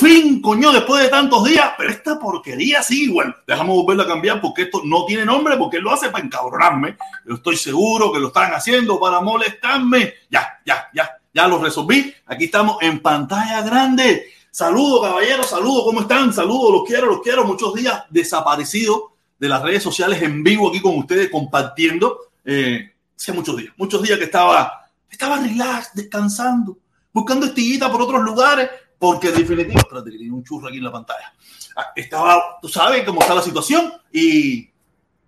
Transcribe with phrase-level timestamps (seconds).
[0.00, 3.36] Fin, coño, después de tantos días, pero esta porquería sí igual.
[3.46, 6.96] Dejamos volverla a cambiar porque esto no tiene nombre, porque lo hace para encabronarme.
[7.26, 10.14] Yo estoy seguro que lo están haciendo para molestarme.
[10.30, 12.14] Ya, ya, ya, ya lo resolví.
[12.24, 14.24] Aquí estamos en pantalla grande.
[14.50, 16.32] Saludos, caballeros, saludos, ¿cómo están?
[16.32, 17.44] Saludos, los quiero, los quiero.
[17.44, 22.20] Muchos días desaparecido de las redes sociales en vivo aquí con ustedes compartiendo.
[22.42, 26.78] Eh, hace muchos días, muchos días que estaba, estaba relax, descansando
[27.12, 28.70] buscando estillita por otros lugares,
[29.00, 31.32] porque en definitiva, espérate que tiene un churro aquí en la pantalla.
[31.74, 34.68] Ah, estaba, tú sabes cómo está la situación y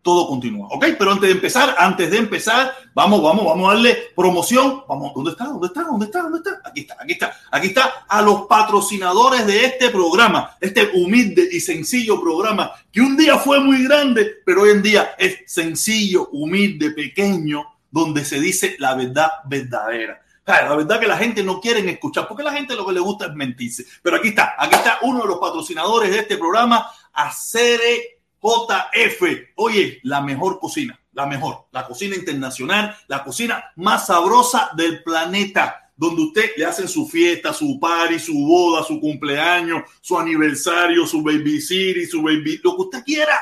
[0.02, 0.84] todo continúa, ¿ok?
[0.98, 4.82] Pero antes de empezar, antes de empezar, vamos, vamos, vamos a darle promoción.
[4.86, 5.44] Vamos, ¿dónde está?
[5.44, 5.82] ¿Dónde está?
[5.84, 6.22] ¿Dónde está?
[6.22, 6.60] ¿Dónde está?
[6.68, 11.60] Aquí está, aquí está, aquí está a los patrocinadores de este programa, este humilde y
[11.60, 16.90] sencillo programa que un día fue muy grande, pero hoy en día es sencillo, humilde,
[16.90, 20.21] pequeño, donde se dice la verdad verdadera.
[20.44, 23.26] La verdad que la gente no quiere escuchar, porque la gente lo que le gusta
[23.26, 23.86] es mentirse.
[24.02, 29.22] Pero aquí está, aquí está uno de los patrocinadores de este programa, Acere JF.
[29.56, 35.90] Oye, la mejor cocina, la mejor, la cocina internacional, la cocina más sabrosa del planeta,
[35.96, 41.22] donde usted le hacen su fiesta, su party, su boda, su cumpleaños, su aniversario, su
[41.22, 43.38] baby city, su baby, lo que usted quiera.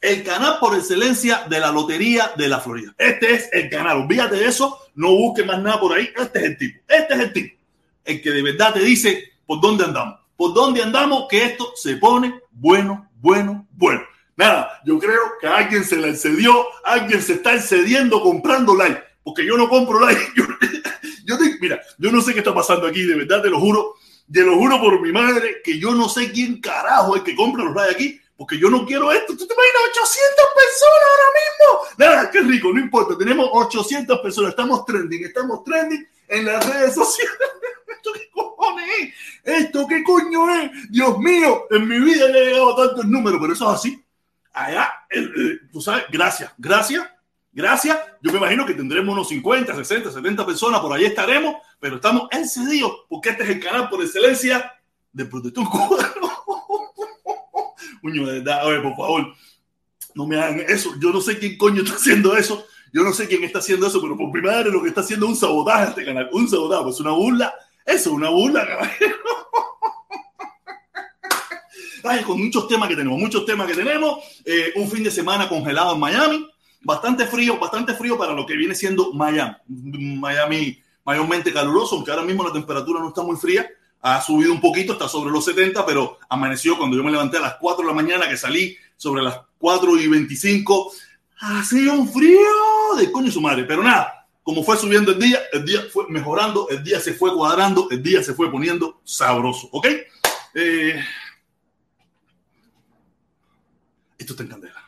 [0.00, 2.94] el canal por excelencia de la Lotería de la Florida.
[2.98, 4.02] Este es el canal.
[4.02, 4.78] Olvídate de eso.
[4.94, 6.10] No busque más nada por ahí.
[6.16, 6.80] Este es el tipo.
[6.88, 7.56] Este es el tipo.
[8.04, 10.20] El que de verdad te dice por dónde andamos.
[10.36, 14.02] Por dónde andamos que esto se pone bueno, bueno, bueno.
[14.36, 19.46] Nada, yo creo que alguien se la excedió, alguien se está excediendo comprando like, porque
[19.46, 20.20] yo no compro like.
[21.24, 23.94] Yo, mira, yo no sé qué está pasando aquí, de verdad te lo juro,
[24.32, 27.64] te lo juro por mi madre, que yo no sé quién carajo es que compra
[27.64, 29.36] los likes aquí, porque yo no quiero esto.
[29.36, 31.96] ¿Tú te imaginas 800 personas ahora mismo?
[31.98, 33.16] Nada, qué rico, no importa.
[33.16, 37.36] Tenemos 800 personas, estamos trending, estamos trending en las redes sociales.
[37.88, 39.14] ¿Esto qué cojones es?
[39.44, 40.90] ¿Esto qué coño es?
[40.90, 44.04] Dios mío, en mi vida le he llegado tantos números, pero eso es así.
[44.52, 44.90] Allá,
[45.70, 47.06] tú sabes, gracias, gracias,
[47.52, 47.98] gracias.
[48.22, 52.28] Yo me imagino que tendremos unos 50, 60, 70 personas, por ahí estaremos, pero estamos
[52.30, 54.74] encendidos porque este es el canal por excelencia
[55.12, 56.35] de protección cubano.
[58.06, 59.34] Coño, de verdad, ver, por favor,
[60.14, 60.94] no me hagan eso.
[61.00, 62.64] Yo no sé quién coño está haciendo eso.
[62.92, 65.26] Yo no sé quién está haciendo eso, pero por primera vez lo que está haciendo
[65.26, 66.30] es un sabotaje a este canal.
[66.32, 67.52] Un sabotaje, pues una burla.
[67.84, 69.16] Eso, una burla, caballero.
[72.04, 74.20] Ay, con muchos temas que tenemos, muchos temas que tenemos.
[74.44, 76.48] Eh, un fin de semana congelado en Miami.
[76.82, 79.56] Bastante frío, bastante frío para lo que viene siendo Miami.
[79.66, 83.68] Miami mayormente caluroso, aunque ahora mismo la temperatura no está muy fría
[84.02, 87.40] ha subido un poquito, está sobre los 70, pero amaneció cuando yo me levanté a
[87.40, 90.92] las 4 de la mañana, que salí sobre las 4 y 25.
[91.38, 92.38] Hacía un frío
[92.96, 96.68] de coño su madre, pero nada, como fue subiendo el día, el día fue mejorando,
[96.70, 99.88] el día se fue cuadrando, el día se fue poniendo sabroso, ¿ok?
[100.54, 101.04] Eh,
[104.16, 104.84] esto está en candela.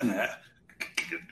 [0.00, 0.28] Eh,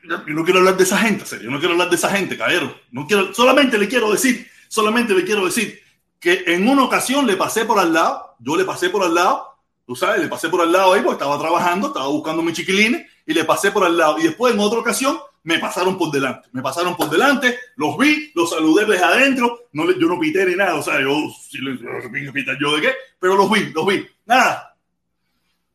[0.05, 2.37] yo no quiero hablar de esa gente, serio, yo no quiero hablar de esa gente,
[2.37, 2.79] caballero.
[2.91, 5.81] No quiero, solamente le quiero decir Solamente le quiero decir
[6.21, 9.59] que en una ocasión le pasé por al lado, yo le pasé por al lado,
[9.85, 13.05] tú sabes, le pasé por al lado ahí porque estaba trabajando, estaba buscando mis chiquilines
[13.27, 14.21] y le pasé por al lado.
[14.21, 18.31] Y después en otra ocasión me pasaron por delante, me pasaron por delante, los vi,
[18.37, 21.17] los saludé desde adentro, no, yo no pité ni nada, o sea, yo,
[21.51, 24.77] yo de qué, pero los vi, los vi, nada.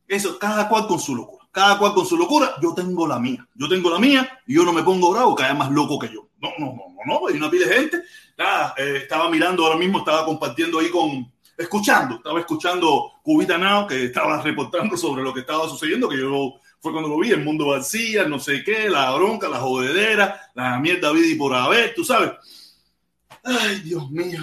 [0.08, 3.46] Eso, cada cual con su locura, cada cual con su locura, yo tengo la mía,
[3.54, 6.08] yo tengo la mía y yo no me pongo bravo que haya más loco que
[6.08, 6.28] yo.
[6.40, 8.02] No, no, no, no, no, hay una pila de gente
[8.36, 13.86] nada, eh, estaba mirando ahora mismo, estaba compartiendo ahí con, escuchando, estaba escuchando Cubita Now,
[13.86, 17.44] que estaba reportando sobre lo que estaba sucediendo, que yo fue cuando lo vi, el
[17.44, 21.94] mundo vacía, no sé qué, la bronca, la jodedera, la mierda vida y por haber,
[21.94, 22.32] tú sabes.
[23.42, 24.40] Ay, Dios mío.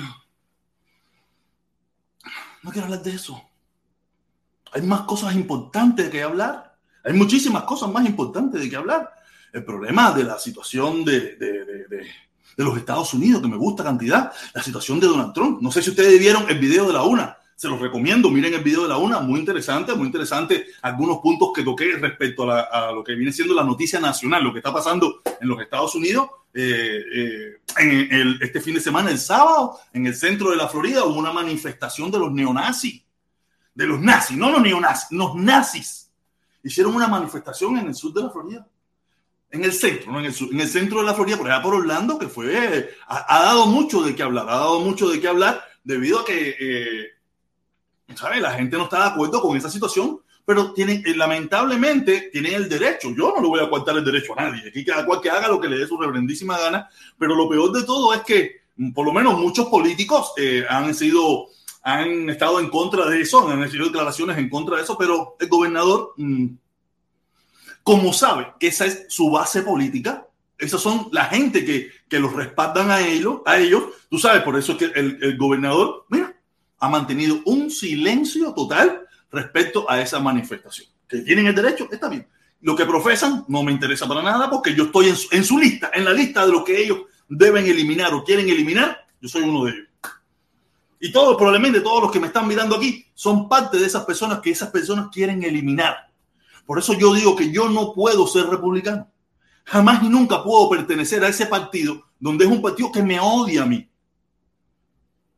[2.64, 3.42] No quiero hablar de eso.
[4.72, 6.78] Hay más cosas importantes de que hablar.
[7.04, 9.14] Hay muchísimas cosas más importantes de que hablar.
[9.52, 11.38] El problema de la situación de
[12.58, 15.62] los Estados Unidos, que me gusta cantidad, la situación de Donald Trump.
[15.62, 18.64] No sé si ustedes vieron el video de la una, se los recomiendo, miren el
[18.64, 23.04] video de la una, muy interesante, muy interesante algunos puntos que toqué respecto a, lo
[23.04, 26.28] que viene siendo la noticia nacional, lo que está pasando en los Estados Unidos.
[26.54, 31.06] Eh, eh, en este fin de semana, el sábado, en el centro de la Florida,
[31.06, 33.02] hubo una manifestación de los neonazis.
[33.74, 36.12] de los nazis, no los neonazis, los nazis,
[36.64, 38.68] hicieron una manifestación en el sur de la Florida.
[39.54, 41.76] En el centro, no en el en el centro de la Florida, por allá por
[41.76, 45.64] Orlando, que fue, ha, dado mucho de qué hablar, ha dado mucho de qué hablar
[45.84, 47.08] debido a que, eh,
[48.16, 48.42] ¿sabe?
[48.42, 52.68] La gente no está de acuerdo con esa situación, pero tienen, eh, lamentablemente tienen el
[52.68, 53.10] derecho.
[53.16, 54.70] Yo no le voy a cortar el derecho a nadie.
[54.70, 57.72] Aquí cada cual que haga lo que le dé su reverendísima gana, pero lo peor
[57.74, 61.50] de todo es que, mm, por lo menos muchos políticos eh, han sido
[61.84, 65.50] han estado en contra de eso, han hecho declaraciones en contra de eso, pero el
[65.50, 66.48] gobernador, mm,
[67.84, 72.34] como sabe que esa es su base política, esas son la gente que, que los
[72.34, 76.34] respaldan a ellos, a ellos, tú sabes, por eso es que el, el gobernador, mira,
[76.80, 80.88] ha mantenido un silencio total respecto a esa manifestación.
[81.08, 82.28] Que tienen el derecho, está bien.
[82.62, 86.06] Lo que profesan no me interesa para nada porque yo estoy en su, lista, en
[86.06, 89.72] la lista de lo que ellos deben eliminar o quieren eliminar, yo soy uno de
[89.72, 89.88] ellos.
[91.00, 94.40] Y todos, probablemente todos los que me están mirando aquí, son parte de esas personas
[94.40, 96.10] que esas personas quieren eliminar.
[96.66, 99.10] Por eso yo digo que yo no puedo ser republicano.
[99.66, 103.64] Jamás y nunca puedo pertenecer a ese partido donde es un partido que me odia
[103.64, 103.90] a mí.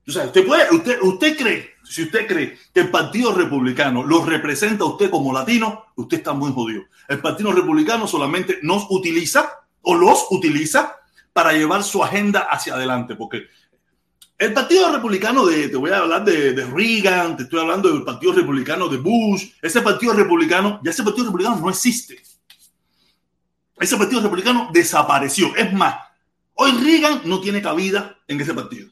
[0.07, 0.67] O sea, usted puede,
[1.01, 5.85] usted, cree, si usted cree que el Partido Republicano lo representa a usted como latino,
[5.95, 6.83] usted está muy jodido.
[7.07, 9.49] El Partido Republicano solamente nos utiliza
[9.81, 10.95] o los utiliza
[11.33, 13.47] para llevar su agenda hacia adelante, porque
[14.37, 18.33] el Partido Republicano de, te voy a hablar de, Reagan, te estoy hablando del Partido
[18.33, 22.21] Republicano de Bush, ese Partido Republicano, ya ese Partido Republicano no existe.
[23.79, 25.55] Ese Partido Republicano desapareció.
[25.55, 25.95] Es más,
[26.55, 28.89] hoy Reagan no tiene cabida en ese partido.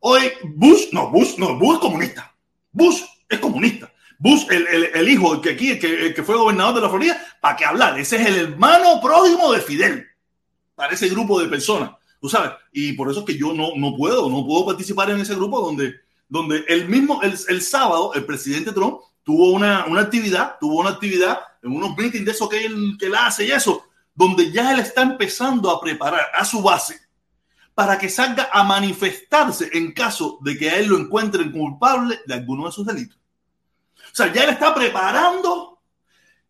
[0.00, 2.34] Hoy Bush, no, Bush, no, Bush es comunista.
[2.72, 3.92] Bush es comunista.
[4.18, 7.64] Bush, el, el, hijo, que aquí, que, que, fue gobernador de la Florida, ¿para qué
[7.64, 7.98] hablar?
[7.98, 10.06] Ese es el hermano próximo de Fidel,
[10.74, 11.92] para ese grupo de personas.
[12.20, 15.20] Tú sabes, y por eso es que yo no, no puedo, no puedo participar en
[15.20, 15.94] ese grupo donde,
[16.28, 20.90] donde el mismo, el, el sábado, el presidente Trump tuvo una, una, actividad, tuvo una
[20.90, 23.84] actividad en unos meetings de eso que él, que él hace y eso,
[24.14, 27.00] donde ya él está empezando a preparar a su base
[27.74, 32.34] para que salga a manifestarse en caso de que a él lo encuentren culpable de
[32.34, 33.16] alguno de sus delitos.
[33.96, 35.79] O sea, ya él está preparando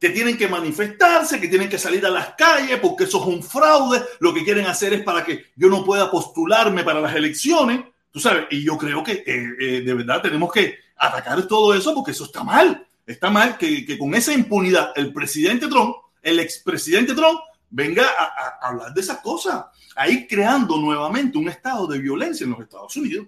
[0.01, 3.43] que tienen que manifestarse, que tienen que salir a las calles porque eso es un
[3.43, 7.85] fraude, lo que quieren hacer es para que yo no pueda postularme para las elecciones,
[8.11, 11.95] tú sabes, y yo creo que eh, eh, de verdad tenemos que atacar todo eso
[11.95, 17.13] porque eso está mal, está mal que, con esa impunidad el presidente Trump, el expresidente
[17.13, 17.39] Trump,
[17.69, 19.67] venga a, hablar de esas cosas,
[19.97, 23.27] a ir creando nuevamente un estado de violencia en los Estados Unidos.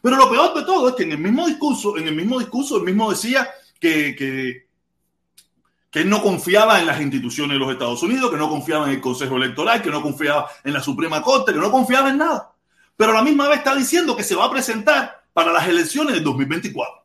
[0.00, 2.78] Pero lo peor de todo es que en el mismo discurso, en el mismo discurso,
[2.78, 3.46] él mismo decía
[3.78, 4.66] que
[5.92, 8.92] que él no confiaba en las instituciones de los Estados Unidos, que no confiaba en
[8.92, 12.50] el Consejo Electoral, que no confiaba en la Suprema Corte, que no confiaba en nada.
[12.96, 16.14] Pero a la misma vez está diciendo que se va a presentar para las elecciones
[16.14, 17.04] del 2024.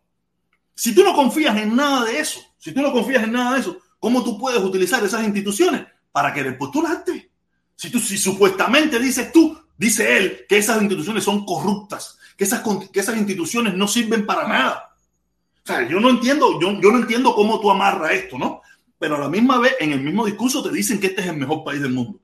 [0.73, 3.59] Si tú no confías en nada de eso, si tú no confías en nada de
[3.59, 7.29] eso, ¿cómo tú puedes utilizar esas instituciones para querer postularte?
[7.75, 12.63] Si tú, si supuestamente dices tú, dice él, que esas instituciones son corruptas, que esas,
[12.93, 14.95] que esas instituciones no sirven para nada.
[15.61, 18.61] O sea, yo no entiendo, yo, yo no entiendo cómo tú amarras esto, ¿no?
[18.99, 21.37] Pero a la misma vez, en el mismo discurso, te dicen que este es el
[21.37, 22.19] mejor país del mundo.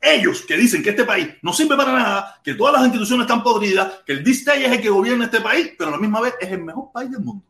[0.00, 3.42] Ellos que dicen que este país no sirve para nada, que todas las instituciones están
[3.42, 6.34] podridas, que el D-State es el que gobierna este país, pero a la misma vez
[6.40, 7.44] es el mejor país del mundo.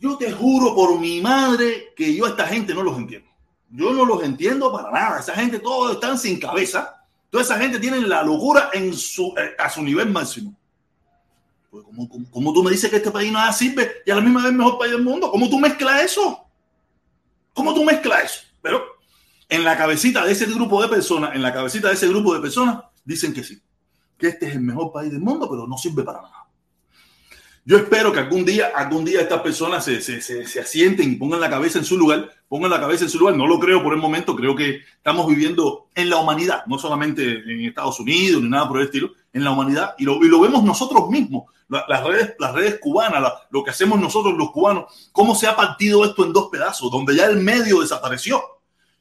[0.00, 3.28] Yo te juro por mi madre que yo a esta gente no los entiendo.
[3.70, 5.20] Yo no los entiendo para nada.
[5.20, 7.02] Esa gente todos están sin cabeza.
[7.30, 10.54] Toda esa gente tiene la locura en su, eh, a su nivel máximo.
[11.70, 14.20] Pues ¿cómo, cómo, cómo tú me dices que este país no sirve y a la
[14.20, 15.30] misma vez el mejor país del mundo?
[15.30, 16.45] ¿Cómo tú mezclas eso?
[17.56, 18.40] ¿Cómo tú mezclas eso?
[18.60, 18.84] Pero
[19.48, 22.40] en la cabecita de ese grupo de personas, en la cabecita de ese grupo de
[22.40, 23.58] personas, dicen que sí,
[24.18, 26.44] que este es el mejor país del mundo, pero no sirve para nada.
[27.64, 31.16] Yo espero que algún día, algún día estas personas se, se, se, se, asienten y
[31.16, 33.34] pongan la cabeza en su lugar, pongan la cabeza en su lugar.
[33.34, 37.24] No lo creo por el momento, creo que estamos viviendo en la humanidad, no solamente
[37.24, 40.40] en Estados Unidos ni nada por el estilo, en la humanidad, y lo, y lo
[40.40, 45.34] vemos nosotros mismos las redes, las redes cubanas, lo que hacemos nosotros los cubanos, cómo
[45.34, 48.42] se ha partido esto en dos pedazos, donde ya el medio desapareció.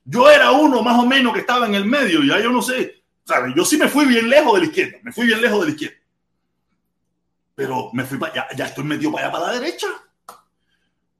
[0.03, 3.03] Yo era uno más o menos que estaba en el medio, ya yo no sé,
[3.23, 3.53] ¿sabes?
[3.55, 5.71] Yo sí me fui bien lejos de la izquierda, me fui bien lejos de la
[5.71, 5.97] izquierda.
[7.55, 9.87] Pero me fui para allá, ya estoy metido para allá, para la derecha.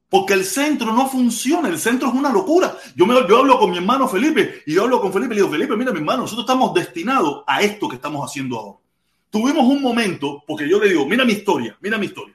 [0.10, 2.78] Porque el centro no funciona, el centro es una locura.
[2.96, 5.42] Yo, me, yo hablo con mi hermano Felipe y yo hablo con Felipe y le
[5.42, 8.85] digo, Felipe, mira mi hermano, nosotros estamos destinados a esto que estamos haciendo ahora
[9.36, 12.34] tuvimos un momento, porque yo le digo, mira mi historia, mira mi historia.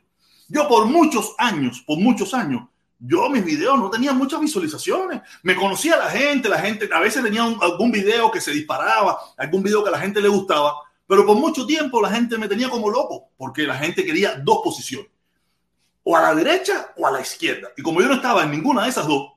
[0.48, 5.22] Yo por muchos años, por muchos años, yo mis videos no tenían muchas visualizaciones.
[5.42, 9.18] Me conocía la gente, la gente a veces tenía un, algún video que se disparaba,
[9.38, 10.74] algún video que a la gente le gustaba,
[11.06, 14.58] pero por mucho tiempo la gente me tenía como loco, porque la gente quería dos
[14.62, 15.08] posiciones.
[16.02, 17.70] o a la derecha o a la izquierda.
[17.78, 19.32] Y como yo no estaba en ninguna de esas dos,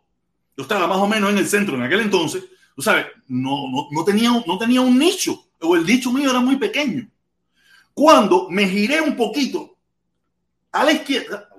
[0.57, 2.43] yo estaba más o menos en el centro en aquel entonces,
[2.75, 6.41] tú sabes, no, no, no, tenía, no tenía un nicho, o el nicho mío era
[6.41, 7.07] muy pequeño.
[7.93, 9.77] Cuando me giré un poquito
[10.71, 11.49] a la izquierda,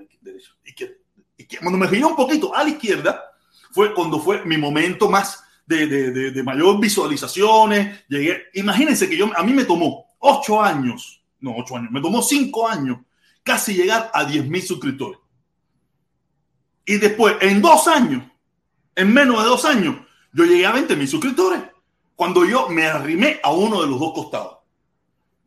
[1.61, 3.23] cuando me giré un poquito a la izquierda,
[3.73, 8.05] fue cuando fue mi momento más de, de, de, mayor visualizaciones.
[8.09, 12.23] Llegué, imagínense que yo, a mí me tomó ocho años, no ocho años, me tomó
[12.23, 12.99] cinco años
[13.43, 15.19] casi llegar a 10 mil suscriptores.
[16.87, 18.25] Y después, en dos años,
[18.95, 19.97] en menos de dos años,
[20.33, 21.61] yo llegué a 20 mil suscriptores.
[22.17, 24.59] Cuando yo me arrimé a uno de los dos costados.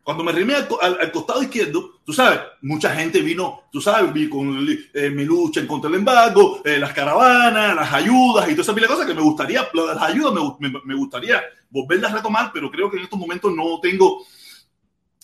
[0.08, 4.66] Cuando me arrimé al, costado izquierdo, tú sabes, mucha gente vino, tú sabes, vi con
[4.94, 8.74] eh, mi lucha en contra del embargo, eh, las caravanas, las ayudas y toda esa
[8.74, 12.50] pila de cosas que me gustaría, las ayudas me, me, me gustaría volverlas a retomar,
[12.54, 14.24] pero creo que en estos momentos no tengo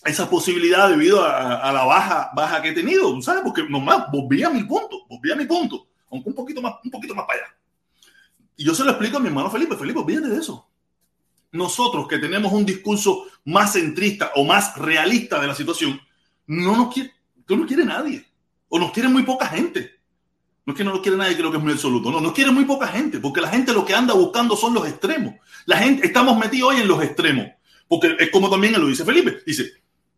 [0.03, 3.41] esa posibilidad debido a, la baja, baja que he tenido, ¿sabes?
[3.43, 6.91] Porque nomás volví a mi punto, volví a mi punto, aunque un poquito más, un
[6.91, 7.55] poquito más para allá.
[8.55, 10.69] Y yo se lo explico a mi hermano Felipe, Felipe, olvídate de eso.
[11.55, 15.99] Nosotros que tenemos un discurso más centrista o más realista de la situación,
[16.47, 17.13] no nos quiere,
[17.47, 18.25] no nos quiere nadie,
[18.67, 19.95] o nos quiere muy poca gente.
[20.65, 22.11] No es que no nos quiere nadie, creo que es muy absoluto.
[22.11, 24.87] No, nos quiere muy poca gente, porque la gente lo que anda buscando son los
[24.87, 25.35] extremos.
[25.65, 27.47] La gente, estamos metidos hoy en los extremos,
[27.87, 29.43] porque es como también lo dice Felipe.
[29.45, 29.71] Dice,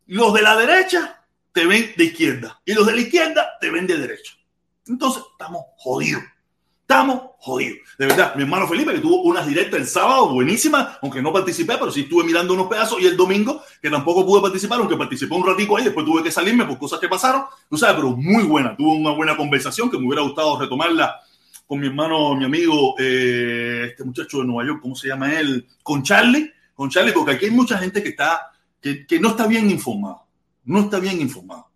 [0.07, 3.85] los de la derecha te ven de izquierda y los de la izquierda te ven
[3.85, 4.33] de derecha.
[4.87, 6.23] Entonces, estamos jodidos.
[6.89, 7.79] Estamos jodidos.
[7.99, 11.73] De verdad, mi hermano Felipe, que tuvo unas directas el sábado buenísimas, aunque no participé,
[11.77, 13.01] pero sí estuve mirando unos pedazos.
[13.01, 16.31] Y el domingo, que tampoco pude participar, aunque participé un ratico ahí, después tuve que
[16.31, 17.43] salirme por cosas que pasaron.
[17.69, 18.73] Tú sabes, pero muy buena.
[18.77, 21.19] Tuvo una buena conversación que me hubiera gustado retomarla
[21.65, 25.67] con mi hermano, mi amigo, eh, este muchacho de Nueva York, ¿cómo se llama él?
[25.83, 26.49] Con Charlie.
[26.73, 30.23] Con Charlie, porque aquí hay mucha gente que está que, no está bien informado.
[30.63, 31.67] No está bien informado.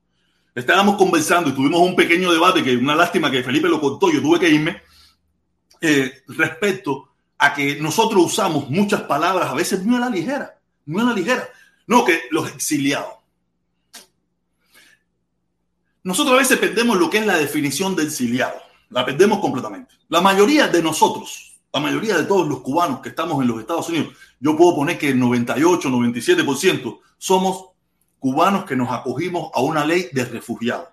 [0.55, 4.21] Estábamos conversando y tuvimos un pequeño debate, que una lástima que Felipe lo contó, yo
[4.21, 4.81] tuve que irme,
[5.81, 11.01] eh, respecto a que nosotros usamos muchas palabras a veces muy a la ligera, muy
[11.01, 11.49] a la ligera.
[11.87, 13.15] No, que los exiliados.
[16.03, 18.55] Nosotros a veces perdemos lo que es la definición de exiliado.
[18.89, 19.95] La perdemos completamente.
[20.09, 23.89] La mayoría de nosotros, la mayoría de todos los cubanos que estamos en los Estados
[23.89, 27.71] Unidos, yo puedo poner que el 98, 97% somos
[28.19, 30.89] cubanos que nos acogimos a una ley de refugiados.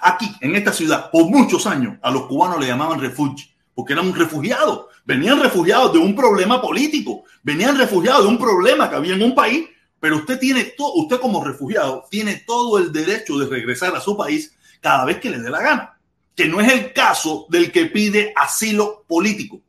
[0.00, 4.14] Aquí, en esta ciudad, por muchos años, a los cubanos le llamaban refugio, porque eran
[4.14, 4.86] refugiados.
[5.04, 9.34] Venían refugiados de un problema político, venían refugiados de un problema que había en un
[9.34, 14.00] país, pero usted tiene todo, usted como refugiado tiene todo el derecho de regresar a
[14.00, 15.98] su país cada vez que le dé la gana,
[16.34, 19.60] que no es el caso del que pide asilo político.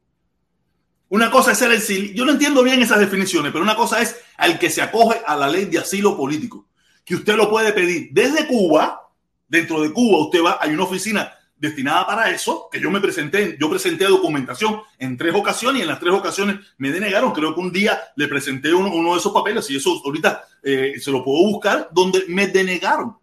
[1.10, 4.16] Una cosa es ser el Yo no entiendo bien esas definiciones, pero una cosa es
[4.38, 6.68] al que se acoge a la ley de asilo político,
[7.06, 9.00] que usted lo puede pedir desde Cuba.
[9.48, 11.32] Dentro de Cuba, usted va, hay una oficina
[11.64, 15.88] destinada para eso, que yo me presenté, yo presenté documentación en tres ocasiones y en
[15.88, 17.32] las tres ocasiones me denegaron.
[17.32, 21.10] Creo que un día le presenté uno, de esos papeles y eso ahorita eh, se
[21.10, 23.16] lo puedo buscar, donde me denegaron.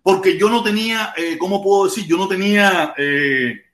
[0.00, 2.06] Porque yo no tenía, eh, ¿cómo puedo decir?
[2.06, 2.94] Yo no tenía...
[2.96, 3.64] Eh,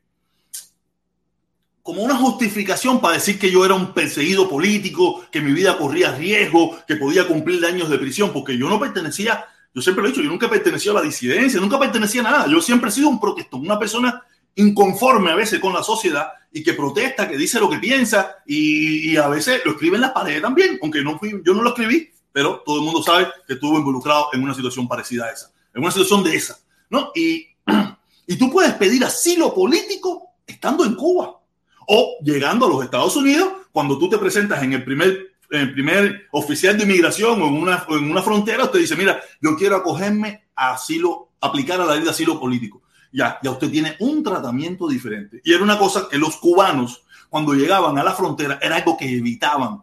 [1.82, 6.14] como una justificación para decir que yo era un perseguido político, que mi vida corría
[6.14, 9.46] riesgo, que podía cumplir años de prisión, porque yo no pertenecía,
[9.78, 12.46] yo siempre lo he dicho, yo nunca pertenecía a la disidencia, nunca pertenecía a nada,
[12.48, 14.24] yo siempre he sido un protestón, una persona
[14.56, 19.16] inconforme a veces con la sociedad y que protesta, que dice lo que piensa y,
[19.16, 22.10] a veces lo escribe en las paredes también, aunque no fui, yo no lo escribí,
[22.32, 25.80] pero todo el mundo sabe que estuvo involucrado en una situación parecida a esa, en
[25.80, 26.58] una situación de esa,
[26.90, 27.12] ¿no?
[27.14, 27.46] Y,
[28.26, 31.38] y tú puedes pedir asilo político estando en Cuba
[31.86, 36.28] o llegando a los Estados Unidos, cuando tú te presentas en el primer, el primer
[36.32, 40.48] oficial de inmigración o en una, en una frontera, usted dice, mira, yo quiero acogerme
[40.54, 42.82] a asilo, aplicar a la ley de asilo político.
[43.12, 45.40] Ya, ya usted tiene un tratamiento diferente.
[45.44, 49.10] Y era una cosa que los cubanos, cuando llegaban a la frontera, era algo que
[49.10, 49.82] evitaban.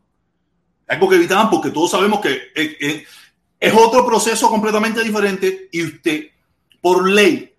[0.88, 3.04] Algo que evitaban porque todos sabemos que es, es,
[3.60, 6.26] es otro proceso completamente diferente y usted,
[6.82, 7.56] por ley,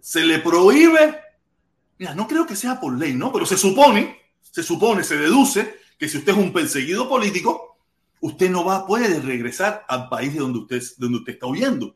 [0.00, 1.22] se le prohíbe
[2.02, 3.32] Mira, no creo que sea por ley, ¿no?
[3.32, 7.76] Pero se supone, se supone, se deduce que si usted es un perseguido político,
[8.22, 11.94] usted no va, puede regresar al país de donde usted, de donde usted está huyendo.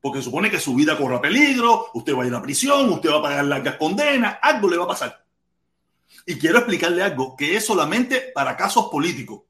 [0.00, 3.18] Porque supone que su vida corre peligro, usted va a ir a prisión, usted va
[3.18, 5.22] a pagar largas condenas, algo le va a pasar.
[6.24, 9.42] Y quiero explicarle algo, que es solamente para casos políticos.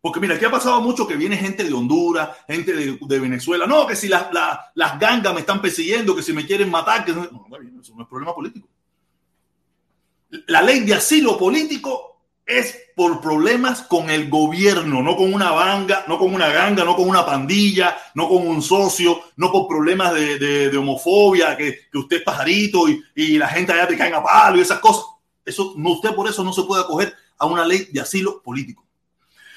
[0.00, 3.64] Porque mira, aquí ha pasado mucho que viene gente de Honduras, gente de, Venezuela.
[3.64, 7.22] No, que si las gangas me están persiguiendo, que si me quieren matar, que no,
[7.30, 8.66] no, eso no es problema político
[10.46, 12.10] la ley de asilo político
[12.46, 16.94] es por problemas con el gobierno, no con una banga, no con una ganga, no
[16.94, 22.22] con una pandilla, no con un socio, no por problemas de, homofobia, que, usted es
[22.22, 25.06] pajarito y, la gente allá te caen a palo y esas cosas.
[25.46, 28.86] Eso, no, usted por eso no se puede acoger a una ley de asilo político.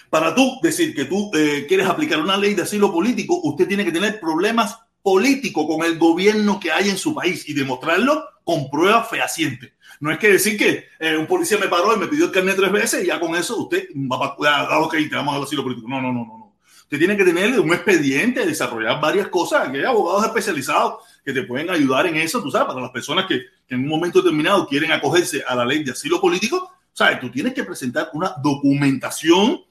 [0.09, 3.83] Para tú decir que tú eh, quieres aplicar una ley de asilo político, usted tiene
[3.83, 8.69] que tener problemas políticos con el gobierno que hay en su país y demostrarlo con
[8.69, 9.73] pruebas fehacientes.
[10.03, 12.57] No es que decir que eh, un policía me paró y me pidió el carnet
[12.57, 15.87] tres veces y ya con eso usted va a ok, te vamos al asilo político.
[15.87, 16.55] No, no, no, no.
[16.81, 21.43] Usted tiene que tener un expediente, desarrollar varias cosas, que hay abogados especializados que te
[21.43, 24.67] pueden ayudar en eso, tú sabes, para las personas que, que en un momento determinado
[24.67, 27.21] quieren acogerse a la ley de asilo político, ¿sabes?
[27.21, 29.61] Tú tienes que presentar una documentación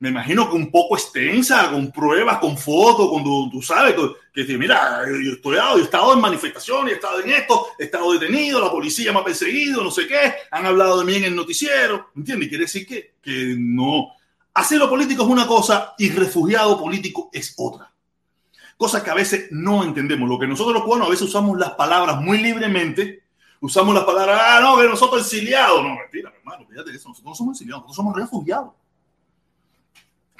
[0.00, 3.94] me imagino que un poco extensa, con pruebas, con fotos, cuando tú sabes
[4.32, 8.10] que, que mira, yo, estoy, he estado en manifestaciones, he estado en esto, he estado
[8.14, 11.36] detenido, la policía me ha perseguido, no sé qué, han hablado de mí en el
[11.36, 12.48] noticiero, ¿entiendes?
[12.48, 14.08] Quiere decir que, que no.
[14.54, 17.92] Asilo político es una cosa y refugiado político es otra.
[18.78, 20.26] Cosas que a veces no entendemos.
[20.26, 23.24] Lo que nosotros los cubanos a veces usamos las palabras muy libremente,
[23.60, 25.82] usamos las palabras, ah, no, que nosotros exiliados.
[25.82, 28.79] No, mentira, mi hermano, fíjate eso, nosotros no somos exiliados, nosotros somos refugiados.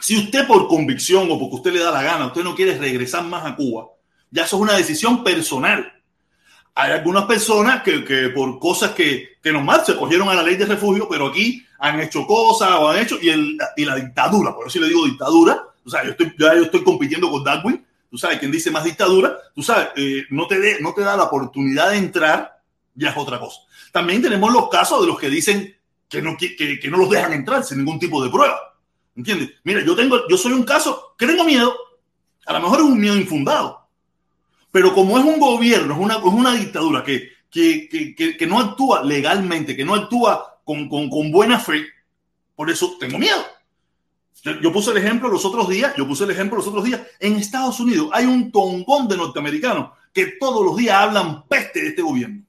[0.00, 3.24] Si usted por convicción o porque usted le da la gana, usted no quiere regresar
[3.24, 3.86] más a Cuba,
[4.30, 5.92] ya eso es una decisión personal.
[6.74, 10.56] Hay algunas personas que, que por cosas que, que nomás se cogieron a la ley
[10.56, 14.54] de refugio, pero aquí han hecho cosas o han hecho, y, el, y la dictadura,
[14.54, 17.84] por eso le digo dictadura, o sea, yo estoy, ya yo estoy compitiendo con Darwin,
[18.10, 21.16] tú sabes, quien dice más dictadura, tú sabes, eh, no, te de, no te da
[21.16, 22.60] la oportunidad de entrar,
[22.94, 23.60] ya es otra cosa.
[23.92, 25.74] También tenemos los casos de los que dicen
[26.08, 28.69] que no, que, que no los dejan entrar sin ningún tipo de prueba.
[29.20, 29.50] ¿Entiendes?
[29.64, 31.76] Mira, yo tengo, yo soy un caso que tengo miedo.
[32.46, 33.86] A lo mejor es un miedo infundado.
[34.72, 38.58] Pero como es un gobierno, es una, es una dictadura que, que, que, que, no
[38.58, 41.84] actúa legalmente, que no actúa con, con, con buena fe,
[42.56, 43.44] por eso tengo miedo.
[44.62, 47.02] Yo puse el ejemplo los otros días, yo puse el ejemplo los otros días.
[47.18, 51.88] En Estados Unidos hay un tombón de norteamericanos que todos los días hablan peste de
[51.88, 52.42] este gobierno.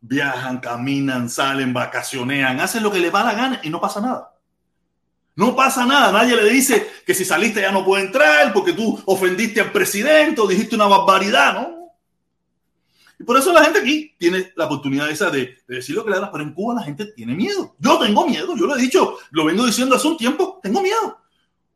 [0.00, 4.39] Viajan, caminan, salen, vacacionean, hacen lo que les va la gana y no pasa nada.
[5.36, 9.00] No pasa nada, nadie le dice que si saliste ya no puede entrar porque tú
[9.06, 11.80] ofendiste al presidente o dijiste una barbaridad, ¿no?
[13.20, 16.18] Y por eso la gente aquí tiene la oportunidad esa de, decir lo que le
[16.18, 17.76] da, pero en Cuba la gente tiene miedo.
[17.78, 21.18] Yo tengo miedo, yo lo he dicho, lo vengo diciendo hace un tiempo, tengo miedo.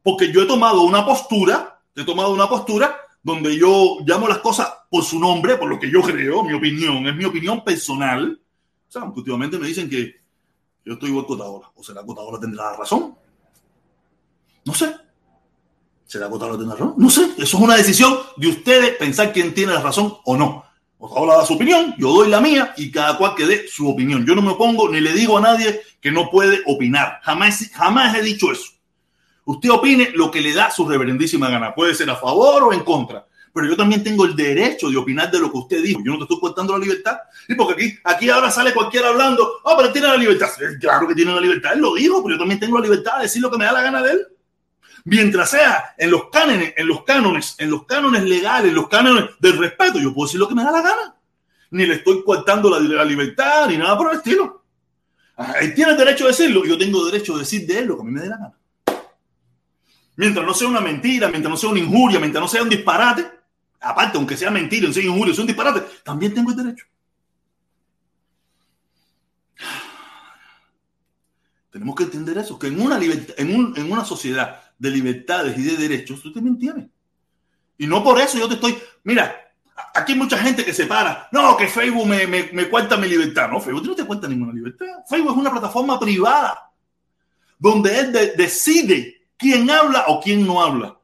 [0.02, 4.72] Porque yo he tomado una postura, he tomado una postura donde yo llamo las cosas
[4.90, 8.40] por su nombre, por lo que yo creo, mi opinión, es mi opinión personal.
[8.88, 10.14] O sea, últimamente me dicen que
[10.82, 13.16] yo estoy igual Cotadora, o sea, la Cotadora tendrá razón.
[14.64, 14.94] No sé.
[16.06, 16.94] ¿Será votado la tiene razón?
[16.96, 17.22] No sé.
[17.38, 20.64] Eso es una decisión de ustedes pensar quién tiene la razón o no.
[20.98, 24.24] Ojalá da su opinión, yo doy la mía y cada cual que dé su opinión.
[24.24, 27.20] Yo no me opongo ni le digo a nadie que no puede opinar.
[27.22, 28.72] Jamás, jamás he dicho eso.
[29.44, 31.74] Usted opine lo que le da su reverendísima gana.
[31.74, 33.26] Puede ser a favor o en contra.
[33.52, 36.00] Pero yo también tengo el derecho de opinar de lo que usted dijo.
[36.02, 37.18] Yo no te estoy cortando la libertad.
[37.48, 40.48] Y porque aquí, aquí ahora sale cualquiera hablando, oh, pero tiene la libertad.
[40.80, 41.74] Claro que tiene la libertad.
[41.74, 43.72] Él lo dijo, pero yo también tengo la libertad de decir lo que me da
[43.72, 44.26] la gana de él
[45.04, 49.58] mientras sea en los cánones, en los cánones, en los cánones legales, los cánones del
[49.58, 51.14] respeto, yo puedo decir lo que me da la gana.
[51.70, 54.64] Ni le estoy coartando la, libertad ni nada por el estilo.
[55.60, 58.04] Él tiene derecho a decirlo, yo tengo derecho a decir de él lo que a
[58.04, 58.54] mí me dé la gana.
[60.16, 63.28] Mientras no sea una mentira, mientras no sea una injuria, mientras no sea un disparate,
[63.80, 66.86] aparte, aunque sea mentira, no sea injuria, sea un disparate, también tengo el derecho.
[71.70, 75.76] Tenemos que entender eso, que en una, en, en una sociedad de libertades y de
[75.76, 76.86] derechos, tú también tienes.
[77.78, 79.34] Y no por eso yo te estoy, mira,
[79.94, 83.08] aquí hay mucha gente que se para, no, que Facebook me, me, me cuenta mi
[83.08, 83.48] libertad.
[83.48, 84.86] No, Facebook no te cuenta ninguna libertad.
[85.08, 86.70] Facebook es una plataforma privada
[87.58, 90.96] donde él decide quién habla o quién no habla.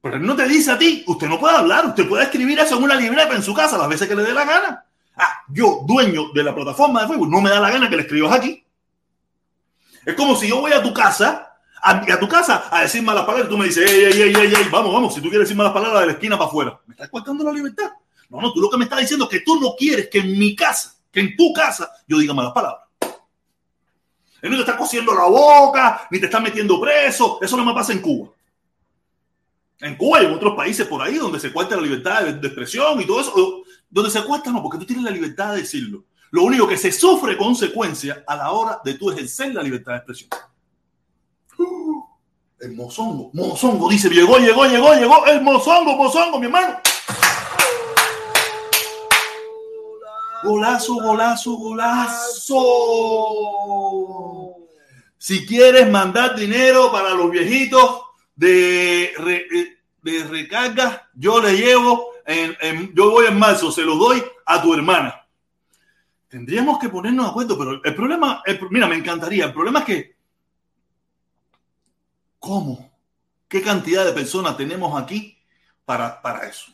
[0.00, 2.76] Pero él no te dice a ti, usted no puede hablar, usted puede escribir eso
[2.76, 4.84] en una libreta en su casa las veces que le dé la gana.
[5.16, 8.02] Ah, yo, dueño de la plataforma de Facebook, no me da la gana que le
[8.02, 8.64] escribas aquí.
[10.04, 11.45] Es como si yo voy a tu casa
[11.86, 14.92] a, tu casa a decir malas palabras, tú me dices, ey, ey, ey, ey, vamos,
[14.92, 17.44] vamos, si tú quieres decir malas palabras de la esquina para afuera, me estás cortando
[17.44, 17.92] la libertad.
[18.28, 20.36] No, no, tú lo que me estás diciendo es que tú no quieres que en
[20.36, 22.86] mi casa, que en tu casa, yo diga malas palabras.
[24.42, 27.38] Él no te está cosiendo la boca, ni te está metiendo preso.
[27.40, 28.30] Eso no me pasa en Cuba.
[29.80, 33.00] En Cuba y en otros países por ahí donde se cuesta la libertad de, expresión
[33.00, 33.62] y todo eso.
[33.88, 36.04] Donde se cuesta, no, porque tú tienes la libertad de decirlo.
[36.30, 39.98] Lo único que se sufre consecuencia a la hora de tú ejercer la libertad de
[39.98, 40.30] expresión.
[42.58, 46.80] El mozongo, mozongo, dice, llegó, llegó, llegó, llegó, el mozongo, mozongo, mi hermano.
[50.42, 52.54] Golazo, golazo, golazo.
[55.18, 58.00] Si quieres mandar dinero para los viejitos
[58.34, 59.12] de,
[60.02, 62.10] de recarga, yo le llevo,
[62.94, 65.26] yo voy en marzo, se lo doy a tu hermana.
[66.28, 69.46] Tendríamos que ponernos de acuerdo, pero el problema, mira, me encantaría.
[69.46, 70.15] El problema es que,
[72.46, 72.88] ¿cómo?
[73.48, 75.36] ¿Qué cantidad de personas tenemos aquí
[75.84, 76.66] para, para eso?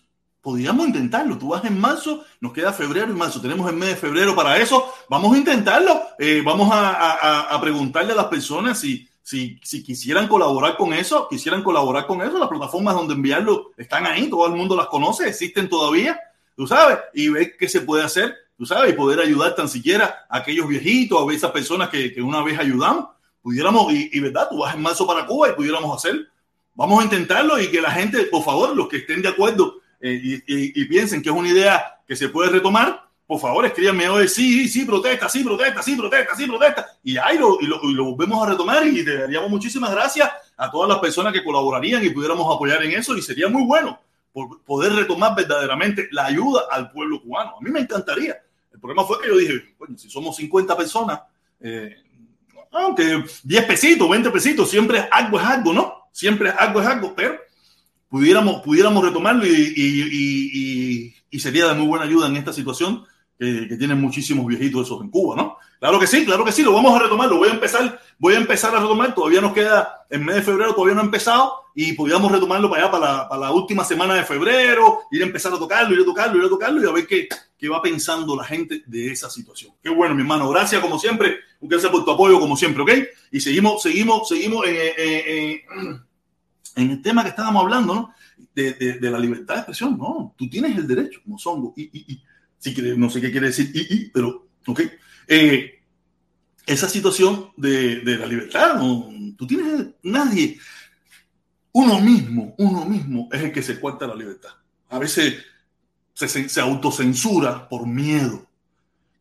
[0.43, 1.39] Podríamos intentarlo.
[1.39, 3.41] Tú vas en marzo, nos queda febrero y marzo.
[3.41, 4.93] Tenemos el mes de febrero para eso.
[5.09, 6.03] Vamos a intentarlo.
[6.19, 11.63] Eh, vamos a, preguntarle a las personas si, si, si, quisieran colaborar con eso, quisieran
[11.63, 12.39] colaborar con eso.
[12.39, 16.21] Las plataformas donde enviarlo están ahí, todo el mundo las conoce, existen todavía,
[16.55, 20.27] tú sabes, y ver qué se puede hacer, tú sabes, y poder ayudar tan siquiera
[20.29, 23.07] a aquellos viejitos, a esas personas que, que una vez ayudamos.
[23.42, 26.28] Pudiéramos, y, y verdad, tú vas en marzo para Cuba y pudiéramos hacer.
[26.74, 30.42] Vamos a intentarlo y que la gente, por favor, los que estén de acuerdo eh,
[30.46, 34.66] y, piensen que es una idea que se puede retomar, por favor escríbanme hoy, sí,
[34.68, 36.87] sí, protesta, sí, protesta, sí, protesta, sí, protesta.
[37.05, 40.28] Y ahí lo, y lo, y lo volvemos a retomar y te daríamos muchísimas gracias
[40.57, 44.00] a todas las personas que colaborarían y pudiéramos apoyar en eso y sería muy bueno
[44.33, 47.57] por poder retomar verdaderamente la ayuda al pueblo cubano.
[47.59, 48.42] A mí me encantaría.
[48.72, 51.20] El problema fue que yo dije, bueno, si somos 50 personas,
[51.61, 52.02] eh,
[52.73, 56.09] aunque 10 pesitos, 20 pesitos, siempre algo es algo, ¿no?
[56.13, 57.39] Siempre algo es algo, pero
[58.09, 63.05] pudiéramos, pudiéramos retomarlo y, sería de muy buena ayuda en esta situación
[63.39, 65.57] que, tienen muchísimos viejitos esos en Cuba, ¿no?
[65.81, 68.35] Claro que sí, claro que sí, lo vamos a retomar, lo voy a empezar, voy
[68.35, 71.55] a empezar a retomar, todavía nos queda, en mes de febrero todavía no ha empezado
[71.75, 75.27] y podríamos retomarlo para allá, para la, para la última semana de febrero, ir a
[75.27, 77.83] empezar a tocarlo, ir a tocarlo, ir a tocarlo y a ver qué, qué va
[77.83, 79.73] pensando la gente de esa situación.
[79.83, 82.90] Qué bueno, mi hermano, gracias como siempre, gracias por tu apoyo como siempre, ¿ok?
[83.31, 85.61] Y seguimos, seguimos, seguimos en
[86.77, 88.14] en el tema que estábamos hablando, ¿no?
[88.55, 92.22] De, la libertad de expresión, no, tú tienes el derecho, Mozongo, y, y, y
[92.59, 94.81] si no sé qué quiere decir, y, y pero, ok,
[95.29, 95.83] eh,
[96.66, 100.59] esa situación de, la libertad, no, tú tienes nadie,
[101.72, 104.51] uno mismo, uno mismo es el que se cuenta la libertad.
[104.90, 105.42] A veces
[106.14, 108.46] se autocensura por miedo,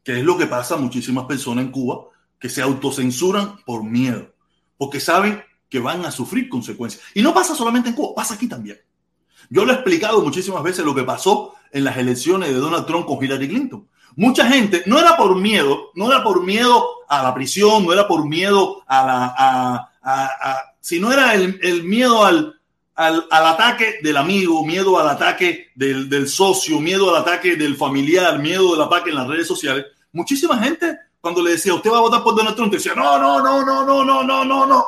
[0.04, 2.11] que es lo que pasa a muchísimas personas en Cuba,
[2.42, 4.34] que se autocensuran por miedo,
[4.76, 7.04] porque saben que van a sufrir consecuencias.
[7.14, 8.80] Y no pasa solamente en Cuba, pasa aquí también.
[9.50, 13.06] Yo lo he explicado muchísimas veces lo que pasó en las elecciones de Donald Trump
[13.06, 13.88] con Hillary Clinton.
[14.16, 18.08] Mucha gente, no era por miedo, no era por miedo a la prisión, no era
[18.08, 19.36] por miedo a la...
[19.38, 22.60] A, a, sino era el, miedo al,
[22.96, 28.40] al, ataque del amigo, miedo al ataque del, del, socio, miedo al ataque del familiar,
[28.40, 29.86] miedo del ataque en las redes sociales.
[30.12, 33.42] Muchísima gente, cuando le decía, usted va a votar por Donald Trump, decía, no, no,
[33.42, 34.86] no, no, no, no, no, no, no.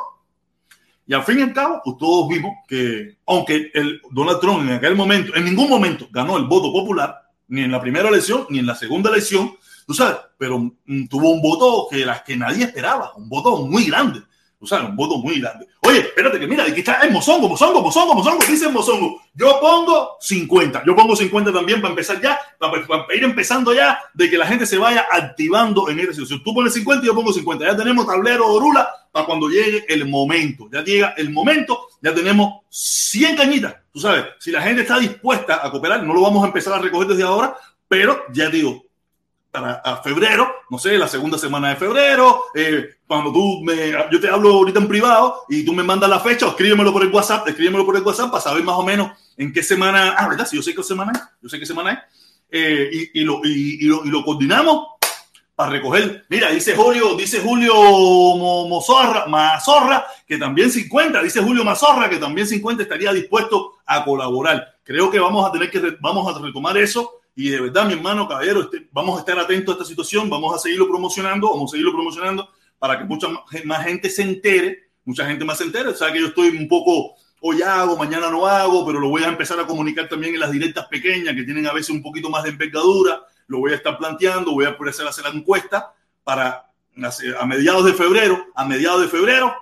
[1.06, 4.72] Y al fin y al cabo, pues todos vimos que, aunque el Donald Trump en
[4.72, 8.58] aquel momento, en ningún momento ganó el voto popular, ni en la primera elección, ni
[8.58, 9.54] en la segunda elección,
[9.86, 13.84] tú sabes, pero mm, tuvo un voto que, las que nadie esperaba, un voto muy
[13.84, 14.22] grande.
[14.64, 15.66] O sea, un voto muy grande.
[15.80, 19.20] Oye, espérate que mira, aquí está el Mozongo, Mozongo, Mozongo, Mozongo, dice Mozongo.
[19.34, 20.84] Yo pongo 50.
[20.86, 22.78] Yo pongo 50 también para empezar ya, para,
[23.14, 26.42] ir empezando ya de que la gente se vaya activando en esta situación.
[26.42, 27.66] Tú pones 50 y yo pongo 50.
[27.66, 30.68] Ya tenemos tablero Orula para cuando llegue el momento.
[30.72, 33.76] Ya llega el momento, ya tenemos 100 cañitas.
[33.92, 36.78] Tú sabes, si la gente está dispuesta a cooperar, no lo vamos a empezar a
[36.78, 37.54] recoger desde ahora,
[37.86, 38.86] pero ya digo,
[39.54, 44.28] para febrero, no sé, la segunda semana de febrero, eh, cuando tú me, yo te
[44.28, 47.86] hablo ahorita en privado y tú me mandas la fecha, escríbemelo por el WhatsApp, escríbemelo
[47.86, 50.44] por el WhatsApp para saber más o menos en qué semana, ah, ¿verdad?
[50.44, 51.98] Si yo sé qué semana es, yo sé qué semana es,
[52.50, 54.88] eh, y, y, lo, y, lo, y, lo, coordinamos
[55.54, 56.26] para recoger.
[56.30, 62.48] Mira, dice Julio, dice Julio Mozorra, Mazorra, que también 50, dice Julio Mazorra, que también
[62.48, 64.78] 50 estaría dispuesto a colaborar.
[64.82, 68.28] Creo que vamos a tener que, vamos a retomar eso y de verdad, mi hermano,
[68.28, 71.72] caballero, este, vamos a estar atentos a esta situación, vamos a seguirlo promocionando, vamos a
[71.72, 73.28] seguirlo promocionando para que mucha
[73.64, 75.88] más gente se entere, mucha gente más se entere.
[75.88, 79.24] O sea que yo estoy un poco, hoy hago, mañana no hago, pero lo voy
[79.24, 82.30] a empezar a comunicar también en las directas pequeñas que tienen a veces un poquito
[82.30, 83.20] más de envergadura.
[83.48, 85.92] Lo voy a estar planteando, voy a empezar a hacer la encuesta
[86.22, 86.70] para
[87.40, 89.52] a mediados de febrero, a mediados de febrero,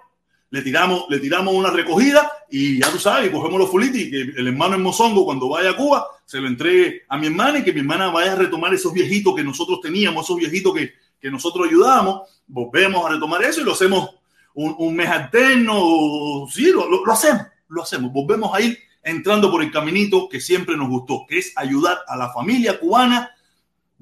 [0.53, 4.49] le tiramos, le tiramos una recogida y ya tú sabes, cogemos los fulitis, que el
[4.49, 7.73] hermano en Mozongo cuando vaya a Cuba se lo entregue a mi hermana y que
[7.73, 11.67] mi hermana vaya a retomar esos viejitos que nosotros teníamos, esos viejitos que, que nosotros
[11.67, 14.11] ayudábamos, volvemos a retomar eso y lo hacemos
[14.53, 19.51] un, un mes alterno, sí, lo, lo, lo hacemos, lo hacemos, volvemos a ir entrando
[19.51, 23.31] por el caminito que siempre nos gustó, que es ayudar a la familia cubana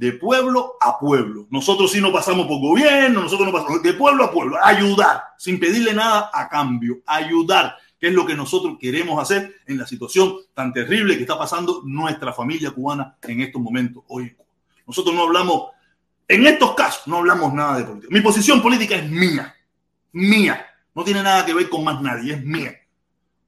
[0.01, 1.47] de pueblo a pueblo.
[1.51, 5.61] Nosotros sí no pasamos por gobierno, nosotros no pasamos de pueblo a pueblo, ayudar, sin
[5.61, 10.37] pedirle nada a cambio, ayudar, que es lo que nosotros queremos hacer en la situación
[10.55, 14.35] tan terrible que está pasando nuestra familia cubana en estos momentos hoy.
[14.87, 15.65] Nosotros no hablamos,
[16.27, 18.09] en estos casos, no hablamos nada de política.
[18.11, 19.55] Mi posición política es mía,
[20.13, 20.67] mía.
[20.95, 22.73] No tiene nada que ver con más nadie, es mía.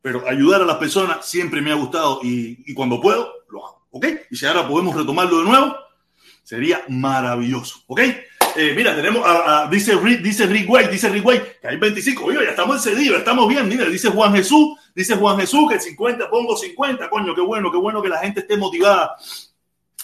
[0.02, 3.86] Pero ayudar a las personas siempre me ha gustado y, y cuando puedo, lo hago.
[3.90, 4.06] ¿Ok?
[4.30, 5.76] Y si ahora podemos retomarlo de nuevo,
[6.42, 7.82] sería maravilloso.
[7.86, 8.00] ¿Ok?
[8.54, 11.76] Eh, mira, tenemos, a, a, dice, Rick, dice Rick Way, dice Rick Way, que hay
[11.78, 15.80] 25, oye, ya estamos excedidos, estamos bien, mira, dice Juan Jesús, dice Juan Jesús que
[15.80, 19.16] 50, pongo 50, coño, qué bueno, qué bueno que la gente esté motivada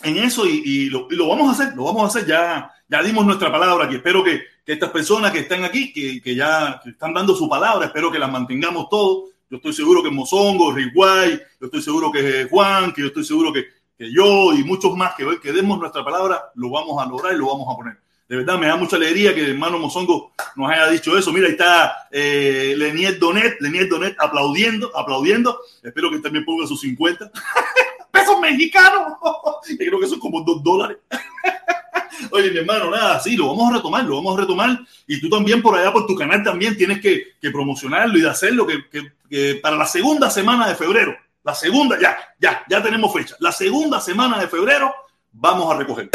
[0.03, 2.73] en eso y, y, lo, y lo, vamos a hacer, lo vamos a hacer, ya,
[2.89, 6.35] ya dimos nuestra palabra aquí, espero que, que estas personas que están aquí, que, que
[6.35, 10.11] ya que están dando su palabra, espero que las mantengamos todos, yo estoy seguro que
[10.11, 13.67] Mozongo, Rick Way, yo estoy seguro que Juan, que yo estoy seguro que,
[13.99, 17.39] que yo y muchos más que, que demos nuestra palabra, lo vamos a lograr y
[17.39, 17.99] lo vamos a poner.
[18.29, 21.33] De verdad, me da mucha alegría que el hermano Mozongo nos haya dicho eso.
[21.33, 22.77] Mira, ahí está eh,
[23.19, 25.59] Donet, Lenier Donet aplaudiendo, aplaudiendo.
[25.83, 27.31] Espero que también ponga sus 50
[28.13, 29.15] pesos mexicanos.
[29.71, 30.99] Yo creo que son como 2 dólares.
[32.31, 34.79] Oye, mi hermano, nada, sí, lo vamos a retomar, lo vamos a retomar.
[35.07, 38.29] Y tú también por allá, por tu canal, también tienes que, que promocionarlo y de
[38.29, 42.83] hacerlo que, que, que para la segunda semana de febrero, la segunda, ya, ya, ya
[42.83, 43.37] tenemos fecha.
[43.41, 44.95] La segunda semana de febrero
[45.33, 46.11] vamos a recoger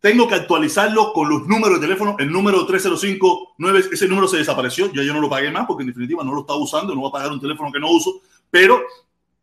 [0.00, 2.16] tengo que actualizarlo con los números de teléfono.
[2.18, 4.90] El número 305 9, ese número se desapareció.
[4.92, 6.94] Ya yo no lo pagué más porque en definitiva no lo estaba usando.
[6.94, 8.22] No voy a pagar un teléfono que no uso.
[8.50, 8.80] Pero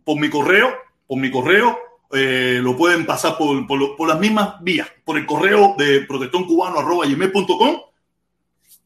[0.03, 0.73] por mi correo,
[1.05, 1.77] por mi correo,
[2.11, 4.87] eh, lo pueden pasar por, por, por, las mismas vías.
[5.05, 7.81] Por el correo de protectoncubano.com.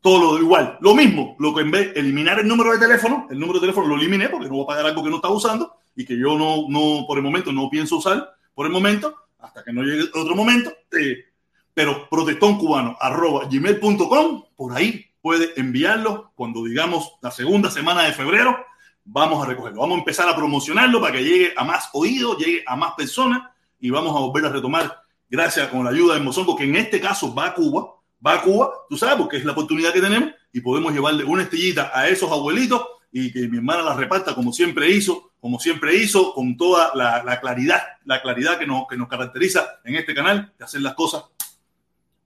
[0.01, 0.77] Todo lo igual.
[0.81, 1.37] Lo mismo.
[1.39, 3.95] Lo que en vez de eliminar el número de teléfono, el número de teléfono lo
[3.95, 6.67] eliminé porque no voy a pagar algo que no estaba usando y que yo no,
[6.69, 8.35] no por el momento no pienso usar.
[8.53, 10.71] Por el momento, hasta que no llegue otro momento.
[10.91, 11.25] Eh,
[11.73, 18.65] pero protectoncubano arroba gmail.com, por ahí puede enviarlo cuando digamos la segunda semana de febrero,
[19.05, 22.63] vamos a recogerlo, vamos a empezar a promocionarlo para que llegue a más oídos, llegue
[22.67, 23.43] a más personas
[23.79, 26.99] y vamos a volver a retomar, gracias con la ayuda de Mozongo, que en este
[26.99, 30.31] caso va a Cuba, va a Cuba, tú sabes, porque es la oportunidad que tenemos
[30.51, 34.53] y podemos llevarle una estrellita a esos abuelitos y que mi hermana la reparta como
[34.53, 38.95] siempre hizo, como siempre hizo, con toda la, la claridad, la claridad que nos, que
[38.95, 41.23] nos caracteriza en este canal, de hacer las cosas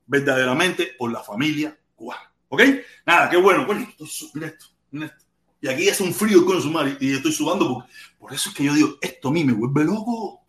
[0.06, 2.32] verdaderamente por la familia cubana.
[2.50, 2.62] ¿Ok?
[3.06, 3.66] Nada, qué bueno.
[3.66, 3.88] Bueno,
[4.34, 5.26] mira esto, mira esto.
[5.62, 6.70] Y aquí hace un frío con su
[7.00, 7.68] y estoy sudando.
[7.68, 10.42] Porque, por eso es que yo digo, esto a mí me vuelve loco.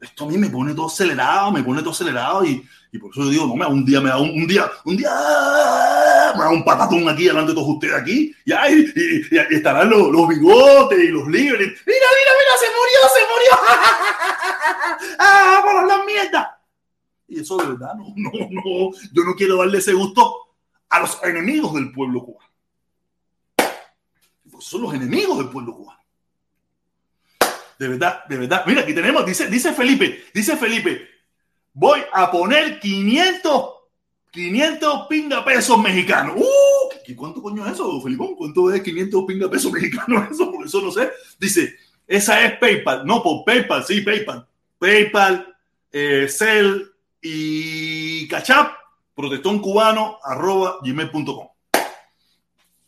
[0.00, 3.22] Esto a mí me pone todo acelerado, me pone todo acelerado y, y por eso
[3.22, 5.10] yo digo, no, un día me da un, un, día, un día
[6.38, 10.28] da un patatón aquí delante de todos ustedes aquí y, ay, y, estarán los, los,
[10.28, 11.60] bigotes y los libros.
[11.60, 13.50] Mira, mira, mira, se murió, se murió.
[15.18, 16.60] ¡Ah, por la mierda!
[17.28, 20.54] Y eso de verdad, no, no, no, yo no quiero darle ese gusto
[20.90, 22.50] a los enemigos del pueblo cubano.
[24.50, 26.00] Pues son los enemigos del pueblo cubano.
[27.78, 28.64] De verdad, de verdad.
[28.66, 31.08] Mira, aquí tenemos, dice, dice Felipe, dice Felipe,
[31.72, 33.70] voy a poner 500,
[34.32, 36.36] 500 pinga pesos mexicanos.
[36.36, 37.14] ¡Uh!
[37.16, 38.34] ¿Cuánto coño es eso, Felipón?
[38.34, 40.30] ¿Cuánto es 500 pinga pesos mexicanos?
[40.30, 41.10] Eso, por eso no sé.
[41.38, 43.06] Dice, esa es PayPal.
[43.06, 44.46] No, por PayPal, sí, PayPal.
[44.78, 45.54] PayPal,
[45.92, 46.92] eh, Cell,
[47.22, 48.72] y cachap,
[49.14, 51.48] protectoncubano, arroba gmail.com.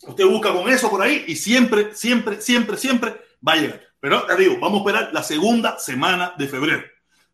[0.07, 3.15] Usted busca con eso por ahí y siempre, siempre, siempre, siempre
[3.47, 3.81] va a llegar.
[4.01, 6.83] Pero te digo, vamos a esperar la segunda semana de febrero.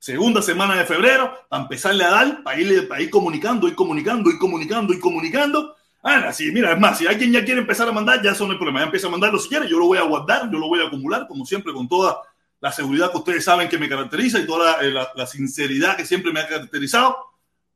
[0.00, 4.30] Segunda semana de febrero, para empezarle a dar, para ir, para ir comunicando, ir comunicando,
[4.30, 5.76] ir comunicando, ir comunicando.
[6.02, 8.56] Ah, sí, mira, es más, si alguien ya quiere empezar a mandar, ya eso no
[8.56, 8.80] problema.
[8.80, 10.86] Ya empieza a mandarlo si quiere, yo lo voy a guardar, yo lo voy a
[10.86, 12.18] acumular, como siempre, con toda
[12.60, 16.06] la seguridad que ustedes saben que me caracteriza y toda la, la, la, sinceridad que
[16.06, 17.14] siempre me ha caracterizado.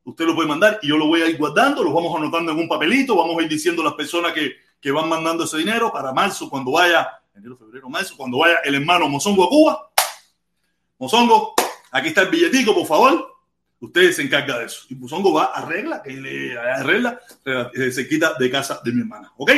[0.05, 2.59] Usted lo puede mandar y yo lo voy a ir guardando, lo vamos anotando en
[2.59, 5.93] un papelito, vamos a ir diciendo a las personas que, que van mandando ese dinero
[5.93, 9.91] para marzo, cuando vaya, enero, febrero, marzo, cuando vaya el hermano Mozongo a Cuba.
[10.99, 11.55] Mozongo,
[11.95, 13.33] aquí está el billetico, por favor.
[13.81, 14.87] Usted se encarga de eso.
[14.89, 17.21] Y Mozongo va arregla, que le arregla,
[17.91, 19.33] se quita de casa de mi hermana.
[19.37, 19.51] ¿Ok?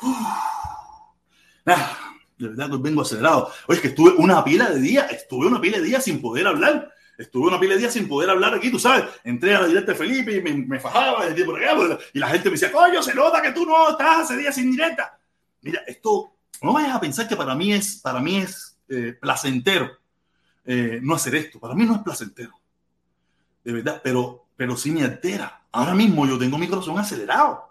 [1.64, 1.98] Nada
[2.42, 3.52] de verdad que vengo acelerado.
[3.68, 6.46] Oye, es que estuve una pila de días, estuve una pila de días sin poder
[6.46, 6.92] hablar.
[7.16, 9.04] Estuve una pila de días sin poder hablar aquí, tú sabes.
[9.22, 11.60] Entré a la directa de Felipe y me, me fajaba de por
[12.12, 14.72] y la gente me decía, coño, se nota que tú no estás hace días sin
[14.72, 15.18] directa.
[15.60, 20.01] Mira, esto, no vayas a pensar que para mí es, para mí es eh, placentero
[20.64, 21.58] eh, no hacer esto.
[21.58, 22.52] Para mí no es placentero.
[23.64, 25.64] De verdad, pero, pero sí me altera.
[25.72, 27.68] Ahora mismo yo tengo mi corazón acelerado.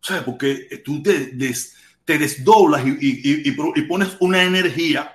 [0.00, 5.12] O sea, porque tú te des, te desdoblas y, y, y, pones una energía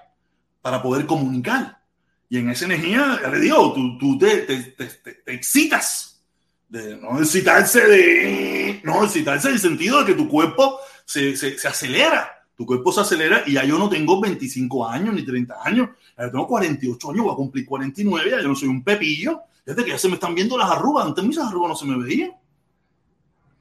[0.61, 1.81] para poder comunicar.
[2.29, 6.21] Y en esa energía, ya le digo, tú, tú te, te, te, excitas.
[6.69, 8.81] No excitarse de.
[8.83, 12.40] No excitarse en el sentido de que tu cuerpo se, se, acelera.
[12.61, 15.89] Tu cuerpo se acelera y ya yo no tengo 25 años ni 30 años.
[16.15, 18.29] Ya tengo 48 años, voy a cumplir 49.
[18.29, 19.41] Ya yo no soy un pepillo.
[19.65, 21.07] Desde que ya se me están viendo las arrugas.
[21.07, 22.33] Antes mis arrugas no se me veían.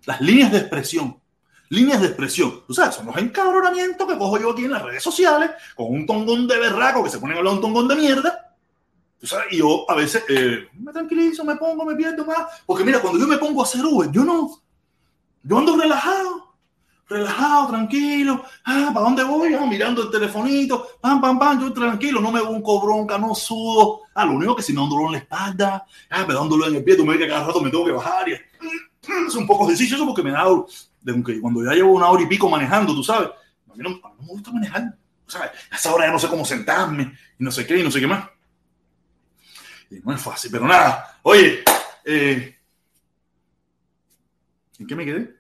[0.05, 1.17] Las líneas de expresión
[1.71, 2.63] líneas de expresión.
[2.67, 6.05] Tú sabes, son los encabronamientos que cojo yo aquí en las redes sociales con un
[6.05, 8.57] tongón de berraco que se pone a hablar un tongón de mierda.
[9.19, 12.61] Tú sabes, y yo a veces eh, me tranquilizo, me pongo, me pierdo más.
[12.67, 14.51] Porque mira, cuando yo me pongo a hacer Uber, yo no,
[15.45, 16.50] yo ando relajado,
[17.11, 18.45] relajado, tranquilo.
[18.65, 19.53] Ah, ¿para dónde voy?
[19.55, 24.03] Ah, mirando el telefonito, pam, pam, pam, yo tranquilo, no me un bronca, no sudo.
[24.15, 26.41] Ah, lo único que si me da un dolor en la espalda, ah, me da
[26.41, 28.29] un dolor en el pie, tú me ves que cada rato me tengo que bajar
[28.29, 30.45] y es un poco ejercicio eso porque me da
[31.01, 34.27] de cuando ya llevo una hora y pico manejando, tú sabes, a mí no, me
[34.27, 34.95] gusta manejar.
[35.27, 37.91] O a esa hora ya no sé cómo sentarme y no sé qué y no
[37.91, 38.29] sé qué más.
[39.91, 41.19] Y no es fácil, pero nada.
[41.23, 41.65] Oye,
[42.05, 42.57] eh,
[44.79, 45.40] ¿en qué me quedé?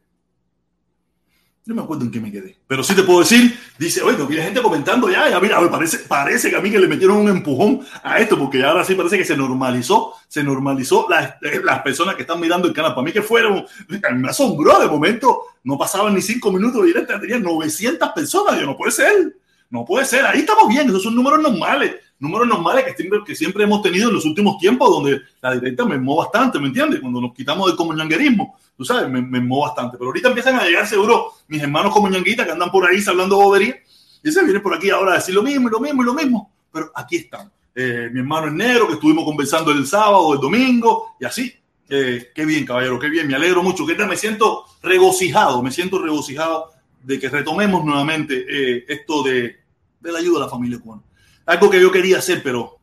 [1.67, 2.57] No me acuerdo en qué me quedé.
[2.67, 6.51] Pero sí te puedo decir, dice, oye, hay gente comentando ya, ya mira, parece, parece
[6.51, 9.25] que a mí que le metieron un empujón a esto, porque ahora sí parece que
[9.25, 12.95] se normalizó, se normalizó las, las personas que están mirando el canal.
[12.95, 17.43] Para mí que fueron, me asombró de momento, no pasaban ni cinco minutos directa, tenían
[17.43, 19.37] 900 personas, yo no puede ser,
[19.69, 23.35] no puede ser, ahí estamos bien, esos son números normales números normales que siempre, que
[23.35, 27.01] siempre hemos tenido en los últimos tiempos, donde la directa me movió bastante, ¿me entiendes?
[27.01, 29.97] Cuando nos quitamos del comunanguerismo, tú sabes, me, me bastante.
[29.97, 33.75] Pero ahorita empiezan a llegar seguro mis hermanos comunanguitas que andan por ahí hablando bobería,
[34.23, 36.15] y se viene por aquí ahora a decir lo mismo y lo mismo y lo
[36.15, 36.53] mismo.
[36.71, 37.51] Pero aquí están.
[37.75, 41.53] Eh, mi hermano es negro, que estuvimos conversando el sábado, el domingo, y así.
[41.89, 43.27] Eh, qué bien, caballero, qué bien.
[43.27, 43.87] Me alegro mucho.
[43.87, 46.71] Que me siento regocijado, me siento regocijado
[47.03, 49.57] de que retomemos nuevamente eh, esto de,
[50.01, 51.03] de la ayuda a la familia cubana
[51.51, 52.79] algo que yo quería hacer, pero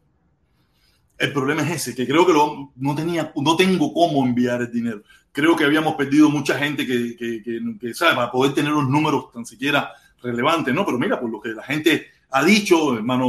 [1.18, 5.04] el problema es ese, que creo que no, tenía, no tengo cómo enviar el dinero.
[5.32, 7.42] Creo que habíamos perdido mucha gente que, que,
[7.80, 8.16] que, ¿sabe?
[8.16, 10.86] Para poder tener los números tan siquiera relevantes, ¿no?
[10.86, 13.26] Pero mira, por lo que la gente ha dicho, hermano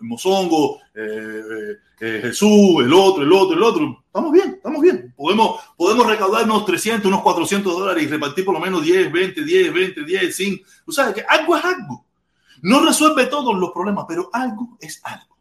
[0.00, 5.14] Mozongo, eh, eh, eh, Jesús, el otro, el otro, el otro, estamos bien, estamos bien.
[5.16, 9.44] Podemos, podemos recaudar unos 300, unos 400 dólares y repartir por lo menos 10, 20,
[9.44, 10.64] 10, 20, 10, 5.
[10.86, 12.04] O sea, que algo es algo.
[12.62, 15.36] No resuelve todos los problemas, pero algo es algo.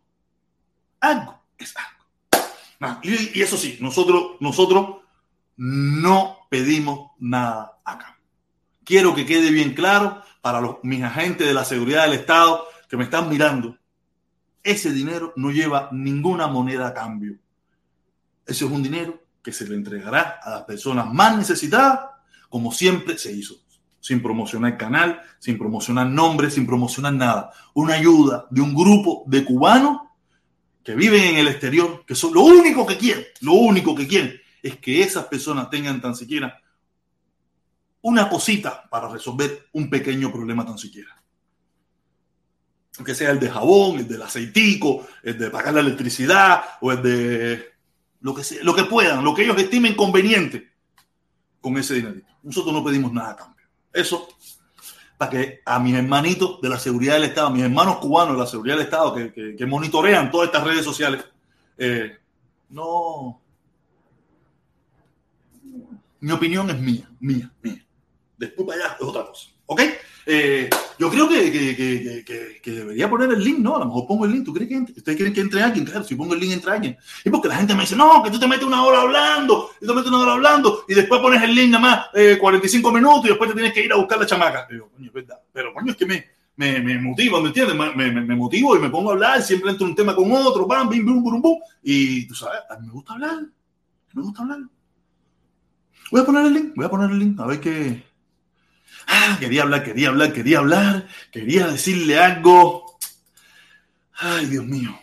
[1.00, 3.00] Algo es algo.
[3.04, 4.98] y, eso sí, nosotros, nosotros
[5.58, 8.18] no pedimos nada acá.
[8.84, 12.98] Quiero que quede bien claro para los, mis agentes de la seguridad del Estado que
[12.98, 13.78] me están mirando.
[14.64, 17.38] Ese dinero no lleva ninguna moneda a cambio.
[18.48, 22.02] Ese es un dinero que se le entregará a las personas más necesitadas,
[22.50, 23.56] como siempre se hizo
[24.02, 27.52] sin promocionar canal, sin promocionar nombres, sin promocionar nada.
[27.74, 30.02] Una ayuda de un grupo de cubanos
[30.84, 34.42] que viven en el exterior, que son lo único que quieren, lo único que quieren
[34.62, 36.60] es que esas personas tengan tan siquiera
[38.02, 41.22] una cosita para resolver un pequeño problema tan siquiera.
[42.98, 47.02] Aunque sea el de jabón, el del aceitico, el de pagar la electricidad o el
[47.02, 47.66] de
[48.22, 50.72] lo que sea, lo que puedan, lo que ellos estimen conveniente
[51.60, 52.22] con ese dinero.
[52.44, 53.61] Nosotros no pedimos nada a cambio.
[53.94, 54.28] Eso
[55.22, 58.42] para que a mis hermanitos de la seguridad del Estado, a mis hermanos cubanos de
[58.42, 61.24] la seguridad del Estado que, monitorean todas estas redes sociales,
[61.78, 62.18] eh,
[62.70, 63.40] no.
[66.22, 67.86] Mi opinión es mía, mía, mía.
[68.36, 69.50] Después para allá es otra cosa.
[69.68, 69.82] ¿Ok?
[70.26, 70.70] Eh,
[71.00, 72.24] yo creo que,
[72.64, 73.76] debería poner el link, ¿no?
[73.76, 74.46] A lo mejor pongo el link.
[74.46, 74.96] ¿Tú crees que entre?
[74.98, 75.86] ¿Ustedes quieren que entre alguien?
[75.86, 76.98] Claro, si pongo el link, entra alguien.
[77.26, 79.88] Y porque la gente me dice, no, que tú te metes una hora hablando, y
[79.88, 81.82] te metes una hora hablando, y después pones el link nada
[82.14, 84.68] más 45 eh, minutos y después te tienes que ir a buscar la chamaca.
[84.72, 85.40] Yo, coño, verdad.
[85.52, 87.76] Pero, coño, es que me, me, me motiva, ¿me entiendes?
[87.76, 90.68] Me, me, me, motivo y me pongo a hablar, siempre entro un tema con otro,
[90.68, 91.60] bam, bim, bum, bum, bum.
[91.82, 93.40] Y tú sabes, a mí me gusta hablar.
[94.14, 94.60] Me gusta hablar.
[96.12, 98.11] Voy a poner el link, voy a poner el link, a ver qué
[99.08, 102.98] Ah, quería hablar, quería hablar, quería hablar, quería decirle algo.
[104.14, 104.98] Ay, Dios mío.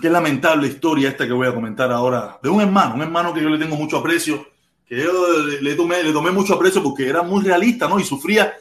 [0.00, 3.40] Qué lamentable historia esta que voy a comentar ahora de un hermano, un hermano que
[3.40, 4.48] yo le tengo mucho aprecio,
[4.86, 5.12] que yo
[5.60, 8.00] le, tomé, le tomé mucho aprecio porque era muy realista, ¿no?
[8.00, 8.52] Y sufría,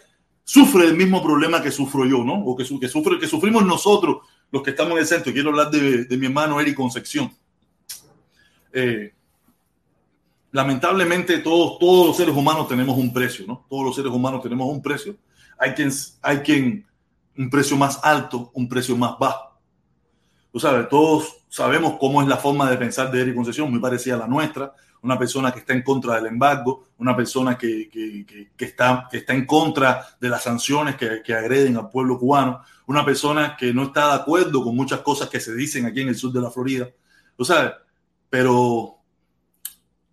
[0.44, 2.36] sufre el mismo problema que sufro yo, ¿no?
[2.36, 4.18] O que, que, sufre, que sufrimos nosotros,
[4.52, 5.34] los que estamos en el centro.
[5.34, 7.32] Quiero hablar de, de mi hermano Eric Concepción.
[8.72, 9.14] Eh,
[10.54, 13.66] lamentablemente todos, todos los seres humanos tenemos un precio, ¿no?
[13.68, 15.18] Todos los seres humanos tenemos un precio.
[15.58, 15.91] Hay quien,
[16.22, 16.86] hay quien
[17.36, 19.60] un precio más alto, un precio más bajo.
[20.51, 24.14] Tú sabes, todos sabemos cómo es la forma de pensar de Eric Concesión, muy parecida
[24.14, 24.74] a la nuestra.
[25.01, 29.18] Una persona que está en contra del embargo, una persona que, que, que, está, que
[29.18, 33.74] está en contra de las sanciones que, que agreden al pueblo cubano, una persona que
[33.74, 36.41] no está de acuerdo con muchas cosas que se dicen aquí en el sur de
[36.41, 36.88] la Florida.
[37.36, 37.72] Tú sabes,
[38.30, 38.99] pero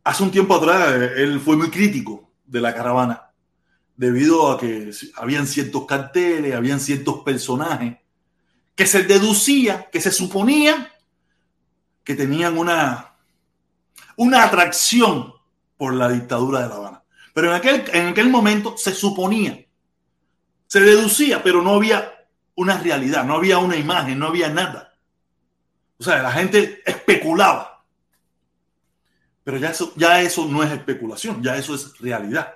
[0.05, 3.31] hace un tiempo atrás eh, él fue muy crítico de la caravana
[3.97, 7.99] debido a que habían ciertos carteles, habían ciertos personajes
[8.75, 10.91] que se deducía, que se suponía
[12.03, 13.15] que tenían una,
[14.17, 15.35] una atracción
[15.77, 17.05] por la dictadura de La Habana.
[17.35, 19.65] Pero en aquel, en aquel momento se suponía,
[20.67, 24.95] Se deducía, pero no había una realidad, no había una imagen, no había nada.
[25.99, 27.70] O sea, la gente especulaba.
[29.45, 32.55] Pero ya eso, ya eso no es especulación, ya eso es realidad.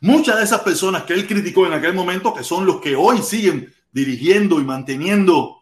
[0.00, 3.22] Muchas de esas personas que él criticó en aquel momento, que son los que hoy
[3.22, 5.56] siguen dirigiendo y manteniendo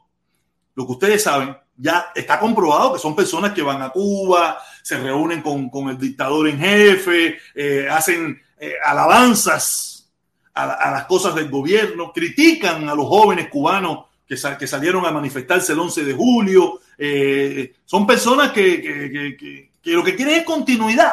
[0.74, 4.98] lo que ustedes saben, ya está comprobado que son personas que van a Cuba, se
[4.98, 10.10] reúnen con, con el dictador en jefe, eh, hacen eh, alabanzas
[10.54, 15.72] a, las cosas del gobierno, critican a los jóvenes cubanos que, que salieron a manifestarse
[15.72, 16.80] el 11 de julio.
[16.98, 21.12] Eh, son personas que lo que quieren es continuidad.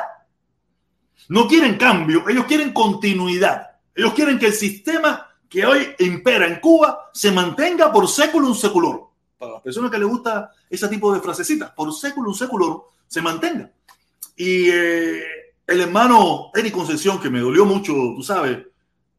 [1.29, 3.71] No quieren cambio, ellos quieren continuidad.
[3.95, 8.55] Ellos quieren que el sistema que hoy impera en Cuba se mantenga por século un
[8.55, 9.09] seculor.
[9.37, 13.21] Para las personas que les gusta ese tipo de frasecitas, por século un seculor se
[13.21, 13.69] mantenga.
[14.35, 15.23] Y eh,
[15.67, 18.57] el hermano Eric Concepción, que me dolió mucho, tú sabes,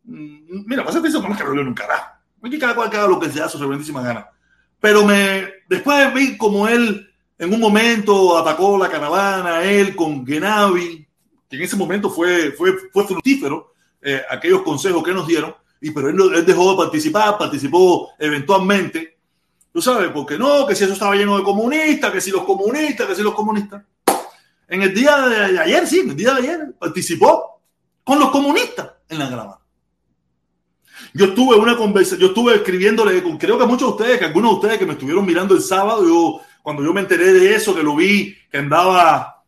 [0.04, 2.14] mm, mira, pasa eso no que me dolió un carajo.
[2.42, 4.28] Aquí cada cual haga lo que sea su reverendísima gana.
[4.80, 11.06] Pero me, después vi como él en un momento atacó la caravana, él con Genavi,
[11.48, 15.90] que en ese momento fue, fue, fue fructífero, eh, aquellos consejos que nos dieron, y
[15.90, 19.18] pero él, dejó de participar, participó eventualmente,
[19.72, 23.06] tú sabes, porque no, que si eso estaba lleno de comunistas, que si los comunistas,
[23.06, 23.82] que si los comunistas.
[24.68, 27.60] En el día de ayer, sí, en el día de ayer, participó
[28.02, 29.60] con los comunistas en la grama.
[31.12, 34.56] Yo estuve una conversación, yo estuve escribiéndole, creo que muchos de ustedes, que algunos de
[34.56, 37.82] ustedes que me estuvieron mirando el sábado, yo, cuando yo me enteré de eso, que
[37.82, 39.44] lo vi, que andaba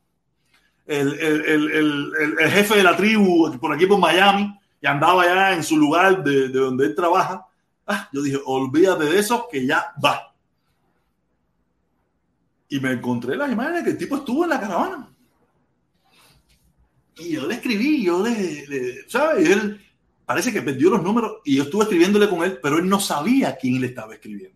[0.84, 5.64] el, el, el, jefe de la tribu por aquí por Miami y andaba ya en
[5.64, 7.46] su lugar de, de donde él trabaja.
[7.86, 10.34] Ah, yo dije, olvídate de eso, que ya va.
[12.68, 15.10] Y me encontré las imágenes que el tipo estuvo en la caravana.
[17.16, 19.48] Y yo le escribí, yo le, le ¿sabes?
[19.48, 19.80] él
[20.26, 23.56] parece que perdió los números y yo estuve escribiéndole con él, pero él no sabía
[23.56, 24.55] quién le estaba escribiendo.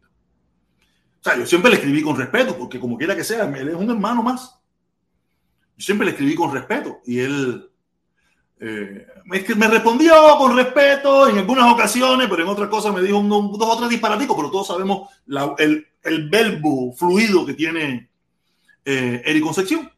[1.20, 3.74] O sea, yo siempre le escribí con respeto, porque como quiera que sea, él es
[3.74, 4.60] un hermano más
[5.80, 7.70] siempre le escribí con respeto y él
[8.60, 13.28] eh, me, respondió con respeto en algunas ocasiones, pero en otras cosas me dijo un,
[13.28, 15.08] dos o tres disparaticos, pero todos sabemos
[15.58, 18.10] el, el, verbo fluido que tiene
[18.84, 19.90] eh, Eric Concepción.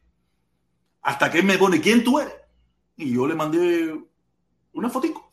[1.01, 2.33] Hasta que él me pone, ¿quién tú eres?
[2.95, 3.93] Y yo le mandé
[4.71, 5.29] una fotico.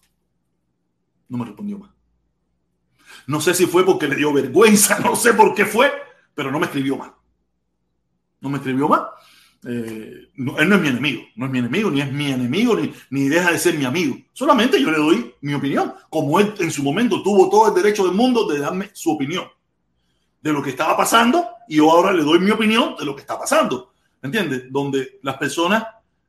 [1.29, 1.91] No me respondió más.
[3.27, 5.93] No sé si fue porque le dio vergüenza, no sé por qué fue,
[6.35, 7.11] pero no me escribió más.
[8.41, 9.03] No me escribió más.
[9.67, 12.93] Eh, él no es mi enemigo, no es mi enemigo, ni es mi enemigo, ni,
[13.11, 14.17] ni deja de ser mi amigo.
[14.33, 18.05] Solamente yo le doy mi opinión, como él en su momento tuvo todo el derecho
[18.07, 19.45] del mundo de darme su opinión
[20.41, 23.21] de lo que estaba pasando y yo ahora le doy mi opinión de lo que
[23.21, 23.93] está pasando.
[24.23, 24.65] ¿Entiendes?
[24.71, 25.85] Donde las personas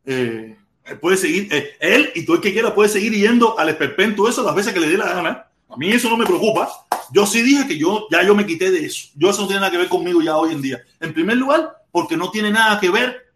[0.05, 0.57] eh,
[0.99, 4.43] puede seguir, eh, él y todo el que quiera puede seguir yendo al esperpento eso
[4.43, 5.47] las veces que le dé la gana.
[5.71, 6.69] A mí eso no me preocupa.
[7.13, 9.09] Yo sí dije que yo ya yo me quité de eso.
[9.15, 10.81] Yo eso no tiene nada que ver conmigo ya hoy en día.
[10.99, 13.33] En primer lugar, porque no tiene nada que ver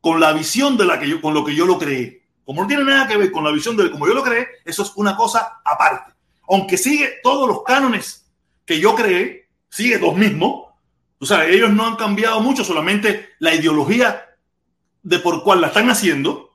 [0.00, 2.22] con la visión de la que yo, con lo que yo lo creé.
[2.44, 4.82] Como no tiene nada que ver con la visión de como yo lo creé, eso
[4.82, 6.12] es una cosa aparte.
[6.48, 8.30] Aunque sigue todos los cánones
[8.66, 10.66] que yo creé, sigue los mismos.
[11.18, 14.26] O sea, ellos no han cambiado mucho, solamente la ideología
[15.02, 16.50] de por cuál la están haciendo.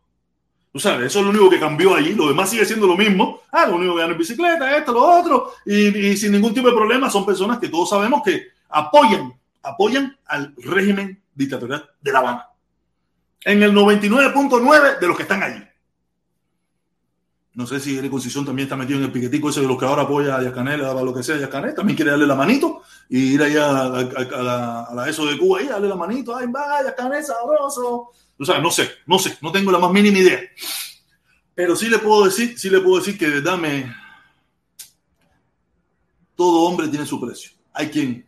[0.77, 2.13] O sea, eso es lo único que cambió allí.
[2.13, 3.41] Lo demás sigue siendo lo mismo.
[3.51, 5.53] Ah, lo único que dan en bicicleta, esto, lo otro.
[5.65, 10.53] Y, sin ningún tipo de problema son personas que todos sabemos que apoyan, apoyan al
[10.55, 12.45] régimen dictatorial de La Habana.
[13.43, 15.63] En el 99.9 de los que están allí.
[17.55, 19.85] No sé si Eric Concisión también está metido en el piquetico ese de los que
[19.85, 21.73] ahora apoya a Yacanel, a lo que sea Yacanel.
[21.73, 25.87] También quiere darle la manito y ir allá a, la, ESO de Cuba y darle
[25.87, 26.35] la manito.
[26.35, 28.11] Ay, va, Yacanel, sabroso.
[28.37, 30.41] No sé, no sé, no tengo la más mínima idea.
[31.55, 33.93] Pero sí le puedo decir, sí le puedo decir que dame.
[36.35, 37.51] Todo hombre tiene su precio.
[37.73, 38.27] Hay quien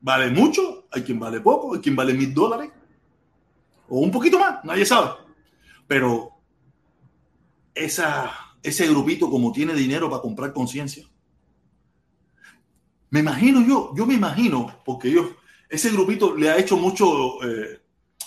[0.00, 2.70] vale mucho, hay quien vale poco, hay quien vale mil dólares,
[3.88, 5.10] o un poquito más, nadie sabe.
[5.86, 6.32] Pero
[7.74, 11.06] ese grupito como tiene dinero para comprar conciencia,
[13.10, 15.36] me imagino yo, yo me imagino, porque yo,
[15.68, 17.79] ese grupito le ha hecho mucho eh,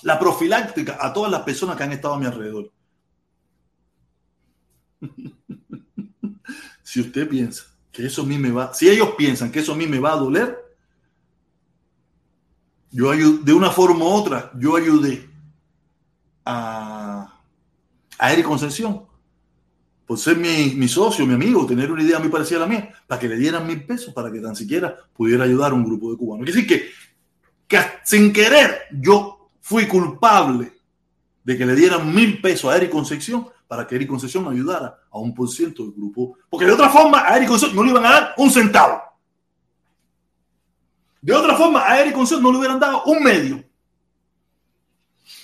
[0.03, 2.71] la profiláctica a todas las personas que han estado a mi alrededor.
[6.83, 9.75] si usted piensa que eso a mí me va, si ellos piensan que eso a
[9.75, 10.57] mí me va a doler,
[12.91, 15.29] yo de una forma u otra, yo ayudé
[16.45, 17.39] a,
[18.19, 19.07] a Eric Concepción
[20.05, 22.93] por ser mi, mi, socio, mi amigo, tener una idea muy parecida a la mía,
[23.07, 26.11] para que le dieran mil pesos para que tan siquiera pudiera ayudar a un grupo
[26.11, 26.47] de cubanos.
[26.47, 26.89] Es decir, que,
[27.67, 29.32] que sin querer yo
[29.63, 30.73] fui culpable
[31.41, 35.17] de que le dieran mil pesos a Eric Concepción para que Eric Concesión ayudara a
[35.17, 36.37] un por ciento del grupo.
[36.49, 39.01] Porque de otra forma a Eric Concesión no le iban a dar un centavo.
[41.21, 43.63] De otra forma a Eric Concesión no le hubieran dado un medio.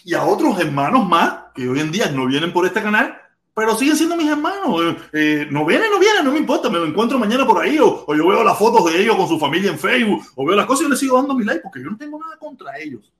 [0.03, 3.17] Y a otros hermanos más que hoy en día no vienen por este canal,
[3.53, 4.81] pero siguen siendo mis hermanos.
[4.81, 6.69] Eh, eh, no vienen, no vienen, no me importa.
[6.69, 9.29] Me lo encuentro mañana por ahí o, o, yo veo las fotos de ellos con
[9.29, 11.61] su familia en Facebook o veo las cosas y yo les sigo dando mi like
[11.61, 13.13] porque yo no tengo nada contra ellos.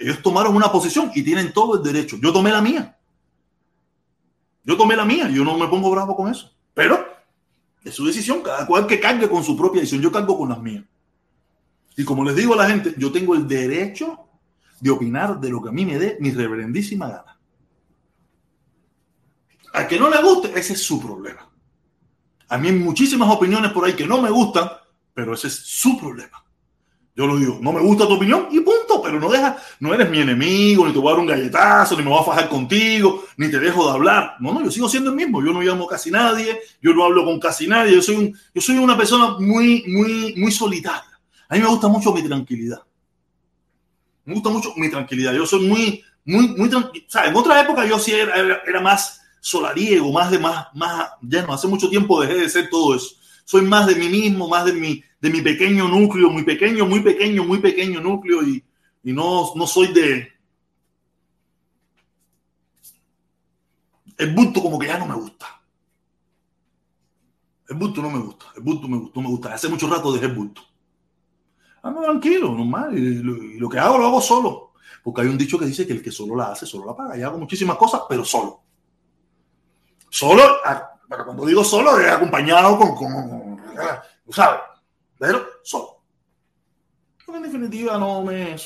[0.00, 2.16] Ellos tomaron una posición y tienen todo el derecho.
[2.22, 2.96] Yo tomé la mía.
[4.64, 6.50] Yo tomé la mía, yo no me pongo bravo con eso.
[6.72, 7.06] Pero
[7.84, 10.00] es su decisión, cada cual que cargue con su propia decisión.
[10.00, 10.84] Yo cargo con las mías.
[11.98, 14.26] Y como les digo a la gente, yo tengo el derecho
[14.80, 17.38] de opinar de lo que a mí me dé mi reverendísima gana.
[19.74, 21.46] A que no le guste, ese es su problema.
[22.48, 24.66] A mí hay muchísimas opiniones por ahí que no me gustan,
[25.12, 26.42] pero ese es su problema.
[27.14, 30.08] Yo lo digo, no me gusta tu opinión y punto, pero no deja, no eres
[30.08, 33.24] mi enemigo, ni te voy a dar un galletazo, ni me voy a fajar contigo,
[33.36, 34.36] ni te dejo de hablar.
[34.38, 35.44] No, no, yo sigo siendo el mismo.
[35.44, 37.94] Yo no llamo casi nadie, yo no hablo con casi nadie.
[37.94, 41.20] Yo soy, un, yo soy una persona muy, muy, muy solitaria.
[41.48, 42.80] A mí me gusta mucho mi tranquilidad.
[44.24, 45.32] Me gusta mucho mi tranquilidad.
[45.32, 47.04] Yo soy muy, muy, muy tranquilo.
[47.08, 50.66] O sea, en otra época yo sí era, era, era más solariego, más de más,
[50.74, 53.16] más, ya no, hace mucho tiempo dejé de ser todo eso.
[53.44, 57.00] Soy más de mí mismo, más de mi, de mi pequeño núcleo, muy pequeño, muy
[57.00, 58.62] pequeño, muy pequeño núcleo y,
[59.02, 60.28] y no, no soy de...
[64.18, 65.46] El bulto como que ya no me gusta.
[67.68, 68.46] El bulto no me gusta.
[68.56, 69.54] El bulto me gusta, no me gusta.
[69.54, 70.60] Hace mucho rato dejé el bulto.
[71.82, 72.98] Ando tranquilo, normal.
[72.98, 73.22] Y
[73.58, 74.72] lo, que hago lo hago solo.
[75.02, 77.16] Porque hay un dicho que dice que el que solo la hace, solo la paga.
[77.16, 78.60] Y hago muchísimas cosas, pero solo.
[80.10, 80.42] Solo,
[81.08, 83.62] pero cuando digo solo, es acompañado con, con,
[84.30, 84.60] ¿sabes?
[85.18, 86.02] Pero solo.
[87.24, 88.56] Porque en definitiva no me...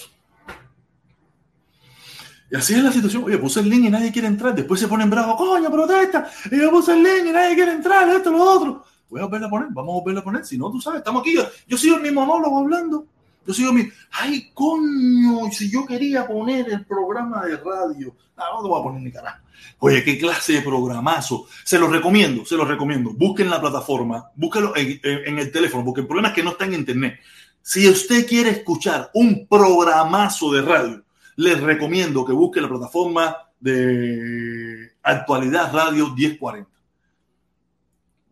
[2.50, 3.24] Y así es la situación.
[3.24, 4.54] Oye, puse el link y nadie quiere entrar.
[4.54, 6.28] Después se ponen bravos, coño, protesta.
[6.50, 8.84] Y yo puse el link y nadie quiere entrar, esto, lo otro.
[9.08, 10.44] Voy a volverla a poner, vamos a volverla a poner.
[10.44, 11.34] Si no, tú sabes, estamos aquí.
[11.34, 13.06] Yo, yo sigo en mi monólogo hablando.
[13.46, 13.88] Yo sigo mi.
[14.12, 18.14] Ay, coño, si yo quería poner el programa de radio.
[18.36, 19.44] No, no te voy a poner ni carajo.
[19.78, 21.46] Oye, qué clase de programazo.
[21.62, 23.12] Se los recomiendo, se los recomiendo.
[23.12, 26.64] Busquen la plataforma, búsquenlo en, en, el teléfono, porque el problema es que no está
[26.64, 27.20] en internet.
[27.60, 31.03] Si usted quiere escuchar un programazo de radio,
[31.36, 36.70] les recomiendo que busque la plataforma de Actualidad Radio 1040.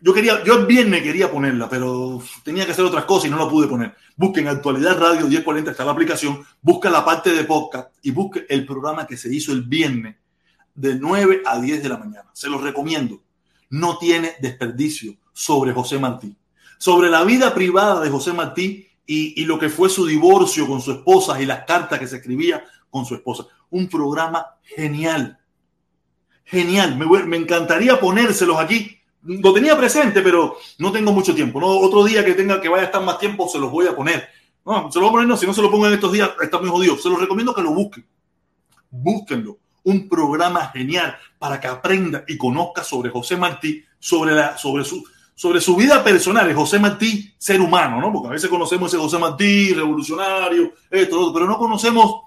[0.04, 3.38] Yo quería, yo el viernes quería ponerla, pero tenía que hacer otras cosas y no
[3.38, 3.94] la pude poner.
[4.16, 8.66] Busquen Actualidad Radio 1040, está la aplicación, busca la parte de podcast y busque el
[8.66, 10.16] programa que se hizo el viernes
[10.74, 12.28] de 9 a 10 de la mañana.
[12.32, 13.22] Se los recomiendo.
[13.70, 16.34] No tiene desperdicio sobre José Martí.
[16.78, 20.80] Sobre la vida privada de José Martí y, y, lo que fue su divorcio con
[20.80, 23.46] su esposa y las cartas que se escribía con su esposa.
[23.70, 25.40] Un programa genial.
[26.44, 26.96] Genial.
[26.96, 28.98] Me, encantaría ponérselos aquí.
[29.22, 31.58] Lo tenía presente, pero no tengo mucho tiempo.
[31.58, 31.66] ¿no?
[31.66, 34.28] Otro día que tenga que vaya a estar más tiempo, se los voy a poner.
[34.64, 36.30] No, se lo voy a poner, no, si no se lo pongo en estos días,
[36.40, 36.98] está muy jodido.
[36.98, 38.06] Se los recomiendo que lo busquen.
[38.90, 44.84] Búsquenlo un programa genial para que aprenda y conozca sobre José Martí, sobre, la, sobre,
[44.84, 45.02] su,
[45.34, 48.12] sobre su vida personal, José Martí, ser humano, ¿no?
[48.12, 52.22] Porque a veces conocemos ese José Martí, revolucionario, esto, pero no conocemos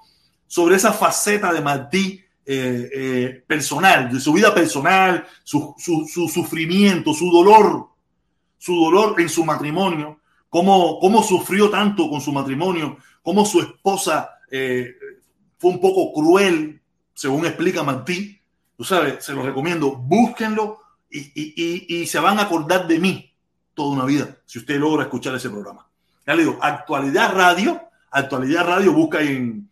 [0.46, 6.28] sobre esa faceta de Martí eh, eh, personal, de su vida personal, su, su, su,
[6.28, 7.88] sufrimiento, su dolor,
[8.58, 14.30] su dolor en su matrimonio, cómo, cómo sufrió tanto con su matrimonio, cómo su esposa
[14.50, 14.94] eh,
[15.58, 16.80] fue un poco cruel
[17.16, 18.38] según explica Martí,
[18.76, 20.80] tú sabes, se lo recomiendo, búsquenlo
[21.10, 23.32] y, y, y, y, se van a acordar de mí
[23.72, 25.88] toda una vida si usted logra escuchar ese programa.
[26.26, 27.80] Ya le digo, Actualidad Radio,
[28.10, 29.70] Actualidad Radio, busca en,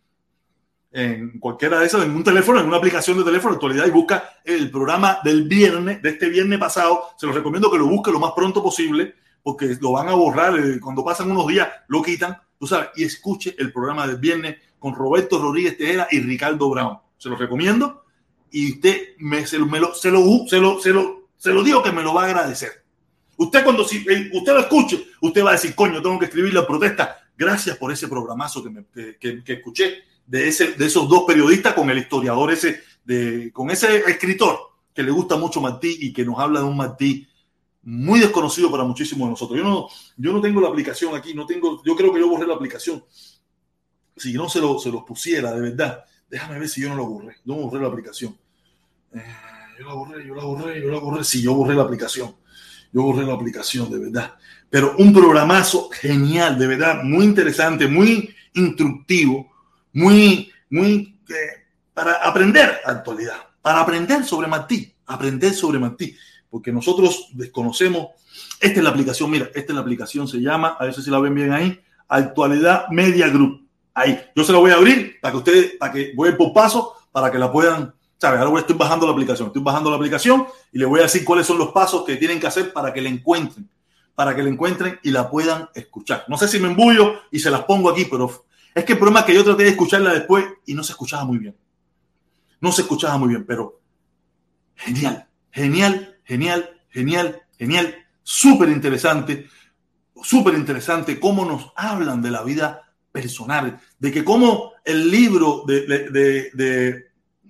[0.95, 4.39] en cualquiera de esos, en un teléfono, en una aplicación de teléfono, Actualidad, y busca
[4.45, 7.09] el programa del viernes, de este viernes pasado.
[7.17, 10.57] Se lo recomiendo que lo busque lo más pronto posible, porque lo van a borrar,
[10.57, 14.55] eh, cuando pasan unos días lo quitan, tú sabes, y escuche el programa del viernes
[14.79, 18.05] con Roberto Rodríguez Tejera y Ricardo Brown se lo recomiendo
[18.51, 21.91] y usted me, se, lo, se, lo, se, lo, se, lo, se lo digo que
[21.91, 22.85] me lo va a agradecer.
[23.35, 23.97] Usted cuando si,
[24.31, 27.17] usted lo escuche, usted va a decir, coño, tengo que escribir la protesta.
[27.37, 31.89] Gracias por ese programazo que, que, que escuché de, ese, de esos dos periodistas con
[31.89, 34.59] el historiador ese, de, con ese escritor
[34.93, 37.27] que le gusta mucho Martí y que nos habla de un Martí
[37.83, 39.59] muy desconocido para muchísimos de nosotros.
[39.59, 42.47] Yo no, yo no tengo la aplicación aquí, no tengo, yo creo que yo borré
[42.47, 43.03] la aplicación.
[44.17, 47.05] Si no se, lo, se los pusiera, de verdad Déjame ver si yo no lo
[47.05, 47.37] borré.
[47.45, 48.37] Yo borré la aplicación.
[49.13, 49.21] Eh,
[49.79, 51.23] yo la borré, yo la borré, yo la borré.
[51.23, 52.35] Sí, yo borré la aplicación.
[52.91, 54.35] Yo borré la aplicación, de verdad.
[54.69, 59.51] Pero un programazo genial, de verdad, muy interesante, muy instructivo,
[59.95, 61.33] muy, muy eh,
[61.93, 64.93] para aprender actualidad, para aprender sobre Martí.
[65.07, 66.15] aprender sobre Martí,
[66.49, 68.09] porque nosotros desconocemos.
[68.59, 71.19] Esta es la aplicación, mira, esta es la aplicación, se llama, a ver si la
[71.19, 73.67] ven bien ahí, Actualidad Media Group.
[73.93, 76.95] Ahí, yo se la voy a abrir para que ustedes, para que voy por paso,
[77.11, 78.41] para que la puedan, ¿sabes?
[78.41, 81.47] Ahora estoy bajando la aplicación, estoy bajando la aplicación y les voy a decir cuáles
[81.47, 83.69] son los pasos que tienen que hacer para que la encuentren,
[84.13, 86.25] para que la encuentren y la puedan escuchar.
[86.27, 88.45] No sé si me embullo y se las pongo aquí, pero
[88.75, 91.23] es que el problema es que yo traté de escucharla después y no se escuchaba
[91.23, 91.55] muy bien.
[92.59, 93.79] No se escuchaba muy bien, pero
[94.75, 99.47] genial, genial, genial, genial, genial, súper interesante,
[100.21, 105.85] súper interesante cómo nos hablan de la vida personal, de que cómo el libro de,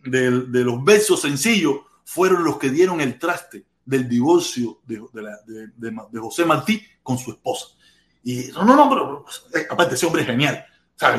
[0.04, 6.86] de, los versos sencillos fueron los que dieron el traste del divorcio de, José Martí
[7.02, 7.68] con su esposa.
[8.24, 10.66] Y no, no, no, pero eh, aparte ese hombre es genial.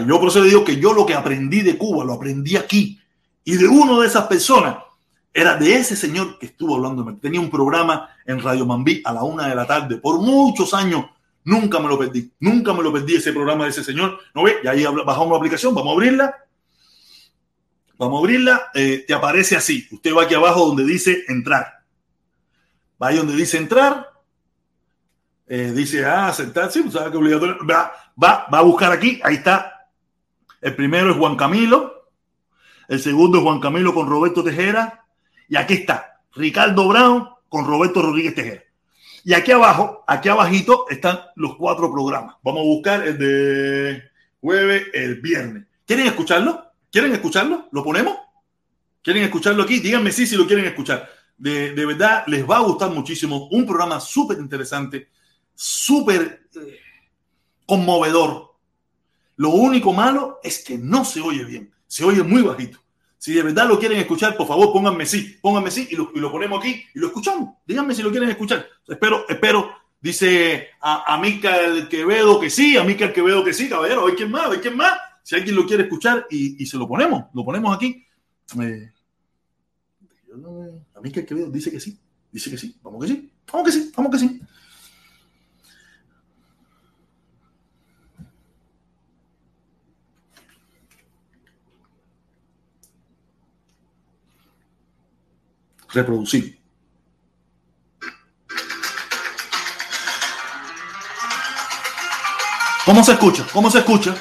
[0.06, 3.00] Yo por eso que yo lo que aprendí de Cuba lo aprendí aquí.
[3.44, 4.78] Y de uno de esas personas
[5.32, 7.04] era de ese señor que estuvo hablando.
[7.18, 11.04] Tenía un programa en Radio Mambí a la una de la tarde por muchos años
[11.46, 12.32] Nunca me lo perdí.
[12.40, 14.18] Nunca me lo perdí ese programa de ese señor.
[14.34, 14.56] ¿No ve?
[14.64, 15.76] Y ahí bajamos la aplicación.
[15.76, 16.36] Vamos a abrirla.
[17.96, 18.70] Vamos a abrirla.
[18.74, 19.86] Eh, te aparece así.
[19.92, 21.84] Usted va aquí abajo donde dice entrar.
[23.00, 24.10] Va ahí donde dice entrar.
[25.46, 26.72] Eh, dice, ah, sentar.
[26.72, 27.64] Sí, ¿sabes qué obligatorio?
[27.64, 27.92] Va,
[28.22, 29.20] va, va a buscar aquí.
[29.22, 29.88] Ahí está.
[30.60, 32.10] El primero es Juan Camilo.
[32.88, 35.04] El segundo es Juan Camilo con Roberto Tejera.
[35.48, 36.20] Y aquí está.
[36.34, 38.62] Ricardo Brown con Roberto Rodríguez Tejera.
[39.24, 42.36] Y aquí abajo, aquí abajito están los cuatro programas.
[42.44, 44.02] Vamos a buscar el de
[44.40, 45.64] jueves, el viernes.
[45.84, 46.64] ¿Quieren escucharlo?
[46.92, 47.68] ¿Quieren escucharlo?
[47.72, 48.16] ¿Lo ponemos?
[49.02, 49.80] ¿Quieren escucharlo aquí?
[49.80, 51.08] Díganme sí si lo quieren escuchar.
[51.36, 53.48] De, verdad, les va a gustar muchísimo.
[53.48, 55.08] Un programa súper interesante,
[55.54, 56.78] súper eh,
[57.66, 58.54] conmovedor.
[59.36, 61.72] Lo único malo es que no se oye bien.
[61.86, 62.78] Se oye muy bajito.
[63.18, 66.20] Si de verdad lo quieren escuchar, por favor, pónganme sí, pónganme sí y lo, y
[66.20, 67.54] lo ponemos aquí y lo escuchamos.
[67.66, 68.66] Díganme si lo quieren escuchar.
[68.86, 74.06] Espero, espero, dice a, a el Quevedo que sí, a el Quevedo que sí, caballero,
[74.06, 74.98] hay quien más, hay quien más.
[75.22, 78.06] Si alguien lo quiere escuchar y, y se lo ponemos, lo ponemos aquí.
[78.62, 78.92] Eh,
[80.94, 81.98] a Mica Quevedo dice que sí,
[82.30, 84.40] dice que sí, vamos que sí, vamos que sí, vamos que sí.
[95.96, 96.60] Reproducir.
[102.84, 103.44] ¿Cómo se escucha?
[103.52, 104.14] ¿Cómo se escucha?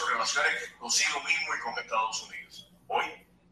[0.00, 2.68] sus relaciones consigo mismo y con Estados Unidos.
[2.88, 3.04] Hoy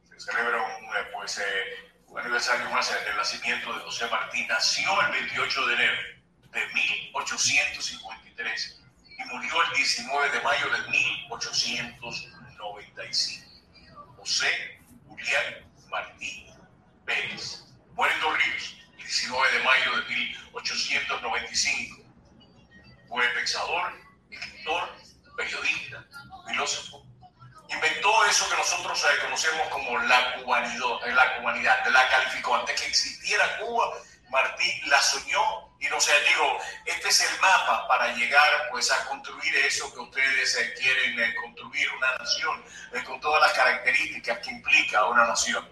[0.09, 4.47] se celebra un, eh, pues, eh, un aniversario más eh, del nacimiento de José Martí.
[4.47, 5.99] Nació el 28 de enero
[6.53, 8.81] de 1853
[9.19, 13.47] y murió el 19 de mayo de 1895.
[14.17, 16.47] José Julián Martí
[17.05, 17.67] Pérez.
[17.93, 22.05] Muere en Dos Ríos, el 19 de mayo de 1895.
[23.09, 23.93] Fue pensador,
[24.31, 24.89] escritor,
[25.39, 26.05] periodista,
[26.49, 27.07] filósofo,
[27.71, 32.57] inventó eso que nosotros eh, conocemos como la cubanidad, eh, la cubanidad, la calificó.
[32.57, 33.95] Antes que existiera Cuba,
[34.31, 39.07] Martí la soñó y no sé, digo, este es el mapa para llegar pues a
[39.07, 42.65] construir eso que ustedes eh, quieren construir, una nación
[43.07, 45.69] con todas las características que implica una nación.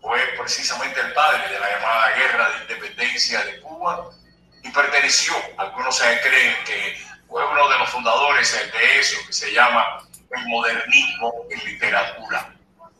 [0.00, 4.10] Fue precisamente el padre de la llamada guerra de independencia de Cuba
[4.62, 10.06] y perteneció, algunos creen que fue uno de los fundadores de eso, que se llama
[10.36, 12.54] el modernismo en literatura.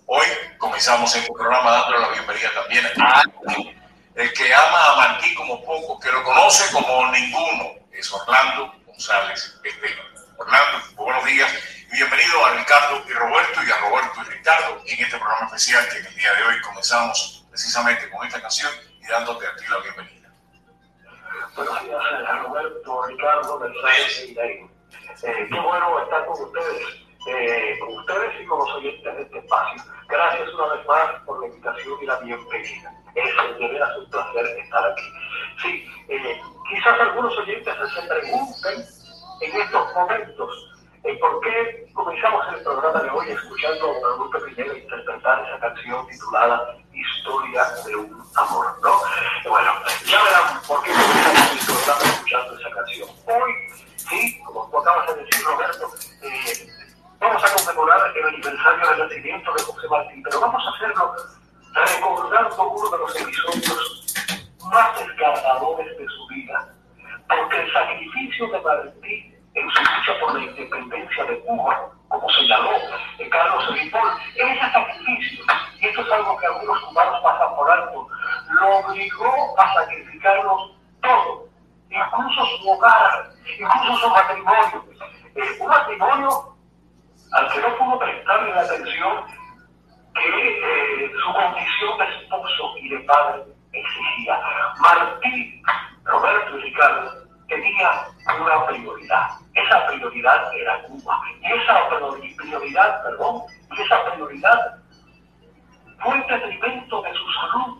[0.06, 0.26] Hoy
[0.56, 3.78] comenzamos este programa dándole la bienvenida también a alguien,
[4.14, 9.54] el que ama a Martí como poco, que lo conoce como ninguno, es Orlando González
[9.62, 10.02] Estela.
[10.38, 11.52] Orlando, buenos días
[11.92, 15.86] y bienvenido a Ricardo y Roberto y a Roberto y Ricardo en este programa especial
[15.90, 19.64] que en el día de hoy comenzamos precisamente con esta canción y dándote a ti
[19.68, 20.21] la bienvenida.
[21.56, 22.02] Buenos días,
[22.44, 28.58] Roberto, Ricardo, Mercedes y Eh, qué bueno estar con ustedes, eh, con ustedes y con
[28.58, 29.82] los oyentes de este espacio.
[30.08, 32.92] Gracias una vez más por la invitación y la bienvenida.
[33.14, 35.12] Es de veras un placer estar aquí.
[35.62, 38.84] Sí, eh, quizás algunos oyentes se pregunten
[39.40, 40.71] en estos momentos
[41.04, 46.06] eh, ¿Por qué comenzamos el programa de hoy escuchando a Guadalupe Pineda interpretar esa canción
[46.06, 48.66] titulada Historia de un amor?
[48.82, 49.00] ¿no?
[49.48, 49.72] Bueno,
[50.04, 53.08] ya verán por qué comenzamos el programa escuchando esa canción.
[53.26, 53.52] Hoy,
[53.96, 55.90] sí, como tú acabas de decir, Roberto,
[56.22, 56.68] eh,
[57.18, 61.16] vamos a conmemorar el aniversario del nacimiento de José Martín, pero vamos a hacerlo
[61.74, 64.14] recordando uno de los episodios
[64.70, 66.68] más desgarradores de su vida,
[67.28, 72.70] porque el sacrificio de Martín en su lucha por la independencia de Cuba, como señaló
[73.30, 75.44] Carlos Ripoll, ese sacrificio,
[75.80, 78.08] y esto es algo que algunos cubanos pasan por alto,
[78.48, 81.48] lo obligó a sacrificarlos todo,
[81.88, 84.84] incluso su hogar, incluso su matrimonio.
[85.60, 86.56] Un matrimonio
[87.32, 89.24] al que no pudo prestarle la atención
[90.14, 94.38] que eh, su condición de esposo y de padre exigía.
[94.78, 95.62] Martín,
[96.04, 97.21] Roberto y Ricardo
[97.52, 98.08] tenía
[98.40, 99.30] una prioridad.
[99.54, 101.20] Esa prioridad era Cuba.
[101.40, 101.88] Y esa
[102.36, 104.76] prioridad, perdón, y esa prioridad
[106.02, 107.78] fue en detrimento de su salud,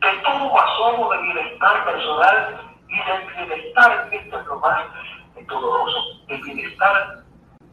[0.00, 4.84] de todo asomo de bienestar personal y del bienestar, esto es lo más
[5.46, 7.24] doloroso, el bienestar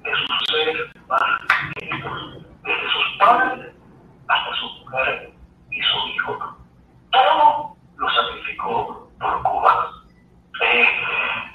[0.03, 1.21] de sus seres más
[1.75, 3.73] queridos, desde sus padres
[4.27, 5.31] hasta su mujer
[5.71, 6.57] y su hijo.
[7.11, 9.98] Todo lo sacrificó por Cuba.
[10.61, 10.87] Eh,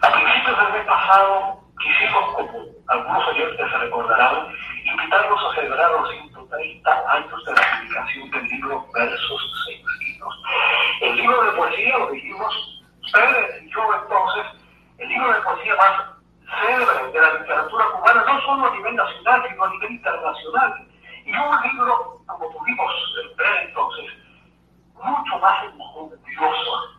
[0.00, 4.48] a principios del mes pasado quisimos, como algunos oyentes se recordarán,
[4.84, 10.42] invitarlos a celebrar los 130 años de la publicación del libro Versos Sencillos.
[11.00, 14.46] El libro de poesía, lo dijimos ustedes y yo entonces,
[14.98, 16.14] el libro de poesía más
[16.61, 20.86] célebre de la literatura cubana, no solo a nivel nacional, sino a nivel internacional.
[21.26, 22.92] Y un libro, como tuvimos
[23.22, 24.12] el entonces,
[24.94, 26.94] mucho más enjundioso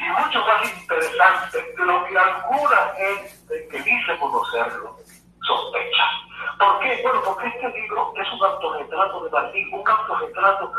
[0.00, 4.96] y mucho más interesante de lo que alguna gente que dice conocerlo
[5.42, 6.04] sospecha.
[6.58, 7.00] ¿Por qué?
[7.02, 10.72] Bueno, porque este libro es un autorretrato de Martín, un autorretrato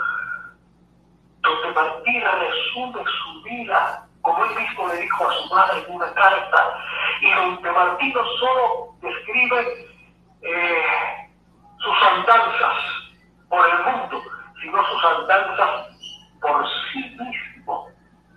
[1.42, 6.14] donde Martín resume su vida, como él mismo le dijo a su madre en una
[6.14, 6.78] carta,
[7.22, 9.88] y donde Martín no solo describe
[10.42, 11.30] eh,
[11.80, 12.78] sus andanzas
[13.50, 14.22] por el mundo,
[14.62, 15.88] sino sus andanzas
[16.42, 17.88] por sí mismo,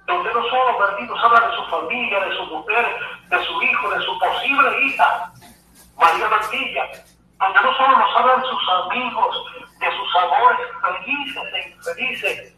[0.06, 2.96] donde no solo Martín habla de su familia, de su mujer,
[3.30, 5.32] de su hijo, de su posible hija,
[5.96, 6.90] María Mantilla,
[7.38, 9.46] donde no solo nos hablan sus amigos,
[9.78, 12.56] de sus amores felices e infelices,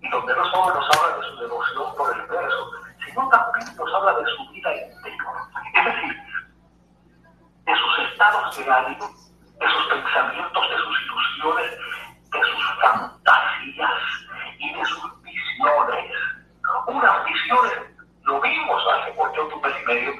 [0.00, 2.70] y donde no solo nos habla de su devoción por el verso,
[3.04, 5.36] sino también nos habla de su vida interior,
[5.74, 6.16] es decir,
[7.64, 9.10] de sus estados de ánimo,
[9.58, 11.78] de sus pensamientos, de sus ilusiones,
[12.30, 13.90] de sus fantasías
[14.58, 15.17] y de sus
[15.58, 16.10] visiones.
[16.86, 17.72] Unas visiones,
[18.22, 20.12] lo vimos hace cuestión de un mes y medio,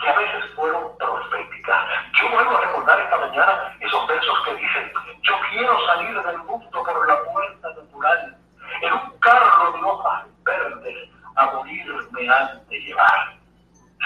[0.00, 1.84] que a veces fueron proféticas.
[2.20, 6.70] Yo vuelvo a recordar esta mañana esos versos que dicen, yo quiero salir del mundo
[6.70, 8.36] por la puerta natural,
[8.80, 13.34] en un carro de hojas verdes, a morirme han de llevar.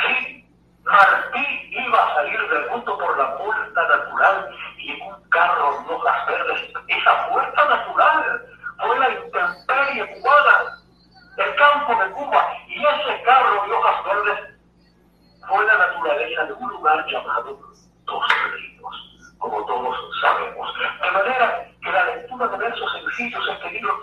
[0.06, 0.48] Sí,
[0.84, 5.94] Martí iba a salir del mundo por la puerta natural y en un carro de
[5.94, 6.72] hojas verdes.
[6.88, 10.78] Esa puerta natural fue la intemperie cubana,
[11.36, 14.56] el campo de Cuba, y ese carro de hojas verdes
[15.48, 17.58] fue la naturaleza de un lugar llamado
[18.04, 20.68] Dos Ríos, como todos sabemos.
[21.02, 24.00] De manera que la lectura de versos sencillos en este libro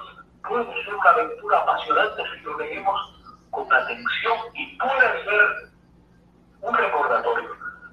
[0.48, 3.20] puede ser una lectura apasionante si lo leemos
[3.52, 5.72] con atención y puede ser
[6.62, 7.50] un recordatorio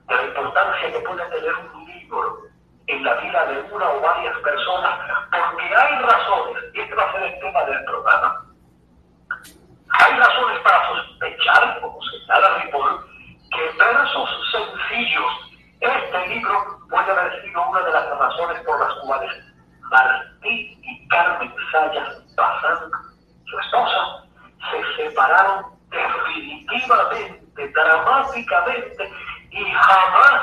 [0.08, 2.49] de la importancia que puede tener un libro
[2.90, 4.98] en la vida de una o varias personas,
[5.30, 8.46] porque hay razones, y este va a ser el tema del programa,
[9.90, 13.06] hay razones para sospechar, como señala Ripoll,
[13.52, 15.32] que versos sencillos,
[15.80, 19.32] este libro puede haber sido una de las razones por las cuales
[19.90, 22.90] Martín y Carmen Sayas Bazán,
[23.44, 24.24] su esposa,
[24.70, 29.12] se separaron definitivamente dramáticamente
[29.50, 30.42] y jamás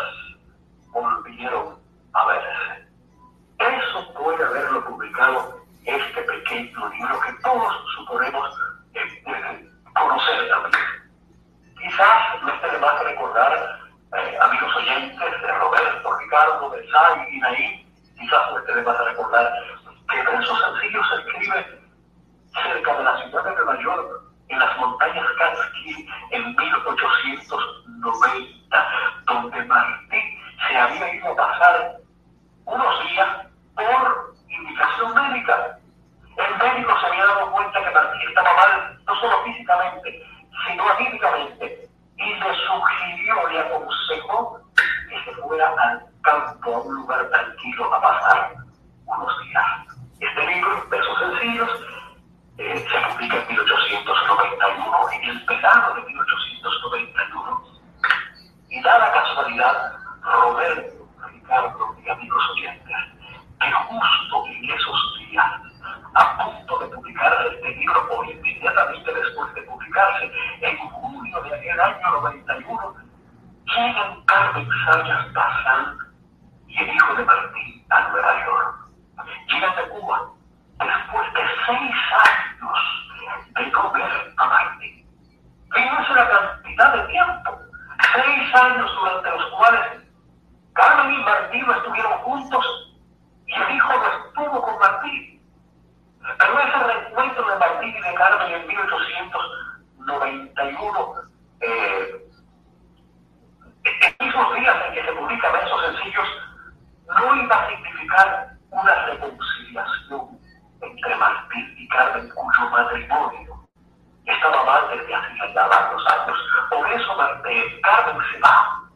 [0.91, 1.86] volvieron
[2.17, 2.41] a ver,
[3.59, 8.59] eso puede haberlo publicado este pequeño libro que todos suponemos
[9.93, 10.83] conocer también.
[11.79, 13.79] Quizás no esté de más recordar,
[14.17, 17.85] eh, amigos oyentes de Roberto, Ricardo, Besay y Naí,
[18.19, 19.53] quizás no esté de más recordar
[20.09, 21.83] que versos sencillos se escribe
[22.51, 28.87] cerca de la ciudad de Nueva York, en las montañas Catskill, en 1890,
[29.27, 30.37] donde Martí
[30.67, 32.06] se había ido a pasar
[32.67, 35.79] unos días por indicación médica.
[36.37, 40.23] El médico se había dado cuenta que Martí estaba mal, no solo físicamente,
[40.67, 44.61] sino anímicamente, y le sugirió, le aconsejó
[45.09, 48.53] que se fuera al campo, a un lugar tranquilo, a pasar
[49.05, 49.65] unos días.
[50.19, 51.69] Este libro, versos sencillos,
[52.57, 57.63] eh, se publica en 1891, en el verano de 1891.
[58.69, 60.96] Y da la casualidad, Roberto,
[61.47, 62.97] Ricardo y amigos oyentes,
[63.61, 65.45] que justo en esos días,
[66.13, 70.29] a punto de publicarse este libro, o inmediatamente después de publicarse,
[70.59, 72.95] en junio de aquel año 91,
[73.65, 75.97] llegan Carmen Sayas Bazán
[76.67, 78.75] y el hijo de Martín a Nueva York.
[79.47, 80.29] Llegan de Cuba
[80.79, 81.95] después de seis
[82.27, 82.79] años
[83.55, 85.07] de no ver a Martín.
[85.73, 87.57] Fíjense la cantidad de tiempo.
[88.13, 89.96] Seis años durante los cuales
[90.77, 92.93] Carmen y Martín no estuvieron juntos
[93.47, 95.41] y el hijo no estuvo con Martín.
[96.37, 101.15] Pero ese reencuentro de Martín y de Carmen en 1891,
[101.61, 102.29] eh,
[103.85, 106.27] en esos días en que se publican esos sencillos,
[107.07, 110.39] no iba a significar una reconciliación
[110.81, 113.67] entre Martín y Carmen, cuyo matrimonio
[114.25, 116.37] estaba mal desde hacía ya varios años.
[116.69, 118.86] Por eso Martín, Carmen se va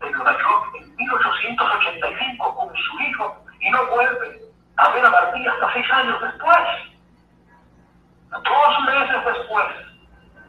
[0.00, 4.40] de Nueva York en 1885 con su hijo y no vuelve
[4.76, 6.58] a ver a Martín hasta seis años después.
[8.30, 9.66] Dos meses después,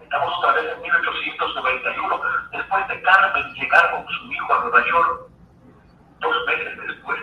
[0.02, 2.22] estamos otra vez en 1891,
[2.52, 5.22] después de Carmen llegar con su hijo a Nueva York,
[6.20, 7.20] dos meses después,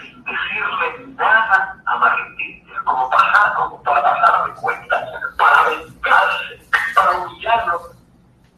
[0.00, 5.06] sin decirle nada a Martín, como, pasar, como para pasarme cuenta,
[5.38, 6.60] para vengarse,
[6.94, 7.95] para humillarlo,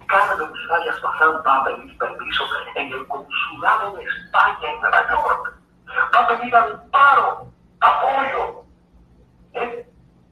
[0.09, 2.45] Carmen Sayas Bazán va a pedir permiso
[2.77, 5.55] en el consulado de España en Nueva York.
[6.15, 7.47] Va a pedir amparo,
[7.81, 8.65] apoyo,
[9.53, 9.87] ¿eh?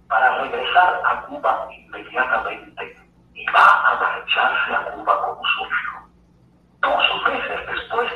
[0.09, 2.97] para regresar a Cuba inmediatamente
[3.35, 6.09] y va a marcharse a Cuba con su hijo.
[6.81, 8.11] Dos meses después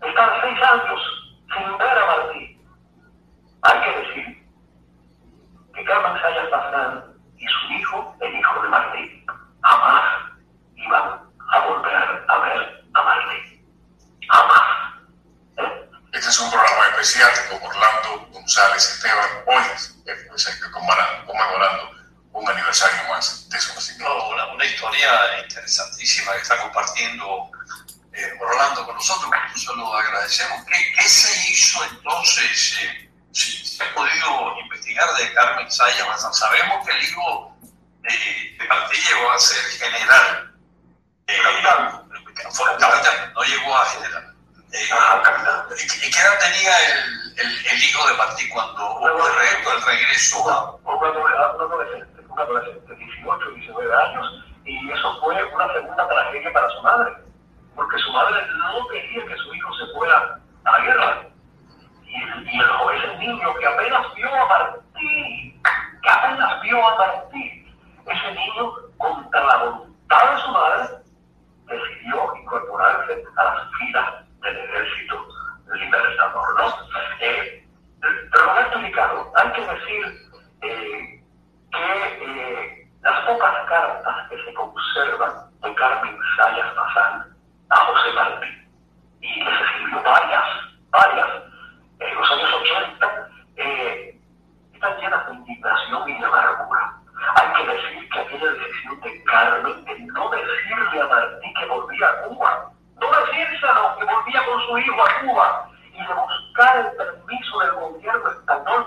[0.00, 1.00] de estar seis años
[1.54, 2.62] sin ver a Martín,
[3.62, 4.48] hay que decir
[5.74, 7.04] que Carmen Sayas Bazán
[7.36, 9.26] y su hijo, el hijo de Martín,
[9.62, 10.17] jamás
[10.88, 11.20] iban
[11.52, 11.94] a volver
[12.28, 13.66] a ver a Martín.
[14.28, 14.62] Jamás.
[16.12, 19.28] Este es un programa especial con Orlando González Esteban.
[19.46, 19.62] Hoy
[20.28, 21.90] pues, conmemorando
[22.32, 24.08] un aniversario más de su nacimiento.
[24.08, 27.50] No, una, una, historia interesantísima que está compartiendo
[28.12, 29.30] eh, Orlando con nosotros,
[29.66, 30.64] por lo agradecemos.
[30.64, 32.78] ¿Qué, ¿Qué, se hizo entonces?
[32.82, 37.56] Eh, si se ha podido investigar de Carmen Sayas Sabemos que el hijo
[38.00, 40.47] de, de Martí llegó a ser general.
[41.28, 44.34] Fue capitán, no llegó a general.
[44.72, 44.88] Eh,
[45.78, 50.50] ¿Y qué edad tenía el, el, el, hijo de Martí cuando hubo el, el regreso
[50.50, 50.74] a.?
[50.84, 56.82] Un adolescente, un adolescente, 18, 19 años, y eso fue una segunda tragedia para su
[56.82, 57.12] madre,
[57.74, 61.22] porque su madre no quería que su hijo se fuera a la guerra.
[62.06, 65.60] Y, y el joven, ese niño que apenas vio a Martí,
[66.02, 67.74] que apenas vio a Martí,
[68.06, 71.07] ese niño, contra la voluntad de su madre,
[71.68, 75.28] decidió incorporarse a las filas del ejército
[75.72, 76.74] libertador, ¿no?
[77.20, 77.66] Eh,
[78.30, 80.30] Roberto Ricardo, hay que decir
[80.62, 81.24] eh,
[81.70, 87.36] que eh, las pocas cartas que se conservan de Carmen Sayas Bazán
[87.70, 88.68] a José Martí,
[89.20, 90.44] y les escribió varias,
[90.90, 91.28] varias,
[92.00, 93.28] en los años 80,
[94.72, 96.97] están llenas de indignación y de amargura.
[97.34, 102.06] Hay que decir que aquella decisión de Carmen de no decirle a Martí que volvía
[102.06, 106.96] a Cuba, no decírselo que volvía con su hijo a Cuba y de buscar el
[106.96, 108.86] permiso del gobierno español,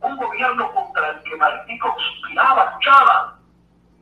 [0.00, 3.38] un gobierno contra el que Martí conspiraba, luchaba.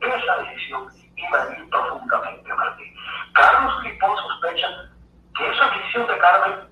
[0.01, 2.93] Esa decisión iba a ir profundamente a Martí.
[3.33, 4.67] Carlos Lipón sospecha
[5.35, 6.69] que esa decisión de Carmen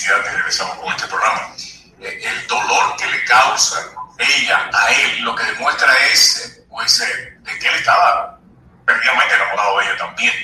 [0.00, 1.54] y regresamos con este programa.
[2.00, 3.78] Eh, El dolor que le causa
[4.18, 8.38] ella a él, lo que demuestra es, pues, eh, de que él estaba
[8.86, 10.34] perdidamente enamorado de ella también.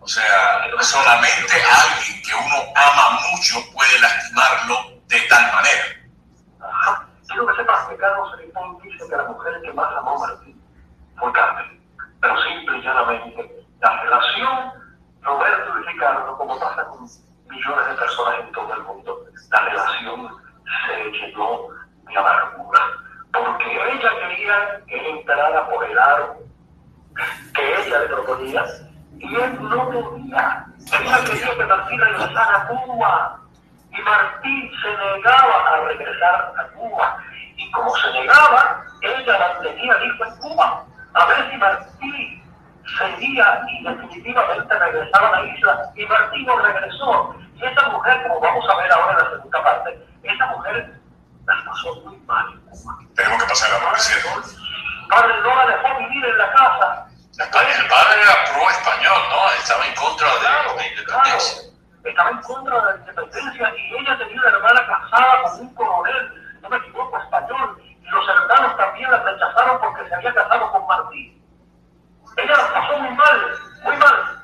[0.00, 5.84] O sea, solamente alguien que uno ama mucho puede lastimarlo de tal manera.
[7.26, 10.62] Quiero que sepas que Carlos Seripón dice que la mujer que más amó Martín
[11.18, 11.80] fue Carmen.
[12.20, 14.72] Pero simple y llanamente, la relación
[15.22, 17.08] Roberto y Ricardo, como pasa con
[17.54, 20.28] millones de personas en todo el mundo, la relación
[20.86, 21.68] se llenó
[22.06, 22.80] de amargura.
[23.32, 26.36] Porque ella quería que él entrara por el aro
[27.54, 28.64] que ella le proponía
[29.18, 30.66] y él no podía.
[30.92, 33.40] Ella quería que Martín regresara a Cuba
[33.90, 37.18] y Martín se negaba a regresar a Cuba.
[37.56, 40.84] Y como se negaba, ella mantenía hijo en Cuba.
[41.14, 42.42] A ver si Martín
[42.98, 45.92] seguía y definitivamente regresaba a la isla.
[45.94, 47.36] Y Martín no regresó.
[47.54, 51.00] Y esa mujer, como vamos a ver ahora en la segunda parte, esa mujer
[51.46, 52.98] la pasó muy mal en Cuba.
[53.14, 54.20] Tenemos que pasar a la publicidad.
[55.08, 57.06] Padre no la dejó vivir en la casa.
[57.38, 59.50] El padre, el padre era pro español, ¿no?
[59.58, 61.62] Estaba en contra de la independencia.
[61.62, 61.74] claro.
[62.04, 66.58] Estaba en contra de la independencia y ella tenía una hermana casada con un coronel,
[66.62, 67.82] no me equivoco, español.
[67.82, 71.42] Y los hermanos también la rechazaron porque se había casado con Martín.
[72.36, 74.43] Ella la pasó muy mal, muy mal.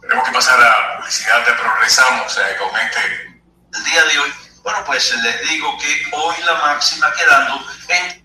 [0.00, 3.40] Tenemos que pasar a publicidad, te progresamos eh, con este.
[3.74, 8.24] El día de hoy, bueno, pues les digo que hoy la máxima quedando en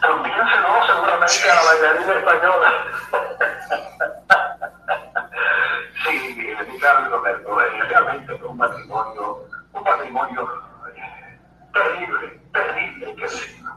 [0.00, 2.72] También se lo seguramente a la bailarina española.
[6.04, 7.58] sí, Ricardo y Roberto,
[7.88, 10.48] realmente fue un matrimonio, un matrimonio
[10.96, 11.38] eh,
[11.72, 13.72] terrible, terrible, que decirlo.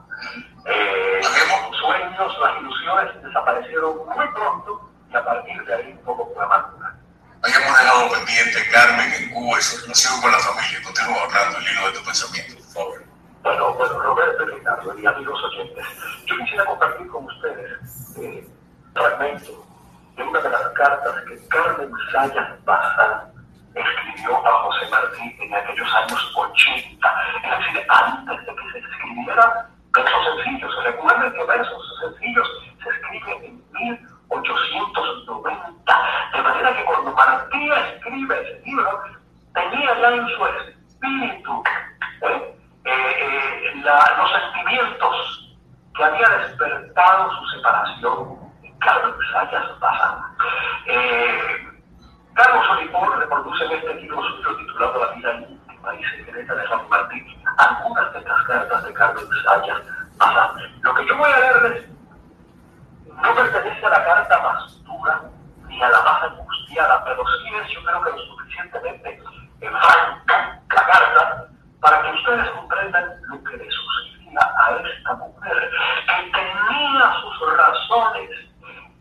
[0.67, 6.43] Eh, los sueños, las ilusiones desaparecieron muy pronto y a partir de ahí todo fue
[6.43, 6.93] amargura.
[7.41, 10.83] Habíamos dejado pendiente Carmen en Cuba y su relación con la familia.
[10.83, 13.03] Continúa hablando el hilo de tu pensamiento, por favor.
[13.43, 15.85] Bueno, bueno, Roberto Ricardo y amigos oyentes,
[16.25, 19.65] yo quisiera compartir con ustedes eh, un fragmento
[20.17, 23.31] de una de las cartas que Carmen Sayas Bazán
[23.73, 27.13] escribió a José Martí en aquellos años 80,
[27.43, 29.69] es decir, antes de que se escribiera
[30.03, 30.83] versos sencillos.
[30.83, 32.47] Recuerden que versos sencillos
[32.83, 36.01] se escriben en 1890,
[36.33, 39.03] de manera que cuando Martí escribe ese libro,
[39.53, 41.63] tenía ya en su espíritu
[42.21, 42.55] ¿eh?
[42.85, 45.55] Eh, eh, los sentimientos
[45.95, 50.21] que había despertado su separación en Carmen Sayas Bazán.
[50.85, 51.67] Eh,
[52.33, 55.33] Carlos Olipón reproduce en este libro suyo titulado La vida
[55.99, 57.25] y secreta de San Martín
[57.57, 59.81] algunas de las cartas de Carmen Sayas
[60.17, 60.81] Bazán.
[60.81, 61.85] Lo que yo voy a leerles
[63.05, 65.21] no pertenece a la carta más dura
[65.67, 69.23] ni a la más angustiada, pero sí es yo creo que lo suficientemente
[69.59, 71.47] franca la carta
[71.79, 75.71] para que ustedes comprendan lo que le sucedía a esta mujer,
[76.05, 78.29] que tenía sus razones.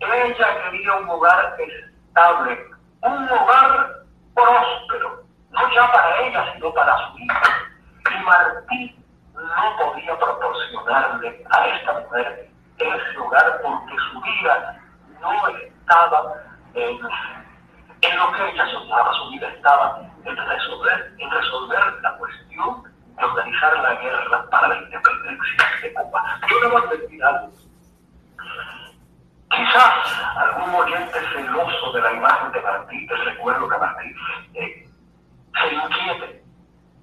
[0.01, 2.71] Ella quería un hogar estable,
[3.01, 3.97] un hogar
[4.35, 5.26] próspero,
[5.57, 7.43] no ya para ella, sino para su hija.
[8.11, 9.05] Y Martín
[9.35, 14.81] no podía proporcionarle a esta mujer ese hogar porque su vida
[15.21, 16.35] no estaba
[16.75, 16.99] en,
[18.03, 22.97] en lo que ella soñaba, su vida estaba en resolver, en resolver la cuestión
[23.95, 26.41] guerra para la independencia de Cuba.
[26.49, 27.53] Yo debo advertir algo.
[29.51, 34.15] Quizás algún oyente celoso de la imagen de Martí, del recuerdo de Martí,
[34.55, 34.86] eh,
[35.61, 36.45] se inquiete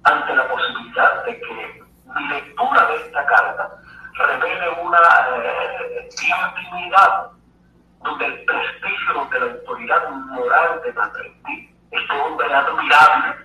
[0.04, 3.70] ante la posibilidad de que mi lectura de esta carta
[4.14, 4.98] revele una
[5.36, 7.30] eh, intimidad
[8.02, 13.36] donde el prestigio, donde la autoridad moral de Martí, este hombre admirable,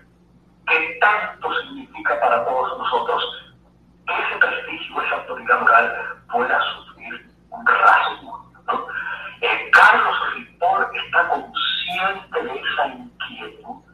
[0.67, 3.53] que tanto significa para todos nosotros,
[4.05, 8.51] que ese prestigio, esa autoridad moral pueda sufrir un rasgo.
[8.67, 8.87] ¿no?
[9.41, 13.88] Eh, Carlos Ripoll está consciente de esa inquietud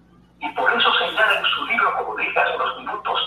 [0.45, 3.19] y por eso señala en su libro, como dije hace unos minutos,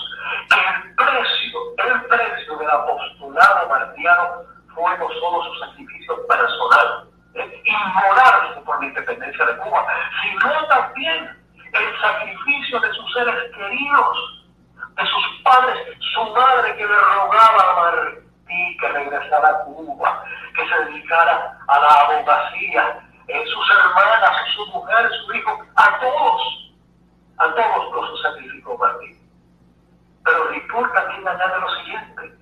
[0.49, 4.43] que el precio, el precio del apostolado martiano
[4.73, 9.85] fue no solo su sacrificio personal, eh, inmolarse por la independencia de Cuba,
[10.21, 11.37] sino también
[11.73, 14.45] el sacrificio de sus seres queridos,
[14.95, 15.77] de sus padres,
[16.13, 20.23] su madre que le rogaba a Martí que regresara a Cuba,
[20.55, 26.68] que se dedicara a la abogacía, eh, sus hermanas, su mujer, su hijo, a todos,
[27.39, 29.17] a todos los sacrificó Martí.
[30.23, 32.33] Pero Ripoll también añade lo siguiente,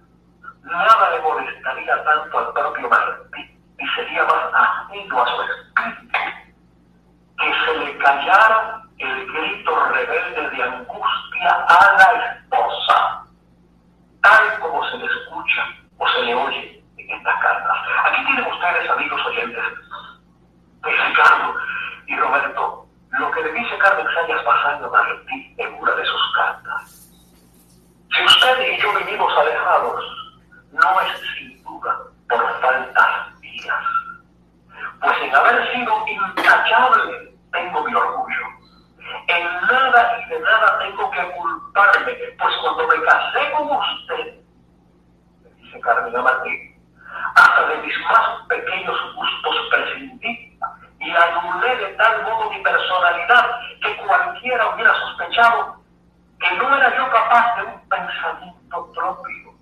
[0.63, 6.17] nada le molestaría tanto al propio Martí y sería más ajeno a su espíritu
[7.37, 13.25] que se le callara el grito rebelde de angustia a la esposa,
[14.23, 15.61] tal como se le escucha
[15.99, 17.77] o se le oye en estas cartas.
[18.05, 19.63] Aquí tienen ustedes, amigos oyentes,
[20.81, 21.55] de Ricardo
[22.07, 22.86] y Roberto,
[23.19, 27.09] lo que le dice Carmen Sayas pasando a Martí en una de sus cartas.
[28.13, 30.03] Si usted y yo vivimos alejados,
[30.71, 31.99] no es sin duda
[32.29, 33.83] por faltas mías,
[35.01, 38.47] pues en haber sido intachable tengo mi orgullo.
[39.27, 44.35] En nada y de nada tengo que culparme, pues cuando me casé con usted,
[45.43, 46.75] me dice Carmen Martí,
[47.35, 50.46] hasta de mis más pequeños gustos prescindí
[51.07, 55.77] y anulé de tal modo mi personalidad que cualquiera hubiera sospechado
[56.37, 59.53] que no era yo capaz de un pensamiento propio.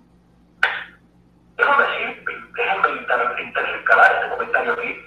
[1.56, 2.24] Debo decir,
[2.56, 5.00] déjenme intercalar este comentario aquí,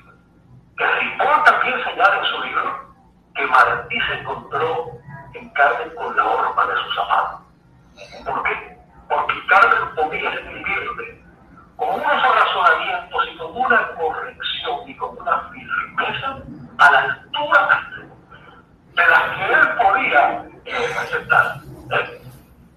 [0.78, 2.95] que Ripoll también señala en su libro
[3.36, 4.91] que Martí se encontró
[5.34, 7.41] en Carmen con la horma de su zapato.
[8.26, 8.78] ¿Por qué?
[9.10, 11.19] Porque Carmen podía escribirle
[11.80, 16.38] con unos razonamientos y con una corrección y con una firmeza
[16.77, 17.89] a la altura
[18.95, 21.56] de las que él podía eh, aceptar.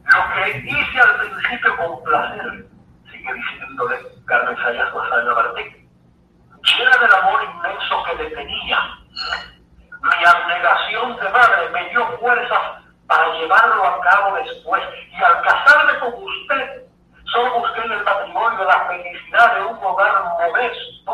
[0.04, 2.66] Lo que hice al principio con placer,
[3.10, 5.88] sigue diciéndole Carmen Sayas Mazana Martí,
[6.62, 8.78] llena del amor inmenso que le tenía.
[10.00, 14.82] Mi abnegación de madre me dio fuerzas para llevarlo a cabo después.
[15.10, 16.91] Y al casarme con usted,
[17.54, 21.12] busqué en el matrimonio la felicidad de un hogar modesto,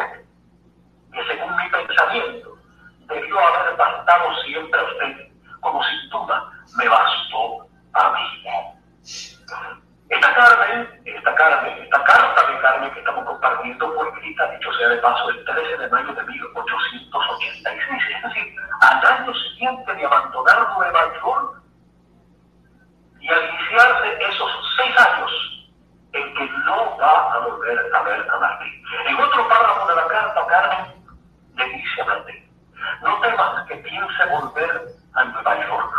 [1.13, 2.59] que según mi pensamiento
[3.07, 5.29] debió haber bastado siempre a usted,
[5.61, 8.29] como sin duda me bastó a mí.
[10.09, 14.89] Esta Carmen, esta Carmen, esta carta de Carmen que estamos compartiendo fue escrita, dicho sea
[14.89, 17.83] de paso, el 13 de mayo de 1886,
[18.17, 21.63] es decir, al año siguiente de abandonar Nueva York
[23.21, 25.31] y al iniciarse esos seis años
[26.13, 28.83] en que no va a volver a ver a Martín.
[29.07, 30.95] En otro párrafo de la carta, Carmen
[31.57, 32.51] le dice a Martín,
[33.03, 35.95] no temas que piense volver a Nueva York.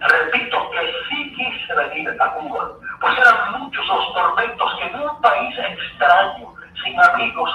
[0.00, 5.20] Repito que sí quise venir a Cuba, pues eran muchos los tormentos que en un
[5.20, 7.47] país extraño, sin amigos,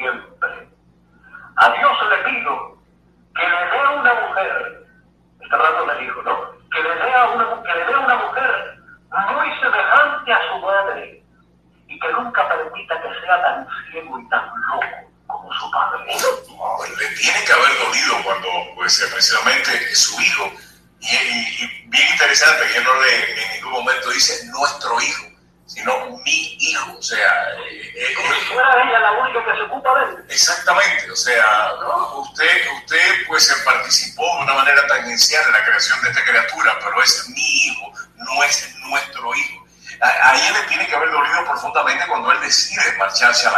[0.00, 0.68] siempre.
[1.56, 2.78] A Dios le pido
[3.36, 4.86] que le dé a una mujer,
[5.40, 6.50] está hablando del hijo, ¿no?
[6.70, 10.58] Que le dé a una, que le dé a una mujer muy semejante a su
[10.58, 11.22] madre
[11.86, 14.86] y que nunca permita que sea tan ciego y tan loco
[15.26, 16.04] como su padre.
[16.06, 20.50] Le tiene que haber dolido cuando, pues, eh, precisamente su hijo,
[21.00, 25.29] y, bien interesante que no le en ningún momento dice nuestro hijo
[43.20, 43.49] 恰恰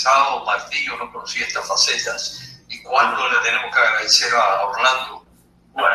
[0.00, 2.64] Pesado, Martillo, no conocía estas facetas.
[2.70, 5.26] Y cuando le tenemos que agradecer a Orlando,
[5.72, 5.94] bueno,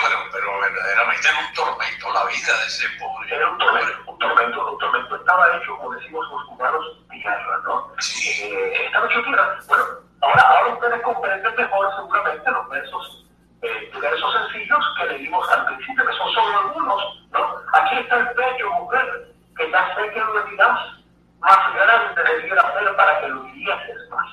[0.00, 3.34] pero, pero verdaderamente era un tormento la vida de ese pobre.
[3.34, 5.16] Era un tormento, un tormento, un tormento.
[5.16, 7.90] Estaba hecho, como decimos los cubanos, tierra, ¿no?
[7.98, 8.44] Sí.
[8.44, 9.58] Eh, estaba hecho tierra.
[9.66, 9.84] Bueno,
[10.20, 13.26] ahora, ahora ustedes comprenden mejor seguramente los versos,
[13.62, 17.56] eh, versos sencillos que leímos al principio, que son solo algunos, ¿no?
[17.72, 21.01] Aquí está el pecho, mujer, que ya sé que lo olvidaste
[21.42, 23.78] más grande debiera ser para que lo dirías
[24.10, 24.28] más.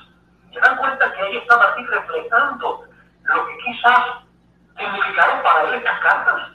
[0.52, 2.84] Se dan cuenta que ahí estaba así reflejando
[3.22, 4.04] lo que quizás
[4.76, 6.50] significaron para él estas cartas.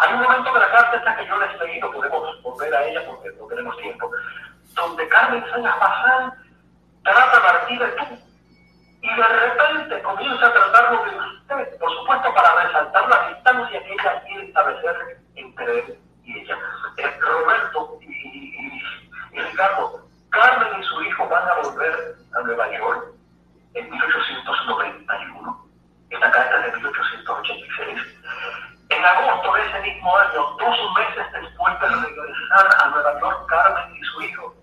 [0.00, 2.84] Hay un momento de la carta esta que yo les leí, no podemos volver a
[2.84, 4.10] ella porque no tenemos tiempo,
[4.74, 6.34] donde Carmen Sáenz Bazán
[7.02, 8.04] trata a Martí de tú
[9.00, 13.92] y de repente comienza a tratarlo de usted, por supuesto para resaltar la distancia que
[13.92, 16.58] ella quiere establecer entre él y ella.
[17.20, 18.53] Roberto y,
[19.34, 20.00] y, Ricardo,
[20.30, 23.06] Carmen y su hijo van a volver a Nueva York
[23.74, 25.66] en 1891.
[26.10, 28.02] Esta carta es de 1886.
[28.90, 33.96] En agosto de ese mismo año, dos meses después de regresar a Nueva York, Carmen
[33.96, 34.54] y su hijo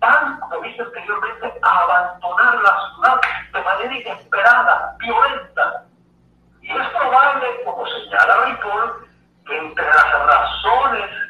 [0.00, 3.20] van, como dije anteriormente, a abandonar la ciudad
[3.52, 5.84] de manera inesperada, violenta.
[6.62, 9.08] Y es probable, como señala Ripoll,
[9.46, 11.23] que entre las razones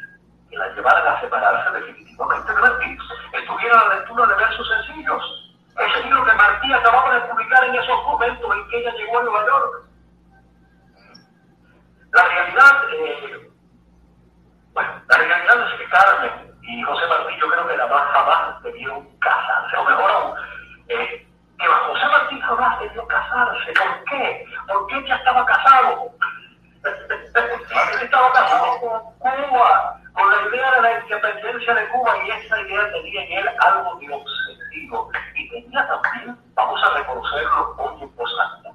[0.49, 2.97] que la llevaran a separarse definitivamente de Martí
[3.33, 5.55] estuviera la lectura de versos sencillos.
[5.77, 9.23] Ese libro que Martí acababa de publicar en esos momentos en que ella llegó a
[9.23, 9.89] Nueva York.
[12.13, 13.51] La realidad, eh,
[14.73, 19.17] bueno, la realidad es que Carmen y José Martí yo creo que jamás, jamás debieron
[19.19, 20.37] casarse, o mejor aún,
[20.87, 21.27] eh,
[21.59, 23.73] que José Martí jamás debió casarse.
[23.73, 24.45] ¿Por qué?
[24.67, 26.11] Porque ella estaba casado.
[28.01, 32.91] Estaba casado con Cuba, con la idea de la independencia de Cuba y esa idea
[32.93, 35.11] tenía en él algo de obsesivo.
[35.35, 38.69] Y tenía también, vamos a reconocerlo voz alta,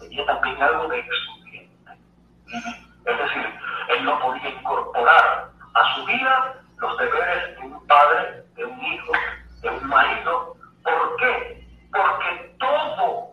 [0.00, 1.92] tenía también algo de estudiante.
[3.04, 3.60] Es decir,
[3.90, 9.12] él no podía incorporar a su vida los deberes de un padre, de un hijo,
[9.62, 10.56] de un marido.
[10.82, 11.64] ¿Por qué?
[11.92, 13.30] Porque todo,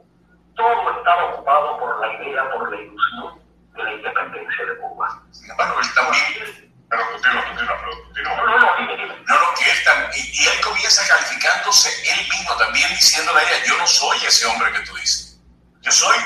[0.56, 3.40] todo estaba ocupado por la idea, por la ilusión
[3.74, 5.24] de la independencia de Cuba.
[5.32, 6.69] Sin embargo, él también.
[6.90, 8.36] Pero continúa, continúa, pero continúa.
[8.36, 9.16] No, no, no.
[9.28, 10.26] No, no, que él también.
[10.34, 14.72] Y, él comienza calificándose él mismo también, diciéndole a ella: Yo no soy ese hombre
[14.72, 15.40] que tú dices.
[15.82, 16.18] Yo soy,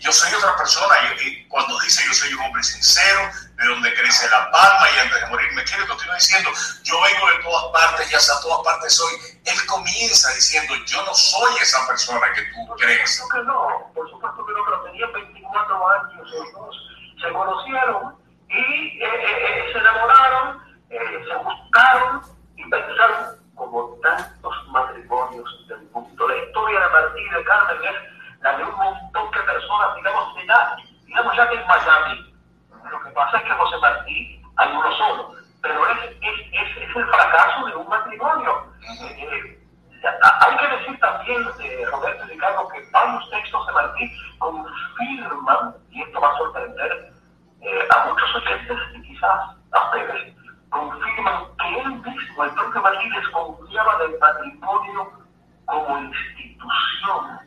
[0.00, 0.94] yo soy otra persona.
[1.22, 5.20] Y, cuando dice yo soy un hombre sincero, de donde crece la palma y antes
[5.20, 6.50] de morir me quiere, continúa diciendo,
[6.82, 9.14] yo vengo de todas partes y hasta todas partes soy.
[9.44, 13.16] Él comienza diciendo, yo no soy esa persona que tú Por crees.
[13.16, 16.76] supuesto que no, por supuesto que no, pero tenían 24 años los dos,
[17.20, 22.22] se conocieron y eh, eh, eh, se enamoraron, eh, se gustaron
[22.56, 26.28] y pensaron como tantos matrimonios del mundo.
[26.28, 30.34] La historia de Martí y de Carmen es la de un montón de personas, digamos,
[30.36, 30.76] de ya,
[31.06, 32.34] digamos ya que en Miami.
[32.90, 36.96] Lo que pasa es que José Martí hay uno solo, pero es, es, es, es
[36.96, 38.72] el fracaso de un matrimonio.
[38.82, 39.58] Eh,
[40.40, 46.02] hay que decir también, eh, Roberto y Ricardo, que varios textos de Martí confirman, y
[46.02, 47.12] esto va a sorprender
[47.60, 50.34] eh, a muchos oyentes y quizás a ustedes,
[50.70, 55.12] confirman que él mismo, el propio Martí, desconfiaba del matrimonio
[55.64, 57.38] como institución,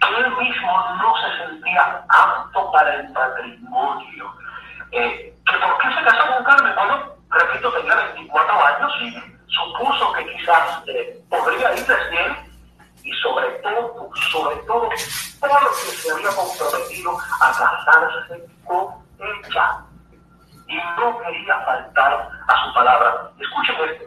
[0.00, 4.34] que él mismo no se sentía apto para el matrimonio.
[4.92, 6.74] Eh, que ¿Por qué se casó con Carmen?
[6.74, 12.36] Bueno, repito, tenía 24 años y supuso que quizás eh, podría ir él
[13.04, 14.88] y sobre todo, sobre todo,
[15.40, 19.84] porque se había comprometido a casarse con ella
[20.68, 23.30] y no quería faltar a su palabra.
[23.38, 24.04] Escuchen esto,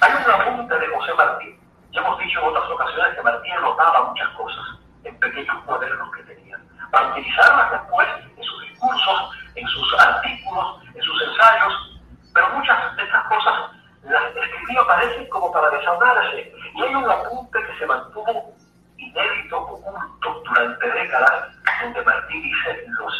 [0.00, 1.60] hay un apunte de José Martín.
[1.92, 4.64] Ya hemos dicho en otras ocasiones que Martín anotaba muchas cosas
[5.04, 6.58] en pequeños cuadernos que tenía,
[6.90, 12.00] para utilizarlas después en sus discursos, en sus artículos, en sus ensayos,
[12.34, 13.70] pero muchas de estas cosas
[14.02, 16.52] las escribía parece como para desahogarse.
[16.74, 18.54] Y hay un apunte que se mantuvo
[18.96, 21.48] inédito, oculto durante décadas,
[21.82, 23.19] donde Martí dice lo.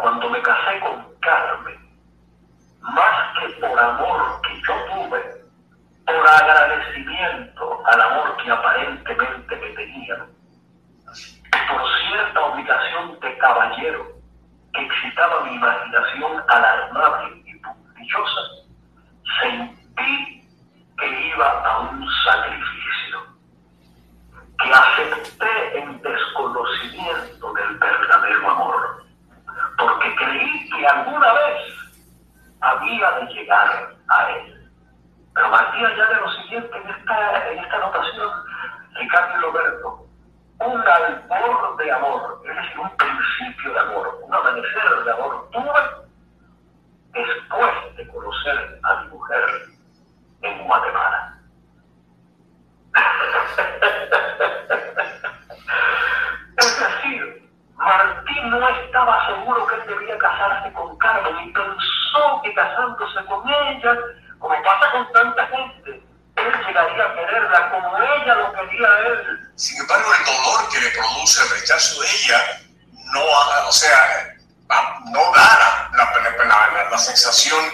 [0.00, 1.78] Cuando me casé con Carmen,
[2.80, 5.44] más que por amor que yo tuve,
[6.06, 10.26] por agradecimiento al amor que aparentemente me tenían,
[11.68, 14.06] por cierta obligación de caballero
[14.72, 18.40] que excitaba mi imaginación alarmable y puntillosa,
[19.42, 20.48] sentí
[20.98, 23.26] que iba a un sacrificio,
[24.58, 28.89] que acepté en desconocimiento del verdadero amor,
[29.80, 31.74] porque creí que alguna vez
[32.60, 34.70] había de llegar a él.
[35.34, 38.30] Pero Martí añade lo siguiente en esta, en esta anotación,
[38.94, 40.06] Ricardo y Roberto,
[40.58, 45.72] un albor de amor, es decir, un principio de amor, un amanecer de amor, tuve
[47.12, 49.44] después de conocer a mi mujer
[50.42, 51.38] en Guatemala.
[56.58, 57.19] es decir,
[57.90, 63.42] Martín no estaba seguro que él debía casarse con Carmen y pensó que casándose con
[63.48, 63.96] ella,
[64.38, 66.00] como pasa con tanta gente,
[66.36, 69.40] él llegaría a quererla como ella lo quería a él.
[69.56, 72.60] Sin embargo, el dolor que le produce el rechazo de ella
[73.12, 73.24] no,
[73.66, 74.36] o sea,
[75.06, 76.14] no da la,
[76.44, 77.64] la, la sensación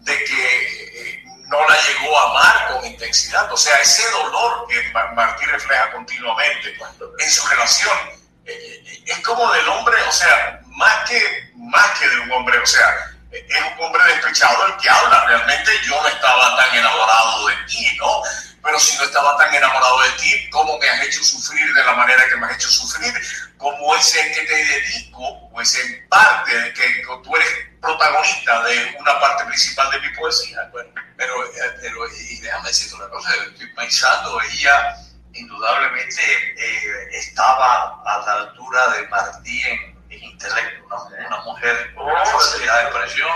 [0.00, 3.52] de que eh, no la llegó a amar con intensidad.
[3.52, 4.80] O sea, ese dolor que
[5.14, 6.74] Martín refleja continuamente
[7.18, 8.17] en su relación
[8.48, 13.12] es como del hombre, o sea, más que, más que de un hombre, o sea,
[13.30, 15.24] es un hombre despechado el que habla.
[15.26, 18.22] Realmente yo no estaba tan enamorado de ti, ¿no?
[18.62, 21.92] Pero si no estaba tan enamorado de ti, ¿cómo me has hecho sufrir de la
[21.94, 23.14] manera que me has hecho sufrir?
[23.56, 27.48] ¿Cómo ese que te dedico, o ese parte de que tú eres
[27.80, 30.68] protagonista de una parte principal de mi poesía?
[30.72, 34.96] Bueno, pero, eh, pero y déjame decirte una cosa, estoy pensando, ella
[35.34, 36.22] indudablemente
[36.56, 42.78] eh, estaba a la altura de Martí en, intelecto, una, una mujer con una facilidad
[42.78, 43.28] de expresión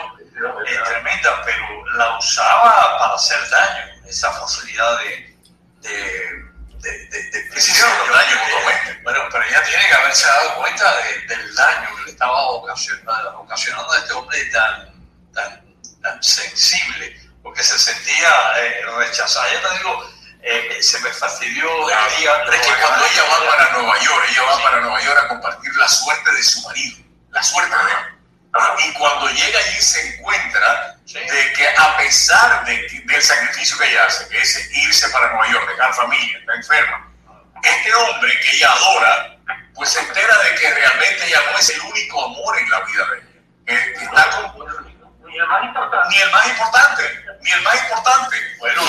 [0.66, 5.36] eh, tremenda, pero la usaba para hacer daño, esa facilidad de,
[5.80, 5.90] de,
[6.80, 7.88] de, de, de expresión.
[8.12, 9.00] daño mutuamente.
[9.04, 10.96] Bueno, pero ella tiene que haberse dado cuenta
[11.28, 17.62] del daño que le estaba ocasionando, ocasionando a este hombre tan, tan, tan sensible, porque
[17.62, 19.52] se sentía eh, rechazada.
[19.52, 20.11] Ya te digo,
[20.42, 22.42] eh, se me fastidió el día.
[22.44, 25.28] Pero es que cuando ella va para Nueva York, ella va para Nueva York a
[25.28, 26.98] compartir la suerte de su marido,
[27.30, 28.12] la suerte de él.
[28.86, 34.04] Y cuando llega allí se encuentra de que a pesar de del sacrificio que ella
[34.04, 37.12] hace, que es irse para Nueva York, dejar familia, está enferma,
[37.62, 39.38] este hombre que ella adora,
[39.74, 43.06] pues se entera de que realmente ella no es el único amor en la vida
[43.10, 43.28] de ella.
[43.96, 44.91] Que está con,
[45.32, 46.08] Ni el más importante.
[46.10, 48.36] ni el más importante, ni el más importante.
[48.58, 48.82] Bueno,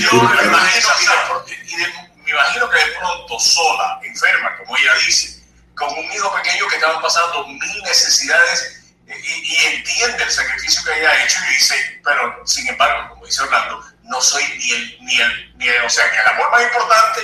[0.00, 1.86] yo me que imagino, la y de
[2.16, 5.42] me imagino que de pronto sola, enferma, como ella dice,
[5.76, 10.98] con un hijo pequeño que estaba pasando mil necesidades y, y entiende el sacrificio que
[10.98, 14.98] ella ha hecho y dice, pero sin embargo, como dice Orlando, no soy ni el,
[15.02, 17.20] ni el, ni el- o sea, ni el amor más importante,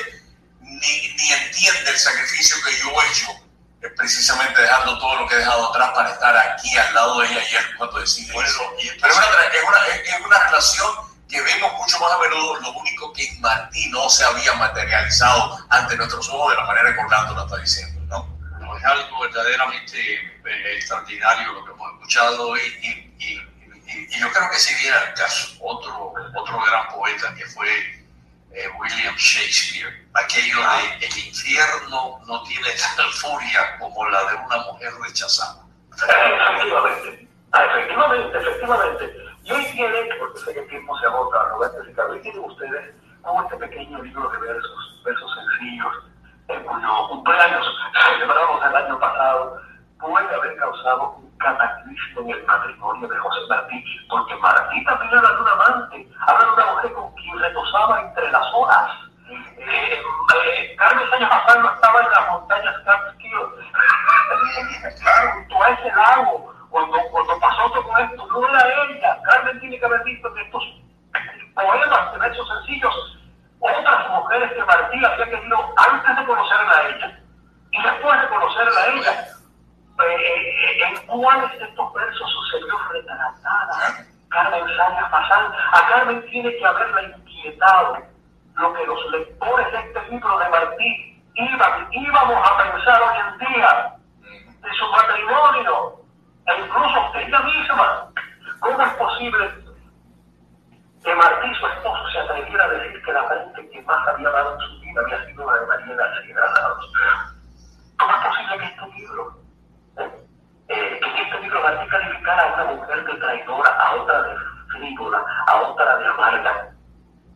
[0.60, 3.47] ni, ni entiende el sacrificio que yo he hecho, eh,
[3.96, 7.40] precisamente dejando todo lo que he dejado atrás para estar aquí al lado de ella
[7.40, 8.62] ayer cuando decide Bueno, eso.
[8.78, 9.86] y Pero es entonces- una, es, una,
[10.16, 10.88] es- una relación
[11.28, 15.58] que vemos mucho más a menudo, lo único que en Martí no se había materializado
[15.68, 18.38] ante nuestros ojos de la manera que Orlando lo está diciendo, ¿no?
[18.58, 23.48] No, es algo verdaderamente eh, extraordinario lo que hemos escuchado y, y, y-
[24.14, 27.97] y yo creo que si viera el caso, otro, otro gran poeta que fue
[28.58, 34.56] eh, William Shakespeare, aquello de el infierno no tiene tal furia como la de una
[34.70, 35.62] mujer rechazada.
[35.92, 39.16] Efectivamente, Ah, efectivamente, efectivamente.
[39.44, 42.44] Y hoy tienen, porque sé que el tiempo se agota, Roberto y Ricardo, hoy tienen
[42.44, 45.94] ustedes como este pequeño libro de versos, versos sencillos,
[46.48, 47.66] en cuyo cumpleaños
[48.12, 49.62] celebramos el año pasado,
[49.98, 55.30] puede haber causado un cataclismo en el matrimonio de José Martí, porque Martí también habla
[55.30, 58.90] de un amante, habla de una mujer con quien retosaba entre las horas.
[59.30, 60.02] Eh,
[60.34, 63.32] eh, Carmen Sánchez Bazán no estaba en las montañas Catskill,
[65.34, 69.18] junto a ese lago, cuando, cuando pasó todo esto, no era ella.
[69.22, 70.64] Carmen tiene que haber visto en estos
[71.54, 73.18] poemas de versos sencillos
[73.60, 77.18] otras mujeres que Martí había querido antes de conocerla a ella
[77.70, 79.37] y después de conocerla a ella.
[80.00, 85.52] Eh, eh, en cuáles de estos versos sucedió retratada Carmen Sánchez Bazán.
[85.72, 87.98] A Carmen tiene que haberla inquietado
[88.54, 93.38] lo que los lectores de este libro de Martí iban, íbamos a pensar hoy en
[93.38, 93.94] día
[94.60, 96.00] de su matrimonio
[96.46, 98.10] e incluso de ella misma.
[98.60, 99.54] ¿Cómo es posible
[101.04, 104.54] que Martí, su esposo, se atreviera a decir que la gente que más había dado
[104.54, 106.92] en su vida había sido la de María García Granados?
[107.98, 109.47] ¿Cómo es posible que este libro, eh,
[110.68, 114.36] eh, que este libro Martí calificara a una mujer de traidora, a otra de
[114.72, 116.70] frívola, a otra de amarga?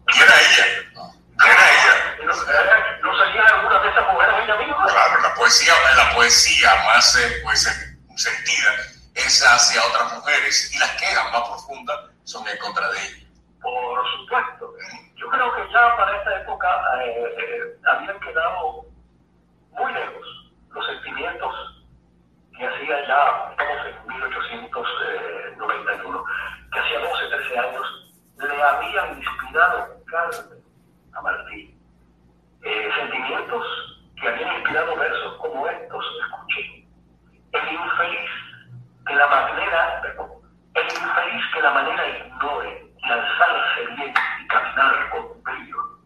[0.09, 0.67] Y era ella.
[1.45, 2.17] Era ella.
[2.21, 4.87] ¿No, no sería alguna de esas mujeres ella misma?
[4.87, 8.71] Claro, la poesía, la poesía más pues, sentida
[9.15, 13.27] es hacia otras mujeres y las quejas más profundas son en contra de ella.
[13.61, 14.75] Por supuesto.
[15.17, 16.69] Yo creo que ya para esta época
[17.05, 18.87] eh, habían quedado
[19.71, 21.82] muy lejos los sentimientos
[22.59, 25.55] y así allá, estamos en 1891, eh,
[26.73, 29.97] que hacía 12, 13 años, le habían inspirado
[31.15, 31.75] a Martí
[32.63, 33.67] eh, sentimientos
[34.21, 36.87] que habían inspirado versos como estos, escuché.
[37.53, 38.31] El infeliz
[39.07, 40.31] que la manera, perdón,
[40.75, 45.99] el infeliz que la manera ignore y alzarse bien y caminar con brillo.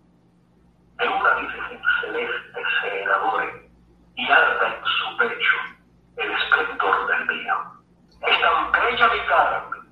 [0.99, 3.69] De una virgen celeste se enamore
[4.15, 5.76] y arda en su pecho
[6.17, 7.83] el esplendor del vino.
[8.23, 9.89] Es tan bella mi Carmen,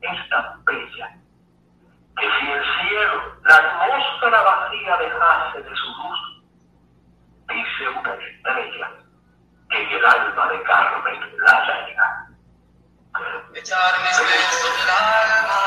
[0.00, 1.16] es tan bella,
[2.16, 6.44] que si el cielo la atmósfera vacía dejase de su luz,
[7.48, 8.90] dice una estrella
[9.70, 12.28] que el alma de Carmen la reina.
[13.54, 15.58] Echarme del alma.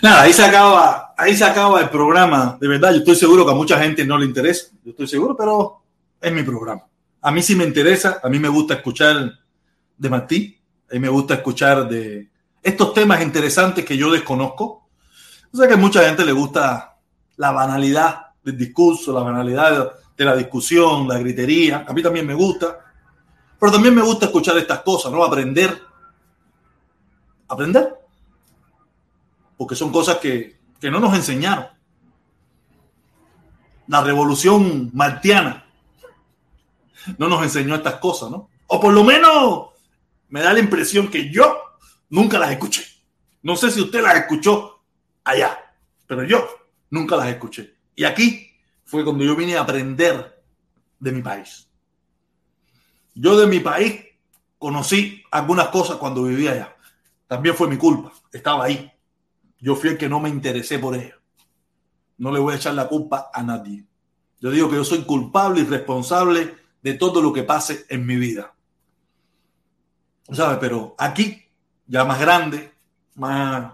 [0.00, 2.56] Nada, ahí se acaba ahí se acaba el programa.
[2.58, 4.68] De verdad, yo estoy seguro que a mucha gente no le interesa.
[4.84, 5.82] Yo estoy seguro, pero
[6.20, 6.86] es mi programa.
[7.20, 9.32] A mí sí me interesa, a mí me gusta escuchar
[9.96, 10.56] de Martí,
[10.88, 12.30] a mí me gusta escuchar de
[12.62, 14.88] estos temas interesantes que yo desconozco.
[15.52, 16.96] O sea que a mucha gente le gusta
[17.36, 21.84] la banalidad del discurso, la banalidad de la discusión, la gritería.
[21.86, 22.78] A mí también me gusta.
[23.58, 25.24] Pero también me gusta escuchar estas cosas, ¿no?
[25.24, 25.82] Aprender.
[27.48, 27.92] Aprender.
[29.56, 31.66] Porque son cosas que, que no nos enseñaron.
[33.86, 35.66] La revolución martiana
[37.16, 38.50] no nos enseñó estas cosas, ¿no?
[38.66, 39.68] O por lo menos
[40.28, 41.58] me da la impresión que yo
[42.10, 42.84] nunca las escuché.
[43.42, 44.82] No sé si usted las escuchó
[45.24, 45.58] allá,
[46.06, 46.46] pero yo
[46.90, 47.76] nunca las escuché.
[47.94, 48.50] Y aquí
[48.84, 50.42] fue cuando yo vine a aprender
[50.98, 51.68] de mi país.
[53.14, 54.04] Yo de mi país
[54.58, 56.76] conocí algunas cosas cuando vivía allá.
[57.26, 58.12] También fue mi culpa.
[58.32, 58.90] Estaba ahí.
[59.60, 61.16] Yo fui el que no me interesé por ello.
[62.18, 63.84] No le voy a echar la culpa a nadie.
[64.40, 68.16] Yo digo que yo soy culpable y responsable de todo lo que pase en mi
[68.16, 68.54] vida.
[70.30, 70.58] ¿Sabes?
[70.60, 71.42] Pero aquí,
[71.86, 72.72] ya más grande,
[73.16, 73.72] más...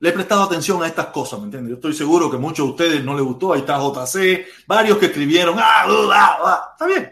[0.00, 1.70] Le he prestado atención a estas cosas, ¿me entiendes?
[1.70, 3.52] Yo estoy seguro que muchos de ustedes no les gustó.
[3.52, 6.68] Ahí está JC, varios que escribieron, ah, ah, ah.
[6.72, 7.10] está bien.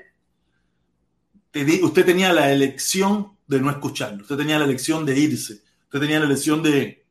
[1.85, 4.23] Usted tenía la elección de no escucharlo.
[4.23, 5.62] Usted tenía la elección de irse.
[5.85, 7.02] Usted tenía la elección de,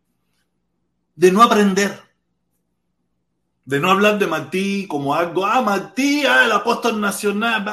[1.22, 2.02] de no aprender.
[3.64, 7.64] De no hablar de Martí como algo, ah, Martí, ah, el apóstol nacional.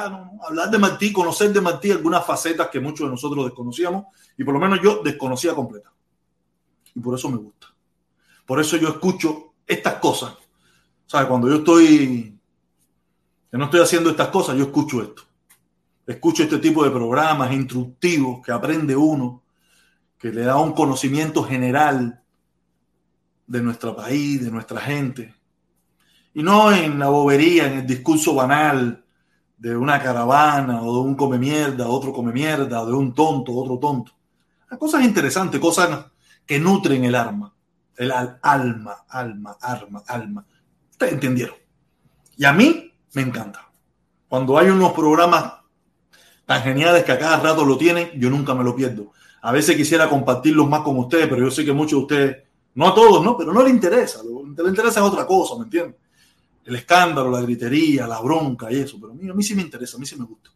[0.47, 4.05] Hablar de Martí, conocer de Martí algunas facetas que muchos de nosotros desconocíamos
[4.37, 5.91] y por lo menos yo desconocía completa.
[6.93, 7.73] Y por eso me gusta.
[8.45, 10.35] Por eso yo escucho estas cosas.
[11.07, 11.27] ¿Sabes?
[11.27, 12.37] Cuando yo estoy,
[13.49, 15.23] que no estoy haciendo estas cosas, yo escucho esto.
[16.05, 19.41] Escucho este tipo de programas instructivos que aprende uno,
[20.19, 22.18] que le da un conocimiento general
[23.49, 25.33] de nuestro país, de nuestra gente.
[26.35, 29.03] Y no en la bobería, en el discurso banal
[29.57, 33.79] de una caravana o de un come mierda, otro come mierda, de un tonto, otro
[33.79, 34.11] tonto.
[34.77, 36.05] Cosas interesantes, cosas
[36.45, 37.51] que nutren el alma.
[37.97, 40.45] El alma, alma, alma, alma.
[40.91, 41.55] Ustedes entendieron.
[42.37, 43.67] Y a mí me encanta.
[44.27, 45.55] Cuando hay unos programas
[46.45, 49.11] tan geniales que a cada rato lo tienen, yo nunca me lo pierdo.
[49.41, 52.37] A veces quisiera compartirlos más con ustedes, pero yo sé que muchos de ustedes,
[52.75, 53.37] no a todos, ¿no?
[53.37, 54.21] Pero no les interesa.
[54.23, 55.95] Lo les interesa es otra cosa, ¿me entienden?
[56.65, 58.97] El escándalo, la gritería, la bronca y eso.
[58.99, 60.51] Pero a mí, a mí sí me interesa, a mí sí me gusta.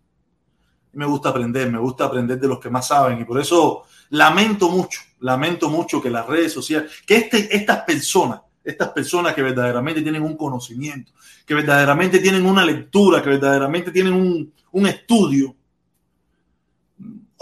[0.94, 4.70] Me gusta aprender, me gusta aprender de los que más saben y por eso lamento
[4.70, 10.04] mucho, lamento mucho que las redes sociales, que este, estas personas, estas personas que verdaderamente
[10.04, 11.12] tienen un conocimiento,
[11.48, 15.56] que verdaderamente tienen una lectura, que verdaderamente tienen un, un estudio,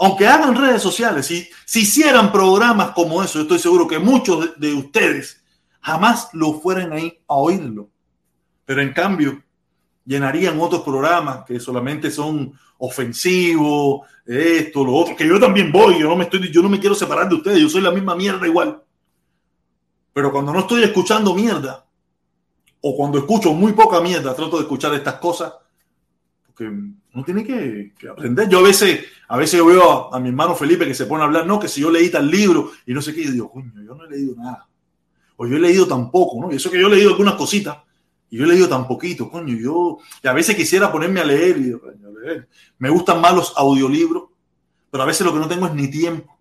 [0.04, 4.68] aunque hagan redes sociales, si, si hicieran programas como eso, estoy seguro que muchos de,
[4.68, 5.44] de ustedes
[5.80, 7.88] jamás lo fueran ahí a oírlo.
[8.64, 9.40] Pero en cambio,
[10.04, 16.08] llenarían otros programas que solamente son ofensivos, esto, lo otro, que yo también voy, yo
[16.08, 18.44] no me estoy, yo no me quiero separar de ustedes, yo soy la misma mierda
[18.44, 18.82] igual.
[20.12, 21.86] Pero cuando no estoy escuchando mierda,
[22.80, 25.52] o cuando escucho muy poca mierda, trato de escuchar estas cosas,
[26.62, 28.48] porque uno tiene que, que aprender.
[28.48, 31.22] Yo a veces, a veces yo veo a, a, mi hermano Felipe que se pone
[31.22, 33.50] a hablar, no, que si yo leí tal libro y no sé qué, y digo,
[33.50, 34.68] coño, yo no he leído nada.
[35.36, 36.52] O yo he leído tan poco, ¿no?
[36.52, 37.78] Y eso que yo he leído algunas cositas,
[38.30, 41.58] y yo he leído tan poquito, coño, yo y a veces quisiera ponerme a leer
[41.58, 42.48] y coño, a leer.
[42.78, 44.24] Me gustan más los audiolibros,
[44.90, 46.38] pero a veces lo que no tengo es ni tiempo.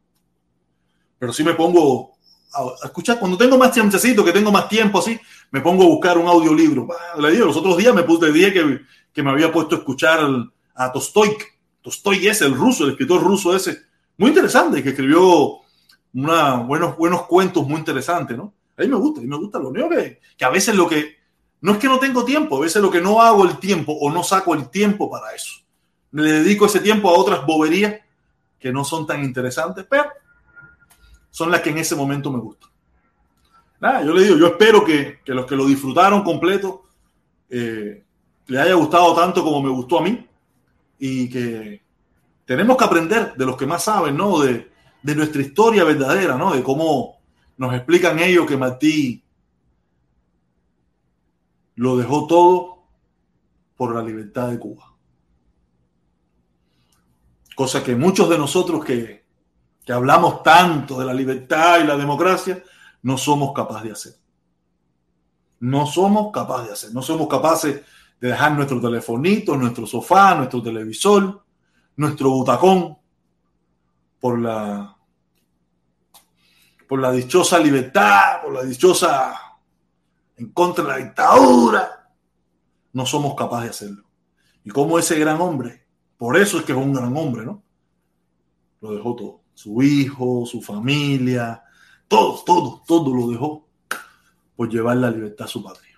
[1.20, 2.12] Pero sí me pongo
[2.54, 5.20] a, escuchar, cuando tengo más tiempecito, que tengo más tiempo así,
[5.52, 6.88] me pongo a buscar un audiolibro.
[7.20, 8.82] Le digo, los otros días me puse, le dije que,
[9.14, 10.20] que me había puesto a escuchar
[10.76, 11.60] a Tostoik.
[11.82, 13.78] Tostoik es el ruso, el escritor ruso ese.
[14.18, 15.60] Muy interesante, que escribió
[16.14, 18.54] una, buenos, buenos cuentos muy interesantes, ¿no?
[18.78, 19.60] A mí me gusta, a mí me gusta.
[19.60, 21.18] Lo único que, a veces lo que,
[21.62, 24.12] no es que no tengo tiempo, a veces lo que no hago el tiempo o
[24.12, 25.62] no saco el tiempo para eso.
[26.12, 28.02] Le dedico ese tiempo a otras boberías
[28.60, 30.10] que no son tan interesantes, pero
[31.30, 32.70] son las que en ese momento me gustan.
[33.80, 36.84] Nada, yo le digo, yo espero que, que los que lo disfrutaron completo
[37.50, 38.04] eh,
[38.52, 40.28] le haya gustado tanto como me gustó a mí
[41.00, 41.82] y que
[42.44, 44.40] tenemos que aprender de los que más saben, ¿no?
[44.40, 44.70] De,
[45.02, 46.54] de nuestra historia verdadera, ¿no?
[46.54, 47.22] De cómo
[47.56, 49.24] nos explican ellos que Martí
[51.76, 52.84] lo dejó todo
[53.78, 54.96] por la libertad de Cuba.
[57.56, 59.24] Cosa que muchos de nosotros que,
[59.86, 62.62] que hablamos tanto de la libertad y la democracia
[63.04, 64.14] no somos capaces de hacer.
[65.62, 66.94] No somos capaces de hacer.
[66.94, 67.82] No somos capaces
[68.22, 71.44] de dejar nuestro telefonito, nuestro sofá, nuestro televisor,
[71.96, 72.98] nuestro butacón
[74.20, 74.96] por la
[76.88, 79.34] por la dichosa libertad, por la dichosa
[80.36, 82.12] en contra de la dictadura.
[82.94, 84.04] No somos capaces de hacerlo.
[84.66, 85.88] Y como ese gran hombre,
[86.18, 87.64] por eso es que es un gran hombre, ¿no?
[88.82, 89.42] Lo dejó todo.
[89.54, 91.64] Su hijo, su familia,
[92.10, 93.68] todo, todo, todo lo dejó
[94.56, 95.98] por llevar la libertad a su patria.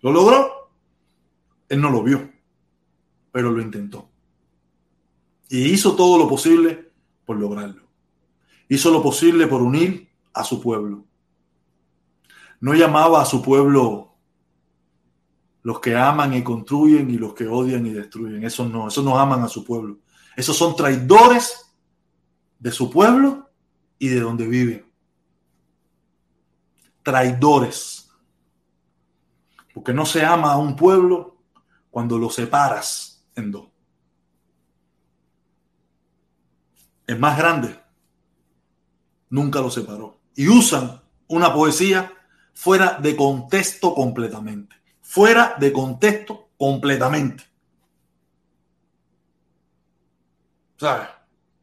[0.00, 0.61] ¿Lo logró?
[1.72, 2.30] Él no lo vio,
[3.30, 4.10] pero lo intentó.
[5.48, 6.92] Y hizo todo lo posible
[7.24, 7.88] por lograrlo.
[8.68, 11.06] Hizo lo posible por unir a su pueblo.
[12.60, 14.12] No llamaba a su pueblo
[15.62, 18.44] los que aman y construyen y los que odian y destruyen.
[18.44, 19.96] Esos no, esos no aman a su pueblo.
[20.36, 21.74] Esos son traidores
[22.58, 23.48] de su pueblo
[23.98, 24.84] y de donde viven.
[27.02, 28.10] Traidores.
[29.72, 31.31] Porque no se ama a un pueblo
[31.92, 33.68] cuando lo separas en dos.
[37.06, 37.78] El más grande
[39.28, 40.18] nunca lo separó.
[40.34, 42.10] Y usan una poesía
[42.54, 44.74] fuera de contexto completamente.
[45.02, 47.44] Fuera de contexto completamente.
[50.78, 51.08] ¿Sabes?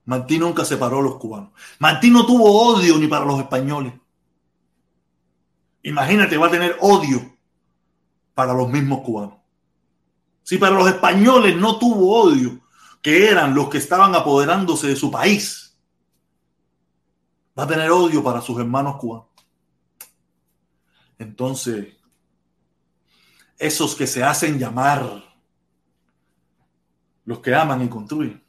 [0.06, 1.50] Martín nunca separó a los cubanos.
[1.80, 3.94] Martín no tuvo odio ni para los españoles.
[5.82, 7.36] Imagínate, va a tener odio
[8.36, 9.39] para los mismos cubanos.
[10.50, 12.60] Si para los españoles no tuvo odio,
[13.04, 15.78] que eran los que estaban apoderándose de su país,
[17.56, 19.28] va a tener odio para sus hermanos cubanos.
[21.20, 21.96] Entonces,
[23.60, 25.24] esos que se hacen llamar
[27.26, 28.44] los que aman y construyen,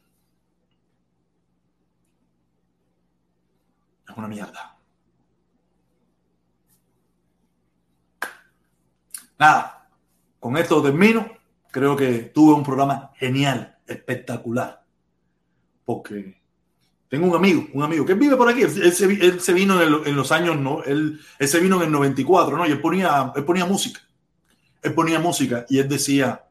[4.09, 4.75] es una mierda.
[9.37, 9.87] Nada,
[10.39, 11.40] con esto termino.
[11.71, 14.83] Creo que tuve un programa genial, espectacular.
[15.85, 16.41] Porque
[17.07, 18.61] tengo un amigo, un amigo que vive por aquí.
[18.61, 20.83] Él, se, vino en, los años, ¿no?
[20.83, 22.65] Él, se vino en el 94, ¿no?
[22.67, 23.99] Y él ponía, él ponía música.
[24.81, 26.45] Él ponía música y él decía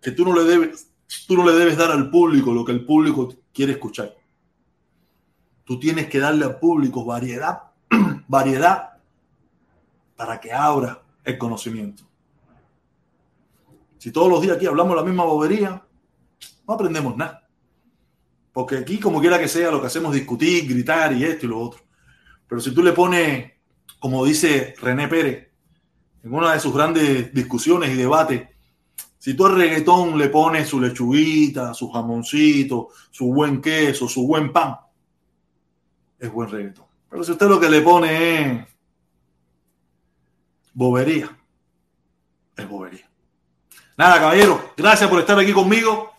[0.00, 0.88] que tú no le debes,
[1.26, 4.14] tú no le debes dar al público lo que el público quiere escuchar.
[5.64, 7.64] Tú tienes que darle al público variedad,
[8.28, 8.98] variedad
[10.16, 12.04] para que abra el conocimiento.
[14.04, 15.82] Si todos los días aquí hablamos la misma bobería,
[16.68, 17.48] no aprendemos nada.
[18.52, 21.48] Porque aquí, como quiera que sea, lo que hacemos es discutir, gritar y esto y
[21.48, 21.80] lo otro.
[22.46, 23.52] Pero si tú le pones,
[23.98, 25.48] como dice René Pérez,
[26.22, 28.46] en una de sus grandes discusiones y debates,
[29.16, 34.52] si tú al reggaetón le pones su lechuguita, su jamoncito, su buen queso, su buen
[34.52, 34.76] pan,
[36.18, 36.84] es buen reggaetón.
[37.08, 38.68] Pero si usted lo que le pone es
[40.74, 41.34] bobería,
[42.54, 43.13] es bobería.
[43.96, 46.10] Nada, caballero, gracias por estar aquí conmigo.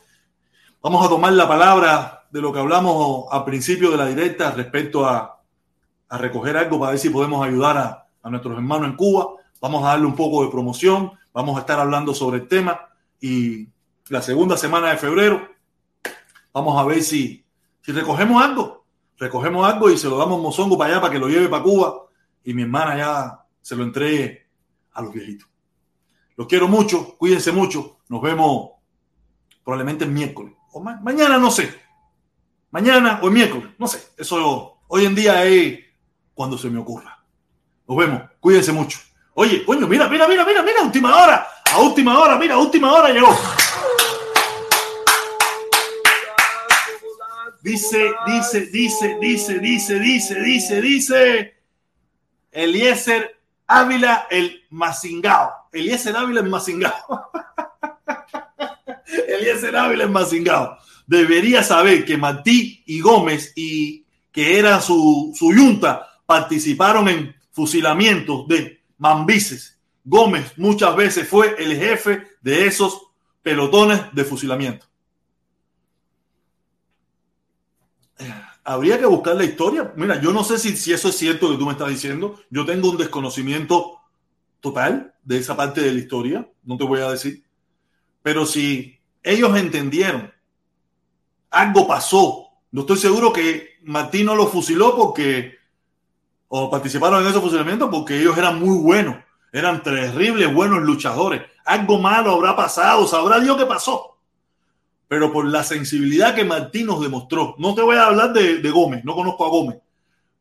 [0.82, 5.06] Vamos a tomar la palabra de lo que hablamos al principio de la directa respecto
[5.06, 5.34] a,
[6.10, 9.32] recoger algo para ver si podemos ayudar a, a nuestros hermanos en Cuba.
[9.60, 12.88] Vamos a darle un poco de promoción, vamos a estar hablando sobre el tema
[13.20, 13.68] y
[14.08, 15.46] la segunda semana de febrero
[16.54, 17.44] vamos a ver si,
[17.82, 18.86] si recogemos algo.
[19.18, 22.06] Recogemos algo y se lo damos mozongo para allá para que lo lleve para Cuba
[22.42, 24.48] y mi hermana ya se lo entregue
[24.94, 25.55] a los viejitos.
[26.38, 27.98] Los quiero mucho, cuídense mucho.
[28.10, 28.72] Nos vemos
[29.64, 30.54] probablemente el miércoles.
[30.74, 31.74] O mañana no sé.
[32.72, 34.10] Mañana o el miércoles, no sé.
[34.18, 35.80] Eso hoy en día es
[36.34, 37.24] cuando se me ocurra.
[37.88, 38.22] Nos vemos.
[38.40, 39.00] Cuídense mucho.
[39.34, 41.48] Oye, coño, mira, mira, mira, mira, mira, última hora.
[41.72, 43.38] A última hora, mira, última hora llegó.
[47.62, 51.56] Dice, dice, dice, dice, dice, dice, dice, dice.
[52.52, 55.65] Eliezer Ávila el Macingao.
[55.76, 57.32] Eliezer Ávila el Macingao.
[59.28, 60.78] Eliezer Ávila el Macingao.
[61.06, 68.48] Debería saber que Martí y Gómez y que era su, su yunta participaron en fusilamientos
[68.48, 69.80] de mambises.
[70.04, 73.02] Gómez muchas veces fue el jefe de esos
[73.42, 74.86] pelotones de fusilamiento.
[78.66, 79.94] habría que buscar la historia.
[79.96, 82.40] Mira, yo no sé si, si eso es cierto que tú me estás diciendo.
[82.50, 84.00] Yo tengo un desconocimiento
[84.66, 87.44] total de esa parte de la historia, no te voy a decir.
[88.22, 90.32] Pero si ellos entendieron,
[91.52, 92.48] algo pasó.
[92.72, 95.56] No estoy seguro que Martín no lo fusiló porque,
[96.48, 99.18] o participaron en ese fusilamiento porque ellos eran muy buenos,
[99.54, 101.44] eran terribles, buenos luchadores.
[101.64, 104.16] Algo malo habrá pasado, sabrá Dios qué pasó
[105.08, 107.56] pero por la sensibilidad que Martín nos demostró.
[107.58, 109.78] No te voy a hablar de, Gómez, no conozco a Gómez,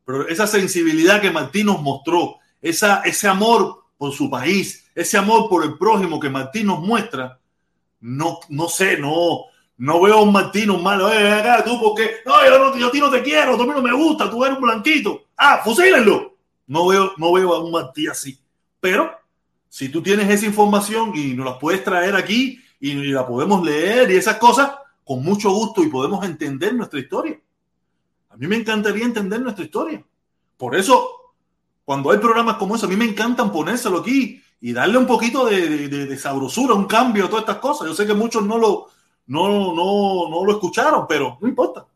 [0.05, 5.49] pero esa sensibilidad que Martín nos mostró, esa, ese amor por su país, ese amor
[5.49, 7.39] por el prójimo que Martín nos muestra,
[8.01, 9.45] no, no sé, no,
[9.79, 12.89] no veo a un Martín un malo, eh, acá, tú porque, no, yo, no, yo
[12.89, 15.61] a ti no te quiero, a mí no me gusta, tú eres un blanquito, ah,
[15.65, 16.35] fusílenlo.
[16.67, 18.39] No veo, no veo a un Martín así.
[18.81, 19.11] Pero
[19.69, 23.63] si tú tienes esa información y nos la puedes traer aquí y, y la podemos
[23.63, 24.73] leer y esas cosas,
[25.05, 27.39] con mucho gusto y podemos entender nuestra historia.
[28.31, 30.05] A mí me encantaría entender nuestra historia.
[30.57, 31.24] Por eso,
[31.85, 35.47] cuando hay programas como ese, a mí me encantan ponérselo aquí y darle un poquito
[35.47, 37.87] de, sabrosura, un cambio a todas estas cosas.
[37.87, 38.89] Yo sé que muchos no lo,
[39.27, 41.87] no, no, no lo escucharon, pero no importa.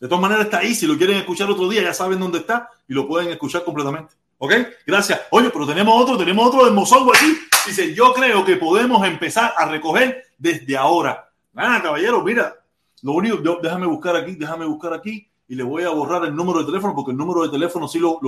[0.00, 0.74] De todas maneras está ahí.
[0.74, 4.14] Si lo quieren escuchar otro día, ya saben dónde está y lo pueden escuchar completamente.
[4.38, 4.52] ¿Ok?
[4.86, 5.22] Gracias.
[5.30, 7.38] Oye, pero tenemos otro, tenemos otro de Mozongo aquí.
[7.66, 11.30] Dice, yo creo que podemos empezar a recoger desde ahora.
[11.56, 12.54] Ah, caballero, mira,
[13.02, 16.60] lo único, déjame buscar aquí, déjame buscar aquí y le voy a borrar el número
[16.60, 18.18] de teléfono porque el número de teléfono sí lo,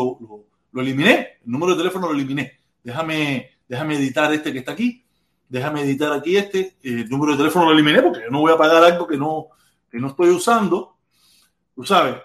[0.76, 1.38] lo eliminé.
[1.42, 2.60] El número de teléfono lo eliminé.
[2.84, 5.02] Déjame, déjame editar este que está aquí.
[5.48, 6.76] Déjame editar aquí este.
[6.82, 9.48] El número de teléfono lo eliminé porque yo no voy a pagar algo que no,
[9.90, 10.98] que no estoy usando.
[11.74, 12.16] Tú sabes.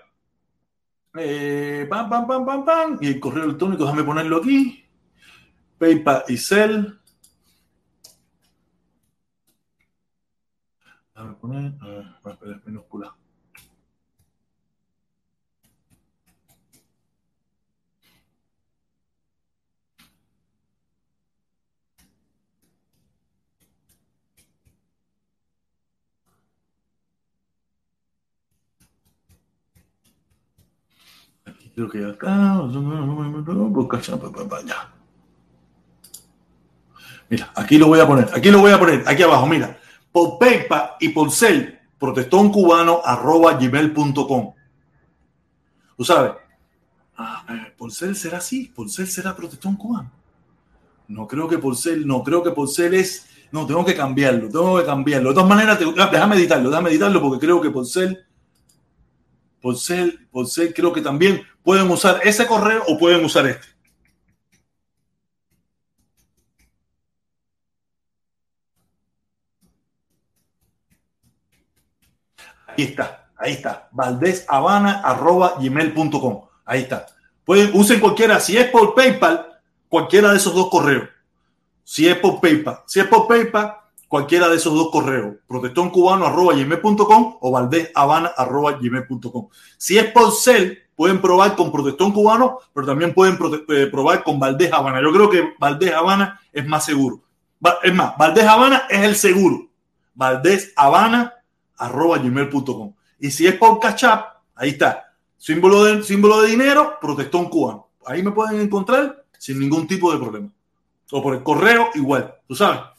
[1.17, 2.97] Eh, pam, pam, pam, pam, pam.
[2.99, 4.85] Y el correo electrónico, déjame ponerlo aquí.
[5.77, 6.99] PayPal y Cell.
[11.15, 11.73] Déjame poner.
[11.81, 13.15] Ah, es minúscula.
[31.75, 32.61] Creo que acá.
[37.29, 38.29] Mira, aquí lo voy a poner.
[38.33, 39.03] Aquí lo voy a poner.
[39.07, 39.79] Aquí abajo, mira.
[40.11, 44.53] Por PayPal y por Cel, protestoncubano arroba gmail.com.
[45.95, 46.33] Tú sabes.
[47.15, 48.71] Ah, eh, por Cel será así.
[48.75, 50.11] Por Cel será protestón cubano.
[51.07, 53.27] No creo que por Cel, no creo que por Cel es.
[53.51, 55.29] No, tengo que cambiarlo, tengo que cambiarlo.
[55.29, 57.85] De todas maneras, te, déjame editarlo, déjame editarlo porque creo que por
[59.61, 63.45] Cel por ser, por ser, creo que también pueden usar ese correo o pueden usar
[63.47, 63.67] este.
[72.67, 73.87] Ahí está, ahí está.
[73.91, 76.47] valdeshabana.gmail.com.
[76.65, 77.05] Ahí está.
[77.45, 79.59] Pueden, usen cualquiera, si es por PayPal,
[79.89, 81.09] cualquiera de esos dos correos.
[81.83, 83.80] Si es por PayPal, si es por PayPal,
[84.11, 89.47] cualquiera de esos dos correos, protectoncubano.gmail.com o valdeshabana.gmail.com.
[89.77, 93.39] Si es por cel, pueden probar con Protestón Cubano, pero también pueden
[93.69, 95.01] eh, probar con Valdés Habana.
[95.01, 97.21] Yo creo que Valdés Habana es más seguro.
[97.81, 99.69] Es más, Valdés Habana es el seguro.
[100.15, 102.93] valdeshabana.gmail.com.
[103.17, 105.13] Y si es por Cachap, ahí está.
[105.37, 107.87] Símbolo de, símbolo de dinero, Protestón Cubano.
[108.05, 110.49] Ahí me pueden encontrar sin ningún tipo de problema.
[111.11, 112.35] O por el correo, igual.
[112.45, 112.91] Tú sabes.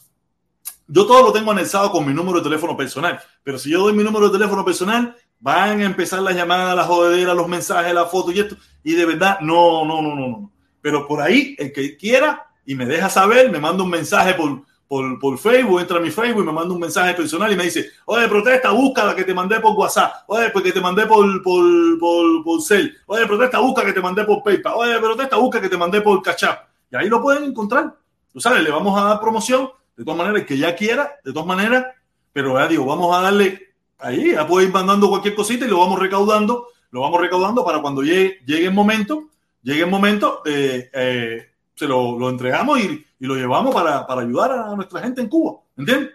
[0.87, 3.93] Yo todo lo tengo anexado con mi número de teléfono personal, pero si yo doy
[3.93, 8.09] mi número de teléfono personal, van a empezar las llamadas, las jodederas, los mensajes, las
[8.09, 10.51] fotos y esto, y de verdad, no, no, no, no, no.
[10.81, 14.61] Pero por ahí, el que quiera y me deja saber, me manda un mensaje por,
[14.87, 17.63] por, por, Facebook, entra a mi Facebook y me manda un mensaje personal y me
[17.63, 21.05] dice, oye, protesta, busca la que te mandé por WhatsApp, oye, pues que te mandé
[21.05, 25.37] por, por, por, por Cell, oye, protesta, busca que te mandé por PayPal, oye, protesta,
[25.37, 26.67] busca que te mandé por Cachap.
[26.91, 27.95] Y ahí lo pueden encontrar.
[28.31, 31.33] Tú sabes, le vamos a dar promoción de todas maneras, el que ya quiera, de
[31.33, 31.85] todas maneras,
[32.31, 35.99] pero ya vamos a darle ahí, ya puede ir mandando cualquier cosita y lo vamos
[35.99, 39.29] recaudando, lo vamos recaudando para cuando llegue, llegue el momento,
[39.61, 44.21] llegue el momento, eh, eh, se lo, lo entregamos y, y, lo llevamos para, para,
[44.21, 46.11] ayudar a nuestra gente en Cuba, ¿entiendes?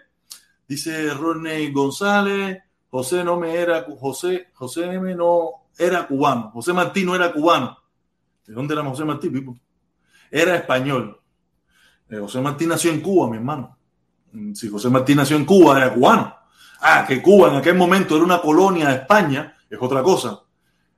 [0.67, 7.05] Dice Rodney González, José no me era, José, José M no era cubano, José Martín
[7.05, 7.77] no era cubano.
[8.45, 9.59] ¿De dónde era José Martín?
[10.31, 11.18] Era español.
[12.09, 13.77] Eh, José Martín nació en Cuba, mi hermano.
[14.31, 16.35] Mm, si José Martín nació en Cuba, era cubano.
[16.81, 20.41] Ah, que Cuba en aquel momento era una colonia de España, es otra cosa.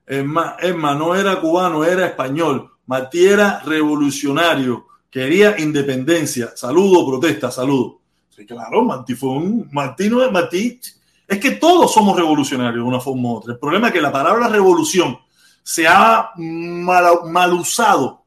[0.06, 0.56] Es más,
[0.96, 2.70] no era cubano, era español.
[2.86, 6.52] Martí era revolucionario, quería independencia.
[6.56, 8.00] Saludo, protesta, saludo.
[8.28, 9.68] Sí, claro, Martí fue un.
[9.72, 10.80] Martí no es Martí.
[11.26, 13.52] Es que todos somos revolucionarios de una forma u otra.
[13.52, 15.18] El problema es que la palabra revolución
[15.62, 18.21] se ha mal usado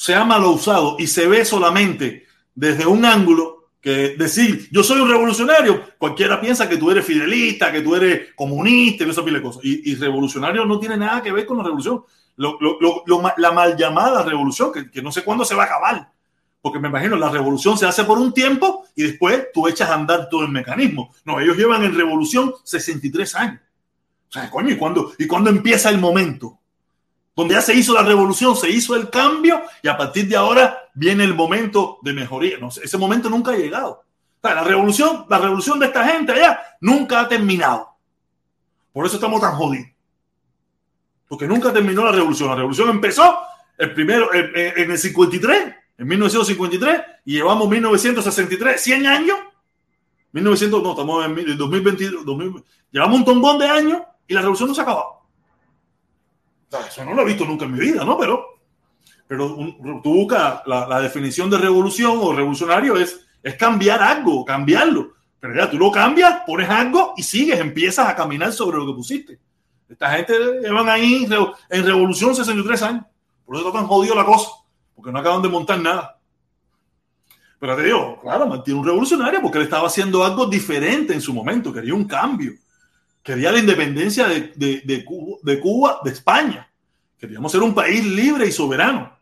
[0.00, 2.24] se ha mal usado y se ve solamente
[2.54, 7.70] desde un ángulo que decir yo soy un revolucionario, cualquiera piensa que tú eres fidelista,
[7.70, 9.62] que tú eres comunista, eso pile cosas.
[9.62, 12.02] Y, revolucionario no tiene nada que ver con la revolución.
[13.36, 16.10] La mal llamada revolución, que, que, no sé cuándo se va a acabar.
[16.62, 19.94] Porque me imagino, la revolución se hace por un tiempo y después tú echas a
[19.96, 21.14] andar todo el mecanismo.
[21.26, 23.60] No, ellos llevan en revolución 63 años.
[24.30, 26.59] O sea, coño, ¿y cuándo, ¿y cuándo empieza el momento?
[27.34, 30.90] Donde ya se hizo la revolución, se hizo el cambio y a partir de ahora
[30.94, 32.58] viene el momento de mejoría.
[32.58, 34.04] No ese momento nunca ha llegado.
[34.42, 37.88] la revolución, la revolución de esta gente allá nunca ha terminado.
[38.92, 39.88] Por eso estamos tan jodidos.
[41.28, 42.48] Porque nunca terminó la revolución.
[42.48, 43.38] La revolución empezó
[43.78, 49.38] el primero en, el 53, en 1953, y llevamos 1963, 100 años.
[50.32, 52.24] 1900, no, estamos en 2022,
[52.90, 55.19] llevamos un tombón de años y la revolución no se ha acabado.
[56.78, 58.16] Eso no lo he visto nunca en mi vida, ¿no?
[58.18, 58.60] Pero,
[59.26, 59.56] pero
[60.02, 65.14] tú buscas la, definición de revolución o revolucionario es, es cambiar algo, cambiarlo.
[65.40, 68.92] Pero ya tú lo cambias, pones algo y sigues, empiezas a caminar sobre lo que
[68.92, 69.38] pusiste.
[69.88, 71.26] Esta gente llevan ahí
[71.70, 73.04] en revolución 63 años.
[73.44, 74.50] Por eso está tan jodido la cosa,
[74.94, 76.20] porque no acaban de montar nada.
[77.58, 81.34] Pero te digo, claro, mantiene un revolucionario porque él estaba haciendo algo diferente en su
[81.34, 82.52] momento, quería un cambio.
[83.30, 86.68] Quería la independencia de, de, Cuba, de, España.
[87.16, 89.16] Queríamos ser un país libre y soberano.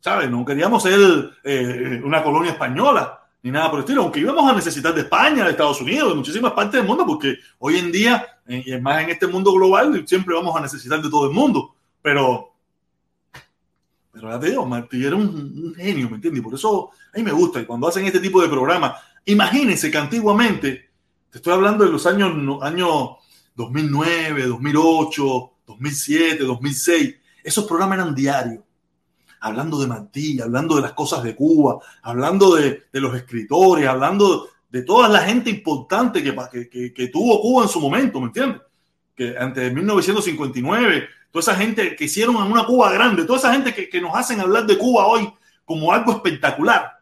[0.00, 0.30] ¿Sabes?
[0.30, 0.98] No queríamos ser
[1.44, 5.44] eh, una colonia española ni nada por el estilo, aunque íbamos a necesitar de España,
[5.44, 9.10] de Estados Unidos, de muchísimas partes del mundo, porque hoy en día, y más en
[9.10, 11.74] este mundo global, siempre vamos a necesitar de todo el mundo.
[12.00, 12.54] Pero,
[14.10, 16.40] pero ya te digo, Martí era un, genio, ¿me entiendes?
[16.40, 17.60] Y por eso a mí me gusta.
[17.60, 20.91] Y cuando hacen este tipo de programas, imagínense que antiguamente,
[21.32, 23.16] te estoy hablando de los años, años
[23.54, 28.62] 2009, 2008, 2007, 2006, esos programas eran diarios
[29.40, 34.82] hablando de Martí, hablando de las cosas de Cuba, hablando de, los escritores, hablando de
[34.82, 38.60] toda la gente importante que, tuvo Cuba en su momento, ¿me entiendes?
[39.16, 43.74] Que antes de 1959, toda esa gente que hicieron una Cuba grande, toda esa gente
[43.74, 45.32] que, nos hacen hablar de Cuba hoy
[45.64, 47.01] como algo espectacular, ¿me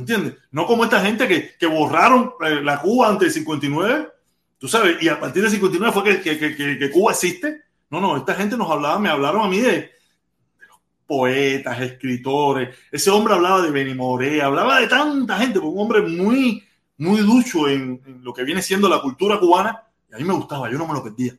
[0.00, 0.34] entiendes?
[0.50, 4.08] No como esta gente que, borraron eh, la Cuba antes del 59,
[4.58, 7.62] tú sabes, y a partir del 59 fue que, Cuba existe.
[7.88, 9.90] No, no, esta gente nos hablaba, me hablaron a mí de,
[11.06, 12.76] poetas, escritores.
[12.90, 16.62] Ese hombre hablaba de Benimoré, hablaba de tanta gente, un hombre muy,
[16.98, 19.82] muy ducho en, lo que viene siendo la cultura cubana.
[20.10, 21.34] Y a mí me gustaba, yo no me lo perdía.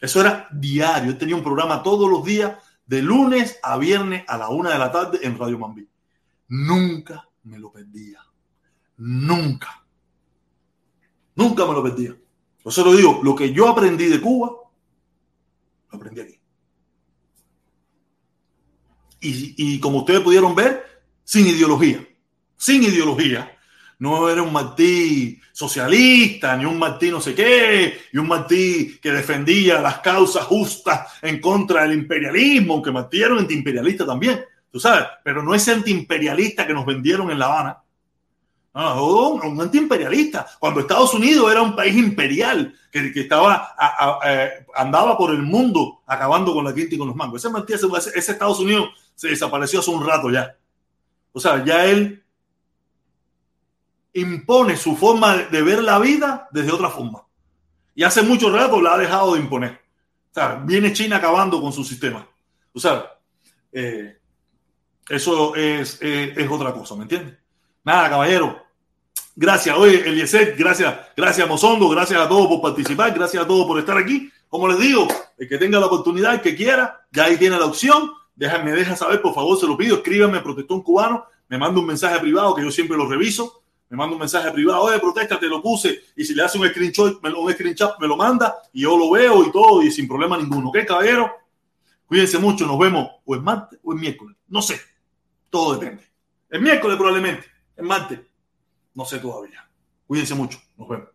[0.00, 1.16] Eso era diario.
[1.16, 2.52] Tenía un programa todos los días,
[2.86, 5.88] de lunes a viernes a la una de la tarde en Radio Mambí.
[6.48, 8.20] Nunca me lo perdía.
[8.96, 9.84] Nunca.
[11.36, 12.16] Nunca me lo perdía.
[12.64, 14.50] Yo se lo digo, lo que yo aprendí de Cuba,
[15.90, 16.40] lo aprendí aquí
[19.24, 20.84] y, como ustedes pudieron ver,
[21.24, 22.06] sin ideología,
[22.56, 23.50] sin ideología.
[23.98, 29.12] No era un Martí socialista, ni un Martí no sé qué, y un Martí que
[29.12, 34.44] defendía las causas justas en contra del imperialismo, aunque Martí era un antiimperialista también,
[34.74, 37.78] tú sabes, pero no ese antiimperialista que nos vendieron en La Habana.
[38.74, 40.48] No, un antiimperialista.
[40.58, 43.72] Cuando Estados Unidos era un país imperial que, que estaba
[44.74, 47.44] andaba por el mundo acabando con la quinta y con los mangos.
[47.44, 50.56] Ese, ese Estados Unidos se desapareció hace un rato ya.
[51.32, 52.24] O sea, ya él
[54.12, 57.24] impone su forma de ver la vida desde otra forma.
[57.94, 59.80] Y hace mucho rato la ha dejado de imponer.
[60.32, 62.28] O sea, viene China acabando con su sistema.
[62.72, 63.08] O sea,
[63.70, 64.18] eh,
[65.08, 67.34] eso es, es, otra cosa, ¿me entiendes?
[67.84, 68.62] Nada, caballero.
[69.36, 73.78] Gracias, oye, Eliezer, gracias, gracias, Mozondo, gracias a todos por participar, gracias a todos por
[73.78, 74.30] estar aquí.
[74.48, 77.66] Como les digo, el que tenga la oportunidad, el que quiera, ya ahí tiene la
[77.66, 81.86] opción déjame, deja saber, por favor, se lo pido, escríbame, protestón cubano, me manda un
[81.86, 85.46] mensaje privado que yo siempre lo reviso, me manda un mensaje privado, oye, protesta, te
[85.46, 88.54] lo puse, y si le hace un screenshot, me lo, un screenshot, me lo manda,
[88.72, 91.30] y yo lo veo y todo, y sin problema ninguno, ¿ok, caballero?
[92.06, 94.80] Cuídense mucho, nos vemos o el martes o el miércoles, no sé,
[95.54, 96.02] todo depende.
[96.50, 98.18] El miércoles probablemente, el martes,
[98.94, 99.64] no sé todavía.
[100.04, 101.13] Cuídense mucho, nos vemos.